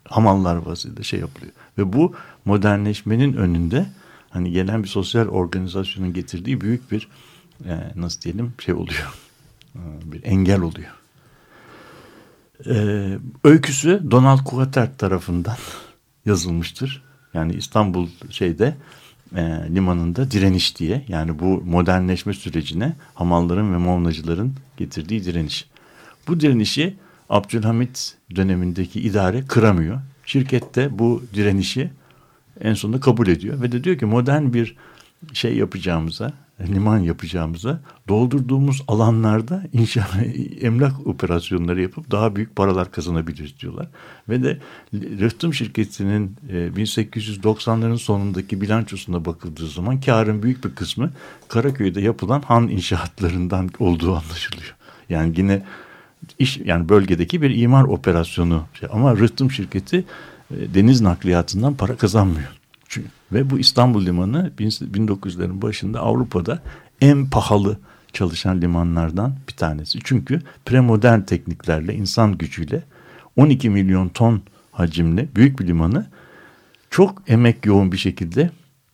hamallar 0.05 0.57
vasıtasıyla 0.57 1.03
şey 1.03 1.21
yapılıyor. 1.21 1.53
Ve 1.79 1.93
bu 1.93 2.15
modernleşmenin 2.45 3.33
önünde 3.33 3.87
hani 4.31 4.53
gelen 4.53 4.83
bir 4.83 4.89
sosyal 4.89 5.29
organizasyonun 5.29 6.13
getirdiği 6.13 6.61
büyük 6.61 6.93
bir 6.93 7.09
e, 7.65 7.93
nasıl 7.97 8.21
diyelim 8.21 8.55
şey 8.59 8.75
oluyor. 8.75 9.15
E, 9.75 9.81
bir 10.05 10.25
engel 10.25 10.61
oluyor. 10.61 10.91
E, 12.67 13.07
öyküsü 13.45 14.03
Donald 14.11 14.45
Kuater 14.45 14.99
tarafından 14.99 15.57
yazılmıştır. 16.27 17.03
Yani 17.35 17.55
İstanbul 17.55 18.09
şeyde 18.31 18.77
e, 19.37 19.43
limanında 19.75 20.31
direniş 20.31 20.79
diye 20.79 21.05
yani 21.09 21.39
bu 21.39 21.63
modernleşme 21.67 22.35
sürecine 22.35 22.97
hamalların 23.15 23.73
ve 23.73 23.77
mavnacıların 23.77 24.55
getirdiği 24.77 25.25
direniş. 25.25 25.67
Bu 26.29 26.41
direnişi 26.41 26.97
Abdülhamit 27.29 28.17
dönemindeki 28.37 29.01
idare 29.01 29.47
kıramıyor. 29.47 30.01
Şirkette 30.27 30.99
bu 30.99 31.23
direnişi 31.35 31.91
en 32.61 32.75
sonunda 32.75 33.01
kabul 33.01 33.27
ediyor 33.27 33.63
ve 33.63 33.73
de 33.73 33.85
diyor 33.85 33.99
ki 33.99 34.07
modern 34.07 34.53
bir 34.53 34.77
şey 35.33 35.57
yapacağımıza, 35.57 36.33
liman 36.69 36.99
yapacağımıza 36.99 37.81
doldurduğumuz 38.09 38.83
alanlarda 38.89 39.63
inşa 39.73 40.07
emlak 40.61 41.07
operasyonları 41.07 41.83
yapıp 41.83 42.11
daha 42.11 42.37
büyük 42.37 42.57
paralar 42.57 42.93
kazanabiliriz 42.93 43.61
diyorlar. 43.61 43.89
Ve 44.29 44.43
de 44.43 44.59
Rıhtım 44.95 45.55
şirketinin 45.55 46.37
e, 46.49 46.55
1890'ların 46.55 47.99
sonundaki 47.99 48.61
bilançosuna 48.61 49.25
bakıldığı 49.25 49.69
zaman 49.69 50.01
karın 50.01 50.43
büyük 50.43 50.65
bir 50.65 50.75
kısmı 50.75 51.11
Karaköy'de 51.49 52.01
yapılan 52.01 52.43
han 52.43 52.69
inşaatlarından 52.69 53.71
olduğu 53.79 54.17
anlaşılıyor. 54.17 54.75
Yani 55.09 55.35
yine 55.37 55.63
iş 56.39 56.57
yani 56.65 56.89
bölgedeki 56.89 57.43
bir 57.43 57.57
imar 57.57 57.85
operasyonu 57.85 58.65
ama 58.91 59.17
Rıhtım 59.17 59.51
şirketi 59.51 60.05
e, 60.51 60.75
deniz 60.75 61.01
nakliyatından 61.01 61.75
para 61.75 61.97
kazanmıyor. 61.97 62.60
Ve 63.33 63.51
bu 63.51 63.59
İstanbul 63.59 64.07
Limanı 64.07 64.53
1900'lerin 64.59 65.63
başında 65.63 66.01
Avrupa'da 66.01 66.63
en 67.01 67.31
pahalı 67.31 67.79
çalışan 68.13 68.61
limanlardan 68.61 69.35
bir 69.49 69.55
tanesi. 69.55 69.99
Çünkü 70.05 70.43
premodern 70.65 71.21
tekniklerle, 71.21 71.95
insan 71.95 72.39
gücüyle 72.39 72.83
12 73.37 73.71
milyon 73.71 74.09
ton 74.09 74.43
hacimli 74.73 75.29
büyük 75.37 75.61
bir 75.61 75.67
limanı 75.67 76.07
çok 76.91 77.23
emek 77.27 77.67
yoğun 77.67 77.93
bir 77.93 77.97
şekilde 77.97 78.51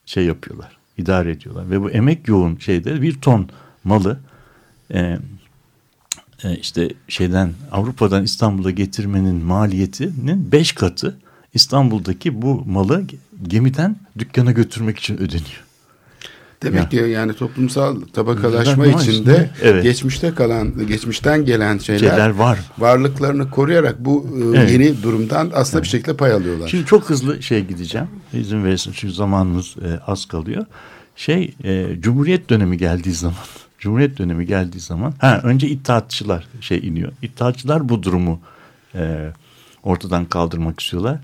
şey 0.06 0.24
yapıyorlar, 0.24 0.76
idare 0.98 1.30
ediyorlar. 1.30 1.70
Ve 1.70 1.82
bu 1.82 1.90
emek 1.90 2.28
yoğun 2.28 2.56
şeyde 2.56 3.02
bir 3.02 3.20
ton 3.20 3.48
malı 3.84 4.18
e, 4.94 5.18
e, 6.44 6.56
işte 6.56 6.90
şeyden 7.08 7.52
Avrupa'dan 7.72 8.24
İstanbul'a 8.24 8.70
getirmenin 8.70 9.44
maliyetinin 9.44 10.52
beş 10.52 10.72
katı 10.72 11.18
İstanbul'daki 11.54 12.42
bu 12.42 12.64
malı 12.66 13.04
gemiden 13.42 13.96
dükkana 14.18 14.52
götürmek 14.52 14.98
için 14.98 15.14
ödeniyor. 15.16 15.64
Demek 16.62 16.80
Ya. 16.80 16.88
ki 16.88 17.10
yani 17.10 17.32
toplumsal 17.34 18.00
tabakalaşma 18.12 18.86
içinde 18.86 19.50
evet. 19.62 19.82
geçmişte 19.82 20.34
kalan, 20.34 20.86
geçmişten 20.86 21.44
gelen 21.44 21.78
şeyler, 21.78 22.00
Şeyler 22.00 22.30
var. 22.30 22.58
varlıklarını 22.78 23.50
koruyarak 23.50 24.04
bu 24.04 24.26
e, 24.54 24.58
Evet. 24.58 24.70
yeni 24.72 25.02
durumdan 25.02 25.50
aslında 25.54 25.82
bir 25.82 25.88
şekilde 25.88 26.16
pay 26.16 26.32
alıyorlar. 26.32 26.68
Şimdi 26.68 26.86
çok 26.86 27.10
hızlı 27.10 27.42
şey 27.42 27.64
gideceğim. 27.64 28.06
İzin 28.32 28.64
verirsin 28.64 28.92
çünkü 28.96 29.14
zamanımız 29.14 29.76
e, 29.76 30.00
az 30.06 30.24
kalıyor. 30.26 30.66
Şey 31.16 31.54
e, 31.64 31.86
Cumhuriyet 32.00 32.50
dönemi 32.50 32.78
geldiği 32.78 33.12
zaman 33.12 33.36
Cumhuriyet 33.78 34.18
dönemi 34.18 34.46
geldiği 34.46 34.80
zaman 34.80 35.14
ha 35.18 35.40
önce 35.44 35.68
İttihatçılar 35.68 36.48
şey 36.60 36.78
iniyor. 36.78 37.12
İttihatçılar 37.22 37.88
bu 37.88 38.02
durumu 38.02 38.40
e, 38.94 39.32
ortadan 39.82 40.24
kaldırmak 40.24 40.80
istiyorlar. 40.80 41.18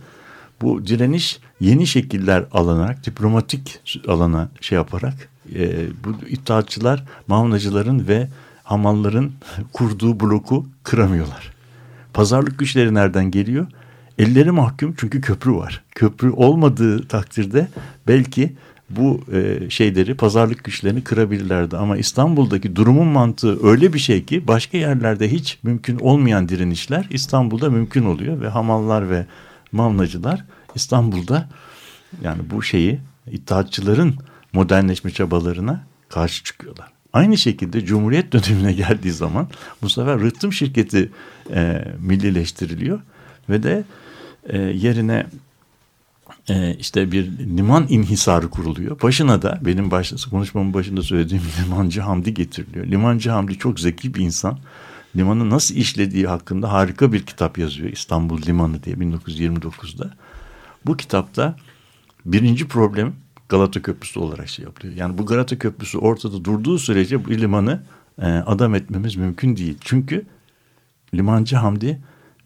Bu 0.63 0.87
direniş 0.87 1.39
yeni 1.63 1.87
şekiller 1.87 2.45
alınarak 2.53 3.07
diplomatik 3.07 3.81
alana 4.09 4.49
şey 4.61 4.77
yaparak 4.77 5.29
e, 5.55 5.87
bu 6.05 6.27
İttihatçılar 6.29 7.05
Mavnacıların 7.29 8.09
ve 8.09 8.29
Hamalların 8.63 9.33
kurduğu 9.73 10.21
bloku 10.21 10.67
kıramıyorlar. 10.83 11.53
Pazarlık 12.15 12.59
güçleri 12.59 12.95
nereden 12.95 13.31
geliyor? 13.31 13.67
Elleri 14.19 14.51
mahkum 14.51 14.95
çünkü 14.97 15.21
köprü 15.21 15.53
var. 15.53 15.83
Köprü 15.95 16.31
olmadığı 16.31 17.09
takdirde 17.09 17.69
belki 18.09 18.53
bu 18.91 19.21
e, 19.33 19.71
şeyleri 19.71 20.15
pazarlık 20.15 20.65
güçlerini 20.65 21.05
kırabilirlerdi. 21.05 21.77
Ama 21.77 21.97
İstanbul'daki 21.97 22.77
durumun 22.77 23.07
mantığı 23.07 23.69
öyle 23.69 23.93
bir 23.93 23.99
şey 23.99 24.25
ki 24.25 24.49
başka 24.49 24.79
yerlerde 24.79 25.33
hiç 25.33 25.59
mümkün 25.63 25.99
olmayan 25.99 26.49
direnişler 26.49 27.07
İstanbul'da 27.11 27.71
mümkün 27.71 28.05
oluyor. 28.05 28.41
Ve 28.41 28.49
hamallar 28.49 29.11
ve 29.11 29.27
mavnacılar 29.73 30.45
İstanbul'da 30.75 31.49
yani 32.23 32.51
bu 32.51 32.63
şeyi 32.63 33.01
İttihatçıların 33.31 34.15
modernleşme 34.53 35.11
çabalarına 35.11 35.85
karşı 36.09 36.45
çıkıyorlar. 36.45 36.89
Aynı 37.13 37.39
şekilde 37.39 37.85
Cumhuriyet 37.85 38.33
dönemine 38.33 38.73
geldiği 38.83 39.13
zaman 39.13 39.49
bu 39.83 39.91
sefer 39.91 40.21
rıhtım 40.21 40.53
şirketi 40.53 41.11
e, 41.55 41.85
millileştiriliyor 42.01 43.01
ve 43.49 43.63
de 43.63 43.85
e, 44.49 44.59
yerine 44.59 45.27
e, 46.49 46.75
işte 46.75 47.13
bir 47.13 47.39
liman 47.39 47.87
inhisarı 47.89 48.51
kuruluyor. 48.51 49.01
Başına 49.03 49.43
da 49.43 49.59
benim 49.63 49.91
başta, 49.91 50.31
konuşmamın 50.31 50.75
başında 50.75 51.03
söylediğim 51.03 51.43
limancı 51.65 52.01
Hamdi 52.01 52.35
getiriliyor. 52.35 52.87
Limancı 52.87 53.31
Hamdi 53.31 53.59
çok 53.59 53.81
zeki 53.81 54.15
bir 54.15 54.21
insan. 54.21 54.59
Limanı 55.17 55.51
nasıl 55.51 55.75
işlediği 55.75 56.27
hakkında 56.27 56.73
harika 56.73 57.13
bir 57.13 57.27
kitap 57.27 57.59
yazıyor. 57.59 57.89
İstanbul 57.89 58.43
Limanı 58.43 58.83
diye 58.83 58.97
1929'da. 58.97 60.11
Bu 60.87 60.97
kitapta 60.97 61.57
birinci 62.25 62.69
problem 62.69 63.13
Galata 63.49 63.83
Köprüsü 63.83 64.21
olarak 64.21 64.49
şey 64.49 64.65
yapılıyor. 64.65 64.95
Yani 64.95 65.19
bu 65.19 65.27
Galata 65.27 65.59
Köprüsü 65.59 65.99
ortada 65.99 66.45
durduğu 66.45 66.79
sürece 66.79 67.25
bu 67.25 67.31
limanı 67.31 67.83
e, 68.23 68.27
adam 68.27 68.75
etmemiz 68.75 69.17
mümkün 69.17 69.57
değil. 69.57 69.79
Çünkü 69.81 70.27
limancı 71.15 71.57
Hamdi 71.57 72.01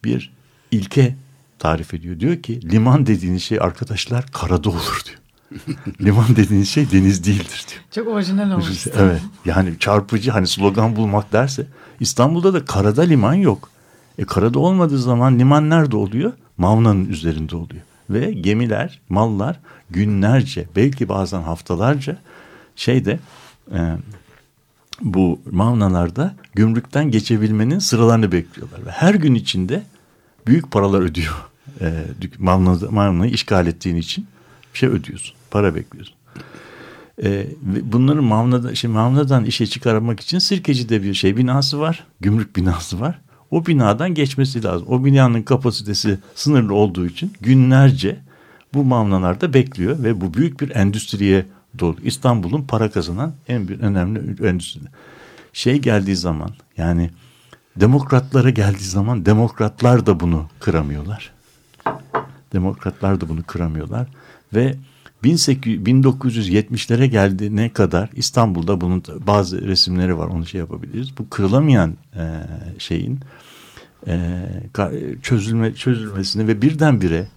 bir 0.05 0.33
ilke 0.71 1.17
tarif 1.59 1.95
ediyor. 1.95 2.21
Diyor 2.21 2.43
ki 2.43 2.71
liman 2.71 3.07
dediğiniz 3.07 3.43
şey 3.43 3.59
arkadaşlar 3.61 4.27
karada 4.33 4.71
olur 4.71 5.03
diyor. 5.05 5.19
liman 6.01 6.37
dediğiniz 6.37 6.69
şey 6.69 6.91
deniz 6.91 7.25
değildir 7.25 7.65
diyor. 7.71 7.83
Çok 7.91 8.09
orijinal 8.09 8.51
olmuş. 8.51 8.87
Evet 8.99 9.21
yani 9.45 9.79
çarpıcı 9.79 10.31
hani 10.31 10.47
slogan 10.47 10.97
bulmak 10.97 11.33
derse 11.33 11.67
İstanbul'da 12.01 12.55
da 12.55 12.65
karada 12.65 13.03
liman 13.03 13.35
yok. 13.35 13.71
E 14.19 14.25
karada 14.25 14.59
olmadığı 14.59 14.99
zaman 14.99 15.39
liman 15.39 15.71
nerede 15.71 15.97
oluyor? 15.97 16.33
Mavna'nın 16.59 17.09
üzerinde 17.09 17.57
oluyor. 17.57 17.83
Ve 18.11 18.33
gemiler, 18.33 19.01
mallar 19.09 19.61
günlerce 19.91 20.67
belki 20.77 21.09
bazen 21.09 21.43
haftalarca 21.43 22.19
şeyde 22.77 23.19
e, 23.73 23.79
bu 25.01 25.41
mavnalarda 25.51 26.35
gümrükten 26.55 27.11
geçebilmenin 27.11 27.79
sıralarını 27.79 28.33
bekliyorlar. 28.33 28.87
Ve 28.87 28.91
her 28.91 29.15
gün 29.15 29.35
içinde 29.35 29.83
büyük 30.47 30.71
paralar 30.71 31.01
ödüyor. 31.01 31.35
E, 31.81 32.05
Mavna, 32.39 32.91
Mavna'yı 32.91 33.33
işgal 33.33 33.67
ettiğin 33.67 33.97
için 33.97 34.27
bir 34.75 34.79
şey 34.79 34.89
ödüyorsun. 34.89 35.35
Para 35.51 35.75
bekliyorsun. 35.75 36.15
E, 37.23 37.47
bunların 37.83 38.25
Mavna'da, 38.25 38.75
şimdi 38.75 38.95
Mavna'dan 38.95 39.45
işe 39.45 39.67
çıkarmak 39.67 40.21
için 40.21 40.39
Sirkeci'de 40.39 41.03
bir 41.03 41.15
şey 41.15 41.37
binası 41.37 41.81
var. 41.81 42.07
Gümrük 42.21 42.57
binası 42.57 43.01
var. 43.01 43.21
O 43.51 43.67
binadan 43.67 44.15
geçmesi 44.15 44.65
lazım. 44.65 44.89
O 44.91 45.05
binanın 45.05 45.43
kapasitesi 45.43 46.19
sınırlı 46.35 46.75
olduğu 46.75 47.07
için 47.07 47.33
günlerce 47.41 48.21
bu 48.75 48.85
Mavnalarda 48.85 49.55
bekliyor 49.55 50.03
ve 50.03 50.21
bu 50.21 50.35
büyük 50.35 50.61
bir 50.61 50.77
endüstriye 50.77 51.47
dolu. 51.79 51.97
İstanbul'un 52.03 52.63
para 52.63 52.91
kazanan 52.91 53.33
en 53.49 53.69
bir 53.69 53.81
önemli 53.81 54.47
endüstri. 54.49 54.81
Şey 55.53 55.79
geldiği 55.79 56.17
zaman 56.17 56.51
yani 56.77 57.11
demokratlara 57.77 58.51
geldiği 58.51 58.85
zaman 58.85 59.27
demokratlar 59.27 60.07
da 60.07 60.21
bunu 60.21 60.47
kıramıyorlar. 60.61 61.33
Demokratlar 62.53 63.21
da 63.21 63.29
bunu 63.29 63.43
kıramıyorlar 63.43 64.07
ve 64.55 64.77
1970'lere 65.25 67.07
geldiğine 67.07 67.73
kadar 67.73 68.11
İstanbul'da 68.15 68.81
bunun 68.81 69.03
bazı 69.27 69.67
resimleri 69.67 70.19
var 70.19 70.27
onu 70.27 70.47
şey 70.47 70.59
yapabiliriz. 70.59 71.19
Bu 71.19 71.31
kırılamayan 71.31 71.97
e, 72.17 72.25
şeyin 72.79 73.21
e, 74.07 74.41
çözülme 75.23 75.75
çözülmesini 75.75 76.49
ve 76.49 76.63
birdenbire 76.63 77.29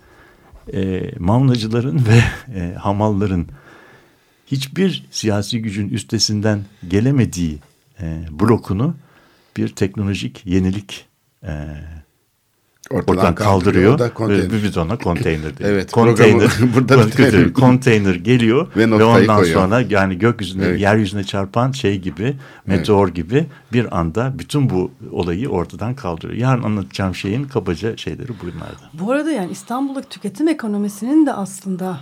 e, 0.74 1.12
mavnacıların 1.20 2.02
ve 2.06 2.22
e, 2.60 2.74
hamalların 2.74 3.48
hiçbir 4.48 5.06
siyasi 5.12 5.62
gücün 5.62 5.90
üstesinden 5.90 6.66
gelemediği 6.88 7.60
e, 8.02 8.24
blokunu 8.32 8.96
bir 9.58 9.68
teknolojik 9.68 10.46
yenilik 10.46 11.06
e, 11.44 11.54
Ortadan, 12.92 13.18
Oradan 13.18 13.36
kaldırıyor. 13.36 13.98
kaldırıyor 14.14 14.52
ve 14.52 14.64
biz 14.64 14.78
ona 14.78 14.98
konteyner 14.98 15.58
diyor. 15.58 15.70
evet. 15.70 15.92
Konteyner 15.92 16.52
burada 16.76 17.08
bitirelim. 17.08 17.54
konteyner 17.54 18.16
geliyor 18.16 18.68
ve, 18.76 18.92
ve 18.92 19.04
ondan 19.04 19.38
koyuyor. 19.38 19.62
sonra 19.62 19.84
yani 19.90 20.18
gökyüzüne 20.18 20.66
evet. 20.66 20.82
yeryüzüne 20.82 21.24
çarpan 21.24 21.72
şey 21.72 22.00
gibi 22.00 22.36
meteor 22.66 23.06
evet. 23.06 23.16
gibi 23.16 23.46
bir 23.74 24.00
anda 24.00 24.34
bütün 24.40 24.70
bu 24.70 24.92
olayı 25.12 25.50
ortadan 25.50 25.96
kaldırıyor. 25.96 26.40
Yarın 26.40 26.64
anlatacağım 26.64 27.16
şeyin 27.16 27.44
kabaca 27.44 27.98
şeyleri 27.98 28.30
bunlardı. 28.42 28.90
Bu 28.94 29.12
arada 29.12 29.32
yani 29.32 29.52
İstanbul'daki 29.52 30.10
tüketim 30.10 30.48
ekonomisinin 30.48 31.26
de 31.26 31.34
aslında 31.34 32.00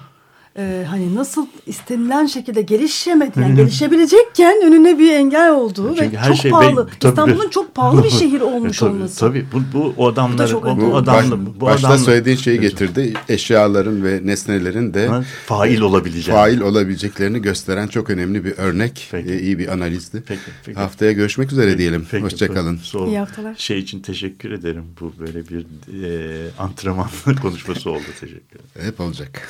e, 0.57 0.85
hani 0.89 1.15
nasıl 1.15 1.45
istenilen 1.65 2.25
şekilde 2.25 2.61
gelişemedi 2.61 3.39
yani 3.39 3.55
gelişebilecekken 3.55 4.61
önüne 4.65 4.99
bir 4.99 5.11
engel 5.11 5.51
olduğu 5.51 5.95
Çünkü 5.95 6.11
ve 6.11 6.17
her 6.17 6.27
çok 6.27 6.37
şey 6.37 6.51
pahalı. 6.51 6.89
İstanbul'un 7.03 7.49
çok 7.49 7.75
pahalı 7.75 8.03
bir 8.03 8.09
şehir 8.19 8.41
olmuş 8.41 8.77
tabii, 8.77 8.89
olması. 8.89 9.19
Tabii 9.19 9.45
bu, 9.53 9.61
bu 9.73 9.93
o 9.97 10.07
adamlar 10.07 10.53
bu, 10.53 10.81
bu, 10.81 10.95
adamlı, 10.95 11.31
baş, 11.31 11.55
bu 11.55 11.61
başta 11.61 11.87
adamlı, 11.87 12.03
söylediğin 12.03 12.37
şeyi 12.37 12.59
getirdi. 12.59 13.13
Eşyaların 13.29 14.03
ve 14.03 14.21
nesnelerin 14.23 14.93
de 14.93 15.09
fail 15.45 15.81
olabileceği. 15.81 16.35
Fail 16.37 16.61
olabileceklerini 16.61 17.41
gösteren 17.41 17.87
çok 17.87 18.09
önemli 18.09 18.45
bir 18.45 18.57
örnek. 18.57 19.07
Peki. 19.11 19.31
E, 19.31 19.39
iyi 19.39 19.59
bir 19.59 19.67
analizdi. 19.67 20.23
Peki, 20.27 20.41
peki. 20.65 20.79
Haftaya 20.79 21.11
görüşmek 21.11 21.51
üzere 21.51 21.65
peki, 21.65 21.77
diyelim. 21.77 22.07
Peki, 22.11 22.23
Hoşçakalın. 22.23 22.79
İyi 23.07 23.19
haftalar. 23.19 23.55
Şey 23.55 23.79
için 23.79 23.99
teşekkür 23.99 24.51
ederim. 24.51 24.83
Bu 24.99 25.13
böyle 25.19 25.49
bir 25.49 25.65
e, 26.03 26.49
antrenman 26.59 27.09
konuşması 27.41 27.89
oldu. 27.89 28.03
Teşekkür 28.19 28.59
ederim. 28.59 28.87
Hep 28.91 28.99
olacak. 28.99 29.49